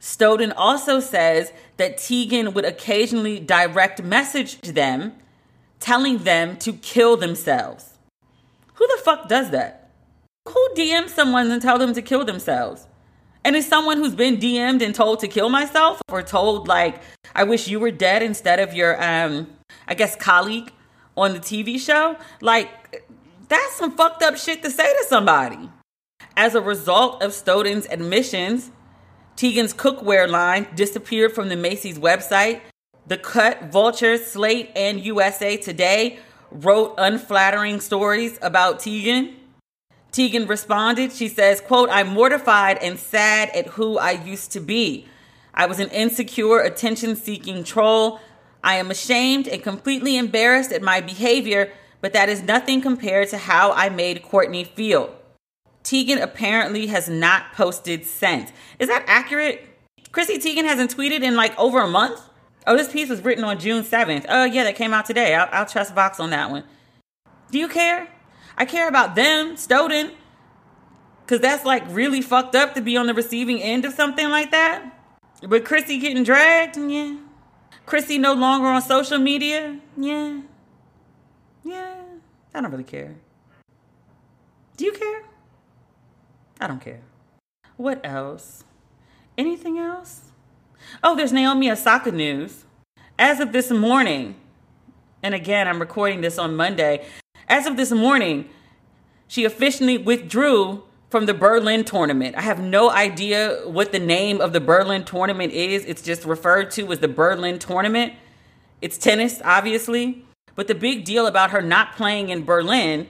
Stodden 0.00 0.52
also 0.56 0.98
says 0.98 1.52
that 1.76 1.98
Teigen 1.98 2.54
would 2.54 2.64
occasionally 2.64 3.38
direct 3.38 4.02
message 4.02 4.60
them, 4.62 5.12
telling 5.78 6.18
them 6.18 6.56
to 6.58 6.72
kill 6.72 7.16
themselves. 7.16 7.98
Who 8.74 8.86
the 8.86 9.02
fuck 9.02 9.28
does 9.28 9.50
that? 9.50 9.90
Who 10.48 10.68
DMs 10.74 11.10
someone 11.10 11.50
and 11.50 11.60
tell 11.60 11.78
them 11.78 11.92
to 11.92 12.02
kill 12.02 12.24
themselves? 12.24 12.86
And 13.44 13.54
is 13.56 13.66
someone 13.66 13.98
who's 13.98 14.14
been 14.14 14.38
DM'd 14.38 14.82
and 14.82 14.94
told 14.94 15.20
to 15.20 15.28
kill 15.28 15.48
myself 15.48 16.00
or 16.08 16.22
told 16.22 16.68
like 16.68 17.02
I 17.34 17.44
wish 17.44 17.68
you 17.68 17.80
were 17.80 17.90
dead 17.90 18.22
instead 18.22 18.58
of 18.58 18.74
your 18.74 19.02
um 19.02 19.48
I 19.86 19.94
guess 19.94 20.16
colleague 20.16 20.72
on 21.16 21.32
the 21.32 21.40
TV 21.40 21.78
show? 21.78 22.16
Like 22.40 23.04
that's 23.48 23.76
some 23.76 23.96
fucked 23.96 24.22
up 24.22 24.36
shit 24.36 24.62
to 24.62 24.70
say 24.70 24.84
to 24.84 25.04
somebody. 25.08 25.70
As 26.36 26.54
a 26.54 26.60
result 26.60 27.22
of 27.22 27.32
Stodden's 27.32 27.86
admissions, 27.90 28.70
Teigen's 29.40 29.72
cookware 29.72 30.28
line 30.28 30.66
disappeared 30.74 31.32
from 31.32 31.48
the 31.48 31.56
Macy's 31.56 31.98
website. 31.98 32.60
The 33.06 33.16
Cut, 33.16 33.72
Vulture, 33.72 34.18
Slate, 34.18 34.70
and 34.76 35.00
USA 35.00 35.56
Today 35.56 36.18
wrote 36.50 36.94
unflattering 36.98 37.80
stories 37.80 38.38
about 38.42 38.80
Teigen. 38.80 39.36
Teigen 40.12 40.46
responded, 40.46 41.10
she 41.10 41.26
says, 41.26 41.62
quote, 41.62 41.88
I'm 41.90 42.08
mortified 42.08 42.76
and 42.82 42.98
sad 42.98 43.48
at 43.56 43.68
who 43.68 43.96
I 43.96 44.10
used 44.10 44.52
to 44.52 44.60
be. 44.60 45.06
I 45.54 45.64
was 45.64 45.78
an 45.78 45.88
insecure, 45.88 46.60
attention 46.60 47.16
seeking 47.16 47.64
troll. 47.64 48.20
I 48.62 48.76
am 48.76 48.90
ashamed 48.90 49.48
and 49.48 49.62
completely 49.62 50.18
embarrassed 50.18 50.70
at 50.70 50.82
my 50.82 51.00
behavior, 51.00 51.72
but 52.02 52.12
that 52.12 52.28
is 52.28 52.42
nothing 52.42 52.82
compared 52.82 53.30
to 53.30 53.38
how 53.38 53.72
I 53.72 53.88
made 53.88 54.22
Courtney 54.22 54.64
feel. 54.64 55.16
Teigen 55.90 56.22
apparently 56.22 56.86
has 56.86 57.08
not 57.08 57.52
posted 57.52 58.06
since. 58.06 58.52
Is 58.78 58.86
that 58.86 59.02
accurate? 59.08 59.66
Chrissy 60.12 60.38
Teigen 60.38 60.64
hasn't 60.64 60.96
tweeted 60.96 61.22
in 61.22 61.34
like 61.34 61.58
over 61.58 61.80
a 61.80 61.88
month? 61.88 62.20
Oh, 62.64 62.76
this 62.76 62.92
piece 62.92 63.08
was 63.08 63.22
written 63.22 63.42
on 63.42 63.58
June 63.58 63.82
7th. 63.82 64.24
Oh, 64.28 64.44
yeah, 64.44 64.62
that 64.62 64.76
came 64.76 64.94
out 64.94 65.04
today. 65.04 65.34
I'll, 65.34 65.48
I'll 65.50 65.66
trust 65.66 65.92
Vox 65.92 66.20
on 66.20 66.30
that 66.30 66.48
one. 66.48 66.62
Do 67.50 67.58
you 67.58 67.66
care? 67.66 68.06
I 68.56 68.66
care 68.66 68.86
about 68.86 69.16
them, 69.16 69.56
Stodden, 69.56 70.12
because 71.22 71.40
that's 71.40 71.64
like 71.64 71.82
really 71.88 72.22
fucked 72.22 72.54
up 72.54 72.74
to 72.74 72.80
be 72.80 72.96
on 72.96 73.08
the 73.08 73.14
receiving 73.14 73.60
end 73.60 73.84
of 73.84 73.92
something 73.92 74.28
like 74.28 74.52
that. 74.52 74.96
But 75.42 75.64
Chrissy 75.64 75.98
getting 75.98 76.22
dragged, 76.22 76.76
yeah. 76.76 77.16
Chrissy 77.86 78.18
no 78.18 78.34
longer 78.34 78.68
on 78.68 78.80
social 78.82 79.18
media, 79.18 79.80
yeah. 79.96 80.42
Yeah, 81.64 82.02
I 82.54 82.60
don't 82.60 82.70
really 82.70 82.84
care. 82.84 83.16
Do 84.76 84.84
you 84.84 84.92
care? 84.92 85.29
I 86.60 86.66
don't 86.66 86.80
care. 86.80 87.00
What 87.76 88.00
else? 88.04 88.64
Anything 89.38 89.78
else? 89.78 90.32
Oh, 91.02 91.16
there's 91.16 91.32
Naomi 91.32 91.70
Osaka 91.70 92.12
news. 92.12 92.66
As 93.18 93.40
of 93.40 93.52
this 93.52 93.70
morning, 93.70 94.34
and 95.22 95.34
again, 95.34 95.66
I'm 95.66 95.80
recording 95.80 96.20
this 96.20 96.38
on 96.38 96.56
Monday. 96.56 97.06
As 97.48 97.66
of 97.66 97.76
this 97.76 97.90
morning, 97.90 98.48
she 99.26 99.44
officially 99.44 99.96
withdrew 99.96 100.82
from 101.08 101.26
the 101.26 101.34
Berlin 101.34 101.84
tournament. 101.84 102.36
I 102.36 102.42
have 102.42 102.60
no 102.60 102.90
idea 102.90 103.62
what 103.64 103.92
the 103.92 103.98
name 103.98 104.40
of 104.40 104.52
the 104.52 104.60
Berlin 104.60 105.04
tournament 105.04 105.52
is. 105.52 105.84
It's 105.86 106.02
just 106.02 106.24
referred 106.24 106.70
to 106.72 106.92
as 106.92 106.98
the 106.98 107.08
Berlin 107.08 107.58
tournament. 107.58 108.12
It's 108.82 108.98
tennis, 108.98 109.40
obviously. 109.44 110.24
But 110.54 110.68
the 110.68 110.74
big 110.74 111.04
deal 111.04 111.26
about 111.26 111.52
her 111.52 111.62
not 111.62 111.96
playing 111.96 112.28
in 112.28 112.44
Berlin 112.44 113.08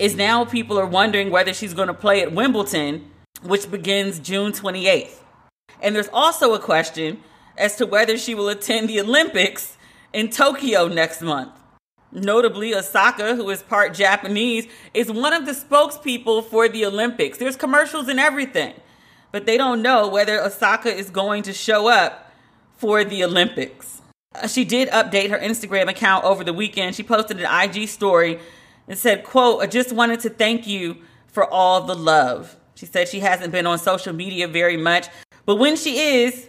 is 0.00 0.16
now 0.16 0.46
people 0.46 0.80
are 0.80 0.86
wondering 0.86 1.30
whether 1.30 1.52
she's 1.52 1.74
going 1.74 1.88
to 1.88 1.94
play 1.94 2.22
at 2.22 2.32
Wimbledon, 2.32 3.10
which 3.42 3.70
begins 3.70 4.18
June 4.18 4.50
28th. 4.50 5.18
And 5.82 5.94
there's 5.94 6.08
also 6.10 6.54
a 6.54 6.58
question 6.58 7.22
as 7.58 7.76
to 7.76 7.84
whether 7.84 8.16
she 8.16 8.34
will 8.34 8.48
attend 8.48 8.88
the 8.88 8.98
Olympics 8.98 9.76
in 10.14 10.30
Tokyo 10.30 10.88
next 10.88 11.20
month. 11.20 11.52
Notably, 12.10 12.74
Osaka, 12.74 13.36
who 13.36 13.50
is 13.50 13.62
part 13.62 13.92
Japanese, 13.92 14.66
is 14.94 15.12
one 15.12 15.34
of 15.34 15.44
the 15.44 15.52
spokespeople 15.52 16.46
for 16.46 16.66
the 16.66 16.86
Olympics. 16.86 17.36
There's 17.36 17.56
commercials 17.56 18.08
and 18.08 18.18
everything, 18.18 18.72
but 19.32 19.44
they 19.44 19.58
don't 19.58 19.82
know 19.82 20.08
whether 20.08 20.40
Osaka 20.40 20.92
is 20.92 21.10
going 21.10 21.42
to 21.42 21.52
show 21.52 21.88
up 21.88 22.32
for 22.78 23.04
the 23.04 23.22
Olympics. 23.22 24.00
Uh, 24.34 24.46
she 24.46 24.64
did 24.64 24.88
update 24.88 25.28
her 25.28 25.38
Instagram 25.38 25.90
account 25.90 26.24
over 26.24 26.42
the 26.42 26.54
weekend. 26.54 26.96
She 26.96 27.02
posted 27.02 27.38
an 27.38 27.46
IG 27.46 27.86
story 27.86 28.40
and 28.90 28.98
said, 28.98 29.22
quote, 29.22 29.62
I 29.62 29.68
just 29.68 29.92
wanted 29.92 30.18
to 30.20 30.28
thank 30.28 30.66
you 30.66 30.98
for 31.28 31.48
all 31.48 31.82
the 31.82 31.94
love. 31.94 32.56
She 32.74 32.86
said 32.86 33.08
she 33.08 33.20
hasn't 33.20 33.52
been 33.52 33.64
on 33.64 33.78
social 33.78 34.12
media 34.12 34.48
very 34.48 34.76
much, 34.76 35.06
but 35.46 35.56
when 35.56 35.76
she 35.76 36.24
is, 36.24 36.48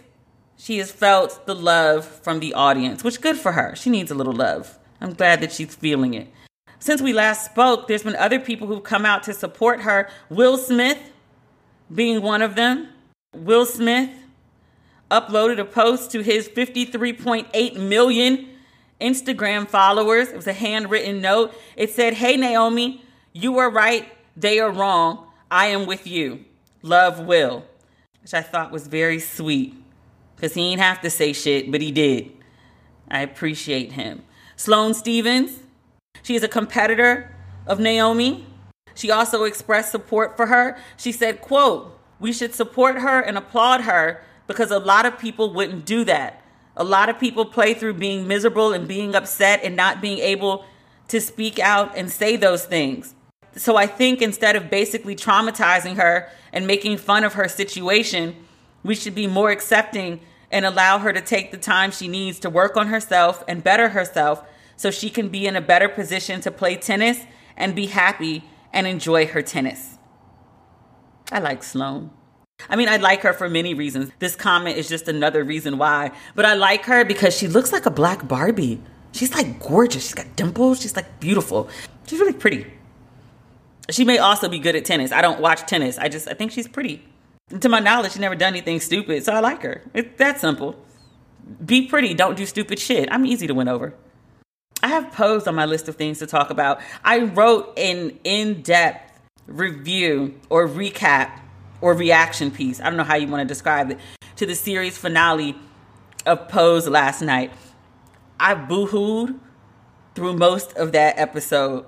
she 0.56 0.78
has 0.78 0.90
felt 0.90 1.46
the 1.46 1.54
love 1.54 2.04
from 2.04 2.40
the 2.40 2.52
audience, 2.54 3.04
which 3.04 3.20
good 3.20 3.36
for 3.36 3.52
her. 3.52 3.76
She 3.76 3.90
needs 3.90 4.10
a 4.10 4.14
little 4.16 4.32
love. 4.32 4.76
I'm 5.00 5.14
glad 5.14 5.40
that 5.40 5.52
she's 5.52 5.76
feeling 5.76 6.14
it. 6.14 6.28
Since 6.80 7.00
we 7.00 7.12
last 7.12 7.44
spoke, 7.44 7.86
there's 7.86 8.02
been 8.02 8.16
other 8.16 8.40
people 8.40 8.66
who've 8.66 8.82
come 8.82 9.06
out 9.06 9.22
to 9.24 9.34
support 9.34 9.82
her. 9.82 10.10
Will 10.28 10.58
Smith 10.58 10.98
being 11.94 12.22
one 12.22 12.42
of 12.42 12.56
them. 12.56 12.88
Will 13.34 13.66
Smith 13.66 14.10
uploaded 15.12 15.60
a 15.60 15.64
post 15.64 16.10
to 16.10 16.22
his 16.22 16.48
53.8 16.48 17.76
million 17.76 18.48
Instagram 19.02 19.68
followers. 19.68 20.28
It 20.28 20.36
was 20.36 20.46
a 20.46 20.52
handwritten 20.52 21.20
note. 21.20 21.54
It 21.76 21.90
said, 21.90 22.14
Hey, 22.14 22.36
Naomi, 22.36 23.04
you 23.32 23.58
are 23.58 23.70
right. 23.70 24.08
They 24.36 24.60
are 24.60 24.70
wrong. 24.70 25.26
I 25.50 25.66
am 25.66 25.86
with 25.86 26.06
you. 26.06 26.44
Love 26.82 27.20
Will. 27.20 27.64
Which 28.22 28.34
I 28.34 28.42
thought 28.42 28.70
was 28.70 28.86
very 28.86 29.18
sweet 29.18 29.74
because 30.36 30.54
he 30.54 30.70
didn't 30.70 30.82
have 30.82 31.00
to 31.02 31.10
say 31.10 31.32
shit, 31.32 31.70
but 31.70 31.80
he 31.80 31.92
did. 31.92 32.32
I 33.08 33.20
appreciate 33.20 33.92
him. 33.92 34.22
Sloane 34.56 34.94
Stephens, 34.94 35.60
she 36.22 36.34
is 36.34 36.42
a 36.42 36.48
competitor 36.48 37.34
of 37.66 37.78
Naomi. 37.78 38.46
She 38.94 39.10
also 39.10 39.44
expressed 39.44 39.90
support 39.90 40.36
for 40.36 40.46
her. 40.46 40.76
She 40.96 41.12
said, 41.12 41.40
quote, 41.40 41.98
we 42.18 42.32
should 42.32 42.54
support 42.54 42.98
her 42.98 43.20
and 43.20 43.36
applaud 43.38 43.82
her 43.82 44.22
because 44.46 44.70
a 44.70 44.78
lot 44.78 45.06
of 45.06 45.18
people 45.18 45.52
wouldn't 45.52 45.84
do 45.84 46.04
that. 46.04 46.41
A 46.76 46.84
lot 46.84 47.08
of 47.08 47.18
people 47.18 47.44
play 47.44 47.74
through 47.74 47.94
being 47.94 48.26
miserable 48.26 48.72
and 48.72 48.88
being 48.88 49.14
upset 49.14 49.60
and 49.62 49.76
not 49.76 50.00
being 50.00 50.18
able 50.18 50.64
to 51.08 51.20
speak 51.20 51.58
out 51.58 51.96
and 51.96 52.10
say 52.10 52.36
those 52.36 52.64
things. 52.64 53.14
So 53.54 53.76
I 53.76 53.86
think 53.86 54.22
instead 54.22 54.56
of 54.56 54.70
basically 54.70 55.14
traumatizing 55.14 55.96
her 55.96 56.30
and 56.52 56.66
making 56.66 56.96
fun 56.96 57.24
of 57.24 57.34
her 57.34 57.48
situation, 57.48 58.36
we 58.82 58.94
should 58.94 59.14
be 59.14 59.26
more 59.26 59.50
accepting 59.50 60.20
and 60.50 60.64
allow 60.64 60.98
her 60.98 61.12
to 61.12 61.20
take 61.20 61.50
the 61.50 61.58
time 61.58 61.90
she 61.90 62.08
needs 62.08 62.38
to 62.40 62.50
work 62.50 62.76
on 62.76 62.88
herself 62.88 63.44
and 63.46 63.62
better 63.62 63.90
herself 63.90 64.42
so 64.76 64.90
she 64.90 65.10
can 65.10 65.28
be 65.28 65.46
in 65.46 65.56
a 65.56 65.60
better 65.60 65.88
position 65.88 66.40
to 66.40 66.50
play 66.50 66.76
tennis 66.76 67.20
and 67.56 67.74
be 67.74 67.86
happy 67.86 68.44
and 68.72 68.86
enjoy 68.86 69.26
her 69.26 69.42
tennis. 69.42 69.98
I 71.30 71.38
like 71.38 71.62
Sloane. 71.62 72.10
I 72.68 72.76
mean, 72.76 72.88
I 72.88 72.96
like 72.96 73.22
her 73.22 73.32
for 73.32 73.48
many 73.48 73.74
reasons. 73.74 74.10
This 74.18 74.36
comment 74.36 74.78
is 74.78 74.88
just 74.88 75.08
another 75.08 75.44
reason 75.44 75.78
why. 75.78 76.12
But 76.34 76.44
I 76.44 76.54
like 76.54 76.84
her 76.86 77.04
because 77.04 77.36
she 77.36 77.48
looks 77.48 77.72
like 77.72 77.86
a 77.86 77.90
black 77.90 78.26
Barbie. 78.26 78.80
She's 79.12 79.34
like 79.34 79.60
gorgeous. 79.60 80.04
She's 80.04 80.14
got 80.14 80.36
dimples. 80.36 80.80
She's 80.80 80.96
like 80.96 81.20
beautiful. 81.20 81.68
She's 82.06 82.18
really 82.18 82.32
pretty. 82.32 82.66
She 83.90 84.04
may 84.04 84.18
also 84.18 84.48
be 84.48 84.58
good 84.58 84.76
at 84.76 84.84
tennis. 84.84 85.12
I 85.12 85.22
don't 85.22 85.40
watch 85.40 85.66
tennis. 85.66 85.98
I 85.98 86.08
just 86.08 86.28
I 86.28 86.34
think 86.34 86.52
she's 86.52 86.68
pretty. 86.68 87.04
To 87.60 87.68
my 87.68 87.80
knowledge, 87.80 88.12
she's 88.12 88.20
never 88.20 88.36
done 88.36 88.54
anything 88.54 88.80
stupid, 88.80 89.24
so 89.24 89.32
I 89.34 89.40
like 89.40 89.62
her. 89.62 89.82
It's 89.92 90.16
that 90.18 90.40
simple. 90.40 90.76
Be 91.64 91.86
pretty, 91.86 92.14
don't 92.14 92.36
do 92.36 92.46
stupid 92.46 92.78
shit. 92.78 93.08
I'm 93.12 93.26
easy 93.26 93.46
to 93.46 93.52
win 93.54 93.68
over. 93.68 93.92
I 94.82 94.88
have 94.88 95.12
posed 95.12 95.46
on 95.46 95.54
my 95.54 95.66
list 95.66 95.88
of 95.88 95.96
things 95.96 96.18
to 96.20 96.26
talk 96.26 96.48
about. 96.48 96.80
I 97.04 97.18
wrote 97.18 97.78
an 97.78 98.18
in-depth 98.24 99.20
review 99.46 100.40
or 100.48 100.66
recap 100.66 101.41
or 101.82 101.92
reaction 101.92 102.50
piece. 102.50 102.80
I 102.80 102.84
don't 102.84 102.96
know 102.96 103.04
how 103.04 103.16
you 103.16 103.28
want 103.28 103.42
to 103.42 103.46
describe 103.46 103.90
it 103.90 103.98
to 104.36 104.46
the 104.46 104.54
series 104.54 104.96
finale 104.96 105.54
of 106.24 106.48
Pose 106.48 106.88
last 106.88 107.20
night. 107.20 107.52
I 108.40 108.54
boohooed 108.54 109.38
through 110.14 110.34
most 110.34 110.74
of 110.76 110.92
that 110.92 111.18
episode. 111.18 111.84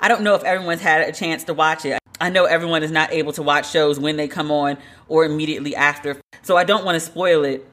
I 0.00 0.06
don't 0.06 0.22
know 0.22 0.34
if 0.34 0.44
everyone's 0.44 0.82
had 0.82 1.08
a 1.08 1.12
chance 1.12 1.42
to 1.44 1.54
watch 1.54 1.84
it. 1.84 1.98
I 2.20 2.30
know 2.30 2.44
everyone 2.44 2.82
is 2.82 2.90
not 2.90 3.12
able 3.12 3.32
to 3.32 3.42
watch 3.42 3.70
shows 3.70 3.98
when 3.98 4.16
they 4.16 4.28
come 4.28 4.50
on 4.50 4.78
or 5.08 5.24
immediately 5.24 5.74
after. 5.74 6.20
So 6.42 6.56
I 6.56 6.64
don't 6.64 6.84
want 6.84 6.96
to 6.96 7.00
spoil 7.00 7.44
it 7.44 7.66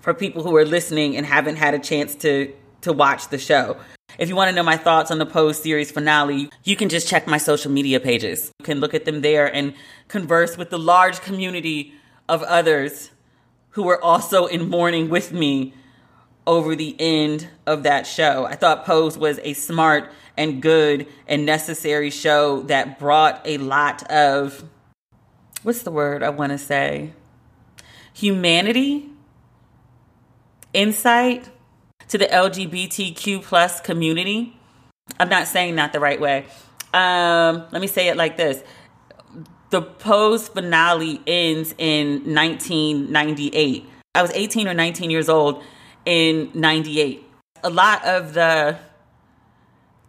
for 0.00 0.14
people 0.14 0.42
who 0.42 0.56
are 0.56 0.64
listening 0.64 1.16
and 1.16 1.26
haven't 1.26 1.56
had 1.56 1.74
a 1.74 1.78
chance 1.78 2.14
to 2.16 2.52
to 2.82 2.92
watch 2.92 3.28
the 3.28 3.38
show. 3.38 3.76
If 4.18 4.28
you 4.28 4.36
want 4.36 4.50
to 4.50 4.54
know 4.54 4.62
my 4.62 4.76
thoughts 4.76 5.10
on 5.10 5.18
the 5.18 5.26
Pose 5.26 5.60
series 5.60 5.90
finale, 5.90 6.50
you 6.64 6.76
can 6.76 6.88
just 6.88 7.08
check 7.08 7.26
my 7.26 7.38
social 7.38 7.70
media 7.70 7.98
pages. 7.98 8.52
You 8.60 8.64
can 8.64 8.80
look 8.80 8.94
at 8.94 9.04
them 9.04 9.22
there 9.22 9.52
and 9.52 9.74
converse 10.08 10.56
with 10.56 10.70
the 10.70 10.78
large 10.78 11.20
community 11.20 11.94
of 12.28 12.42
others 12.42 13.10
who 13.70 13.82
were 13.84 14.02
also 14.02 14.46
in 14.46 14.68
mourning 14.68 15.08
with 15.08 15.32
me 15.32 15.74
over 16.46 16.76
the 16.76 16.94
end 16.98 17.48
of 17.66 17.84
that 17.84 18.06
show. 18.06 18.44
I 18.44 18.54
thought 18.54 18.84
Pose 18.84 19.16
was 19.16 19.40
a 19.42 19.54
smart 19.54 20.12
and 20.36 20.60
good 20.60 21.06
and 21.26 21.46
necessary 21.46 22.10
show 22.10 22.62
that 22.62 22.98
brought 22.98 23.40
a 23.44 23.58
lot 23.58 24.02
of 24.10 24.64
what's 25.62 25.82
the 25.82 25.90
word 25.90 26.22
I 26.22 26.30
want 26.30 26.52
to 26.52 26.58
say? 26.58 27.12
Humanity, 28.12 29.08
insight 30.72 31.48
to 32.12 32.18
the 32.18 32.26
LGBTQ 32.26 33.42
plus 33.42 33.80
community. 33.80 34.54
I'm 35.18 35.30
not 35.30 35.48
saying 35.48 35.76
that 35.76 35.94
the 35.94 36.00
right 36.00 36.20
way. 36.20 36.44
Um, 36.92 37.64
let 37.72 37.80
me 37.80 37.86
say 37.86 38.08
it 38.08 38.18
like 38.18 38.36
this. 38.36 38.62
The 39.70 39.80
Pose 39.80 40.48
finale 40.48 41.22
ends 41.26 41.74
in 41.78 42.34
1998. 42.34 43.86
I 44.14 44.20
was 44.20 44.30
18 44.32 44.68
or 44.68 44.74
19 44.74 45.08
years 45.08 45.30
old 45.30 45.64
in 46.04 46.50
98. 46.52 47.24
A 47.64 47.70
lot 47.70 48.04
of 48.04 48.34
the 48.34 48.78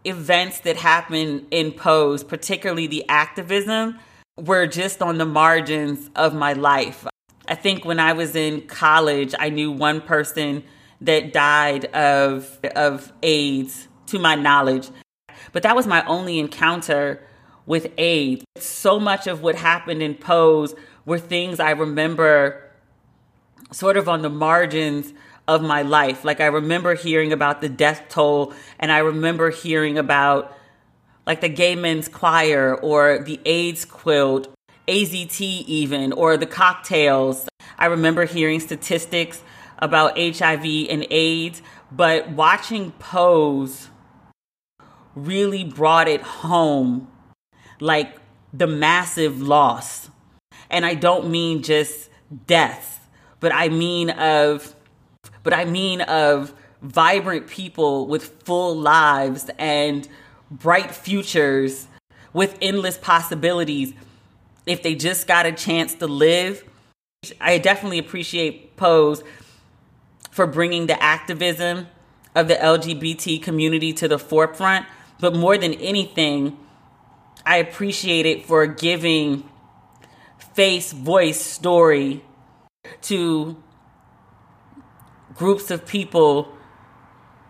events 0.03 0.59
that 0.59 0.75
happened 0.75 1.47
in 1.51 1.71
Pose, 1.71 2.21
particularly 2.21 2.85
the 2.85 3.07
activism, 3.07 3.97
were 4.37 4.67
just 4.67 5.01
on 5.01 5.19
the 5.19 5.25
margins 5.25 6.09
of 6.17 6.35
my 6.35 6.51
life. 6.51 7.07
I 7.47 7.55
think 7.55 7.85
when 7.85 8.01
I 8.01 8.11
was 8.11 8.35
in 8.35 8.67
college, 8.67 9.33
I 9.39 9.47
knew 9.47 9.71
one 9.71 10.01
person 10.01 10.65
that 11.03 11.33
died 11.33 11.85
of 11.85 12.59
of 12.75 13.13
AIDS 13.21 13.87
to 14.07 14.19
my 14.19 14.35
knowledge. 14.35 14.89
But 15.51 15.63
that 15.63 15.75
was 15.75 15.85
my 15.85 16.03
only 16.05 16.39
encounter 16.39 17.21
with 17.65 17.91
AIDS. 17.97 18.43
So 18.57 18.99
much 18.99 19.27
of 19.27 19.41
what 19.41 19.55
happened 19.55 20.01
in 20.01 20.15
Pose 20.15 20.73
were 21.05 21.19
things 21.19 21.59
I 21.59 21.71
remember 21.71 22.69
sort 23.71 23.97
of 23.97 24.07
on 24.07 24.21
the 24.21 24.29
margins 24.29 25.13
of 25.47 25.61
my 25.61 25.81
life. 25.81 26.23
Like 26.23 26.39
I 26.39 26.47
remember 26.47 26.95
hearing 26.95 27.33
about 27.33 27.61
the 27.61 27.69
death 27.69 28.03
toll 28.09 28.53
and 28.79 28.91
I 28.91 28.99
remember 28.99 29.49
hearing 29.49 29.97
about 29.97 30.55
like 31.25 31.41
the 31.41 31.49
gay 31.49 31.75
men's 31.75 32.07
choir 32.07 32.75
or 32.75 33.19
the 33.19 33.39
AIDS 33.45 33.85
quilt, 33.85 34.53
AZT 34.87 35.41
even, 35.41 36.11
or 36.13 36.37
the 36.37 36.45
cocktails. 36.45 37.47
I 37.77 37.85
remember 37.87 38.25
hearing 38.25 38.59
statistics 38.59 39.41
about 39.79 40.17
HIV 40.17 40.65
and 40.89 41.05
AIDS, 41.09 41.61
but 41.91 42.29
watching 42.29 42.91
Pose 42.93 43.89
really 45.15 45.63
brought 45.63 46.07
it 46.07 46.21
home 46.21 47.07
like 47.79 48.17
the 48.53 48.67
massive 48.67 49.41
loss. 49.41 50.09
And 50.69 50.85
I 50.85 50.95
don't 50.95 51.29
mean 51.29 51.63
just 51.63 52.09
deaths, 52.47 52.99
but 53.39 53.53
I 53.53 53.69
mean 53.69 54.09
of 54.09 54.75
but 55.43 55.53
I 55.53 55.65
mean 55.65 56.01
of 56.01 56.53
vibrant 56.81 57.47
people 57.47 58.07
with 58.07 58.43
full 58.43 58.75
lives 58.75 59.49
and 59.57 60.07
bright 60.49 60.93
futures 60.93 61.87
with 62.33 62.57
endless 62.61 62.97
possibilities 62.97 63.93
if 64.65 64.81
they 64.83 64.95
just 64.95 65.27
got 65.27 65.45
a 65.45 65.51
chance 65.51 65.95
to 65.95 66.07
live. 66.07 66.63
I 67.39 67.57
definitely 67.57 67.99
appreciate 67.99 68.75
Pose 68.75 69.23
for 70.33 70.47
bringing 70.47 70.87
the 70.87 71.01
activism 71.01 71.85
of 72.33 72.47
the 72.47 72.55
LGBT 72.55 73.41
community 73.41 73.93
to 73.93 74.07
the 74.07 74.17
forefront, 74.17 74.87
but 75.19 75.35
more 75.35 75.59
than 75.59 75.75
anything, 75.75 76.57
I 77.45 77.57
appreciate 77.57 78.25
it 78.25 78.43
for 78.43 78.65
giving 78.65 79.47
face, 80.55 80.91
voice, 80.91 81.39
story 81.39 82.25
to 83.03 83.61
groups 85.35 85.69
of 85.69 85.85
people 85.85 86.57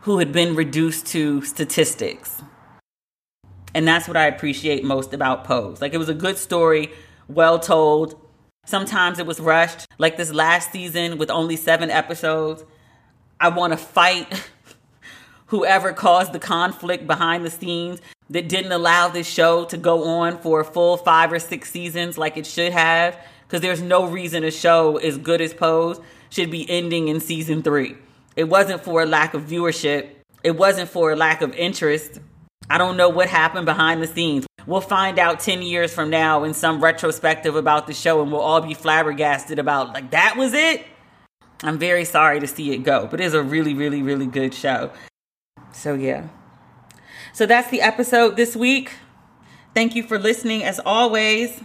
who 0.01 0.19
had 0.19 0.33
been 0.33 0.53
reduced 0.53 1.05
to 1.07 1.41
statistics. 1.43 2.41
And 3.73 3.87
that's 3.87 4.09
what 4.09 4.17
I 4.17 4.25
appreciate 4.25 4.83
most 4.83 5.13
about 5.13 5.45
Pose. 5.45 5.81
Like 5.81 5.93
it 5.93 5.99
was 5.99 6.09
a 6.09 6.13
good 6.13 6.37
story, 6.37 6.91
well 7.29 7.59
told. 7.59 8.19
Sometimes 8.65 9.19
it 9.19 9.25
was 9.25 9.39
rushed, 9.39 9.87
like 9.97 10.15
this 10.15 10.31
last 10.31 10.71
season 10.71 11.17
with 11.17 11.29
only 11.29 11.57
seven 11.57 11.91
episodes. 11.91 12.63
I 13.39 13.49
want 13.49 13.73
to 13.73 13.77
fight 13.77 14.49
whoever 15.47 15.91
caused 15.91 16.31
the 16.31 16.39
conflict 16.39 17.05
behind 17.05 17.45
the 17.45 17.49
scenes 17.49 18.01
that 18.29 18.47
didn't 18.47 18.71
allow 18.71 19.09
this 19.09 19.27
show 19.27 19.65
to 19.65 19.77
go 19.77 20.05
on 20.05 20.39
for 20.39 20.61
a 20.61 20.65
full 20.65 20.95
five 20.95 21.31
or 21.31 21.39
six 21.39 21.69
seasons 21.69 22.17
like 22.17 22.37
it 22.37 22.45
should 22.45 22.71
have. 22.71 23.17
Because 23.45 23.61
there's 23.61 23.81
no 23.81 24.07
reason 24.07 24.45
a 24.45 24.51
show 24.51 24.97
as 24.97 25.17
good 25.17 25.41
as 25.41 25.53
Pose 25.53 25.99
should 26.29 26.49
be 26.49 26.67
ending 26.69 27.09
in 27.09 27.19
season 27.19 27.61
three. 27.63 27.97
It 28.35 28.45
wasn't 28.45 28.83
for 28.83 29.03
a 29.03 29.05
lack 29.05 29.33
of 29.33 29.43
viewership, 29.43 30.09
it 30.41 30.57
wasn't 30.57 30.89
for 30.89 31.11
a 31.11 31.15
lack 31.15 31.41
of 31.41 31.53
interest. 31.53 32.19
I 32.69 32.77
don't 32.77 32.95
know 32.95 33.09
what 33.09 33.27
happened 33.27 33.65
behind 33.65 34.01
the 34.01 34.07
scenes. 34.07 34.47
We'll 34.65 34.81
find 34.81 35.19
out 35.19 35.41
10 35.41 35.61
years 35.61 35.93
from 35.93 36.09
now 36.09 36.43
in 36.43 36.53
some 36.53 36.81
retrospective 36.81 37.55
about 37.55 37.87
the 37.87 37.93
show 37.93 38.21
and 38.21 38.31
we'll 38.31 38.41
all 38.41 38.61
be 38.61 38.73
flabbergasted 38.73 39.59
about, 39.59 39.93
like, 39.93 40.11
that 40.11 40.35
was 40.37 40.53
it? 40.53 40.85
I'm 41.63 41.77
very 41.77 42.05
sorry 42.05 42.39
to 42.39 42.47
see 42.47 42.71
it 42.71 42.79
go, 42.79 43.07
but 43.07 43.19
it's 43.19 43.33
a 43.33 43.43
really, 43.43 43.73
really, 43.73 44.01
really 44.01 44.25
good 44.25 44.53
show. 44.53 44.91
So, 45.71 45.93
yeah. 45.93 46.27
So, 47.33 47.45
that's 47.45 47.69
the 47.69 47.81
episode 47.81 48.35
this 48.35 48.55
week. 48.55 48.93
Thank 49.73 49.95
you 49.95 50.03
for 50.03 50.19
listening 50.19 50.63
as 50.63 50.79
always. 50.85 51.61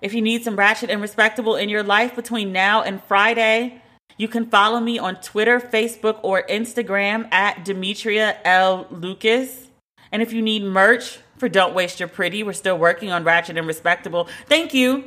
If 0.00 0.14
you 0.14 0.22
need 0.22 0.44
some 0.44 0.56
ratchet 0.56 0.90
and 0.90 1.00
respectable 1.00 1.56
in 1.56 1.68
your 1.68 1.82
life 1.82 2.16
between 2.16 2.52
now 2.52 2.82
and 2.82 3.02
Friday, 3.02 3.82
you 4.16 4.28
can 4.28 4.48
follow 4.48 4.80
me 4.80 4.98
on 4.98 5.16
Twitter, 5.16 5.60
Facebook, 5.60 6.18
or 6.22 6.44
Instagram 6.44 7.32
at 7.32 7.64
Demetria 7.64 8.38
L. 8.44 8.86
Lucas. 8.90 9.68
And 10.10 10.22
if 10.22 10.32
you 10.32 10.42
need 10.42 10.62
merch 10.62 11.18
for 11.38 11.48
Don't 11.48 11.74
Waste 11.74 12.00
Your 12.00 12.08
Pretty, 12.08 12.42
we're 12.42 12.52
still 12.52 12.76
working 12.76 13.10
on 13.10 13.24
Ratchet 13.24 13.56
and 13.56 13.66
Respectable. 13.66 14.28
Thank 14.46 14.74
you 14.74 15.04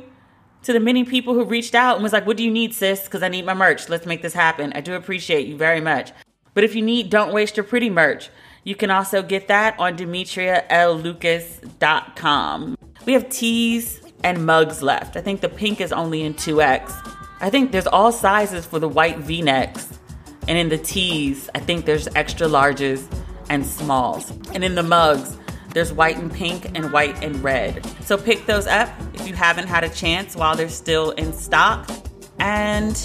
to 0.62 0.72
the 0.72 0.80
many 0.80 1.04
people 1.04 1.34
who 1.34 1.44
reached 1.44 1.74
out 1.74 1.96
and 1.96 2.02
was 2.02 2.12
like, 2.12 2.26
What 2.26 2.36
do 2.36 2.42
you 2.42 2.50
need, 2.50 2.74
sis? 2.74 3.04
Because 3.04 3.22
I 3.22 3.28
need 3.28 3.46
my 3.46 3.54
merch. 3.54 3.88
Let's 3.88 4.06
make 4.06 4.22
this 4.22 4.34
happen. 4.34 4.72
I 4.74 4.80
do 4.80 4.94
appreciate 4.94 5.46
you 5.46 5.56
very 5.56 5.80
much. 5.80 6.10
But 6.54 6.64
if 6.64 6.74
you 6.74 6.82
need 6.82 7.10
Don't 7.10 7.32
Waste 7.32 7.56
Your 7.56 7.64
Pretty 7.64 7.90
merch, 7.90 8.30
you 8.64 8.74
can 8.74 8.90
also 8.90 9.22
get 9.22 9.46
that 9.48 9.78
on 9.78 9.96
DemetriaLLucas.com. 9.96 12.78
We 13.04 13.12
have 13.14 13.28
tees 13.28 14.00
and 14.22 14.46
mugs 14.46 14.82
left. 14.82 15.16
I 15.16 15.20
think 15.20 15.40
the 15.40 15.48
pink 15.48 15.80
is 15.80 15.92
only 15.92 16.22
in 16.22 16.34
2X. 16.34 16.92
I 17.40 17.50
think 17.50 17.72
there's 17.72 17.88
all 17.88 18.12
sizes 18.12 18.64
for 18.64 18.78
the 18.78 18.88
white 18.88 19.18
v 19.18 19.42
necks. 19.42 19.98
And 20.46 20.56
in 20.56 20.68
the 20.68 20.78
tees, 20.78 21.50
I 21.54 21.58
think 21.58 21.86
there's 21.86 22.06
extra 22.14 22.46
larges 22.46 23.04
and 23.48 23.66
smalls. 23.66 24.30
And 24.54 24.62
in 24.62 24.76
the 24.76 24.82
mugs, 24.82 25.36
there's 25.72 25.92
white 25.92 26.16
and 26.16 26.32
pink 26.32 26.70
and 26.74 26.92
white 26.92 27.22
and 27.22 27.42
red. 27.42 27.84
So 28.02 28.16
pick 28.16 28.46
those 28.46 28.66
up 28.66 28.90
if 29.14 29.26
you 29.26 29.34
haven't 29.34 29.68
had 29.68 29.84
a 29.84 29.88
chance 29.88 30.36
while 30.36 30.56
they're 30.56 30.68
still 30.68 31.12
in 31.12 31.32
stock. 31.32 31.90
And 32.38 32.96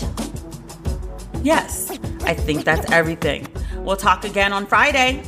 yes, 1.44 1.92
I 2.22 2.34
think 2.34 2.66
that's 2.66 2.92
everything. 2.92 3.48
We'll 3.78 3.96
talk 3.96 4.26
again 4.26 4.54
on 4.54 4.66
Friday. 4.66 5.24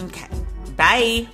Okay, 0.00 0.28
bye. 0.76 1.28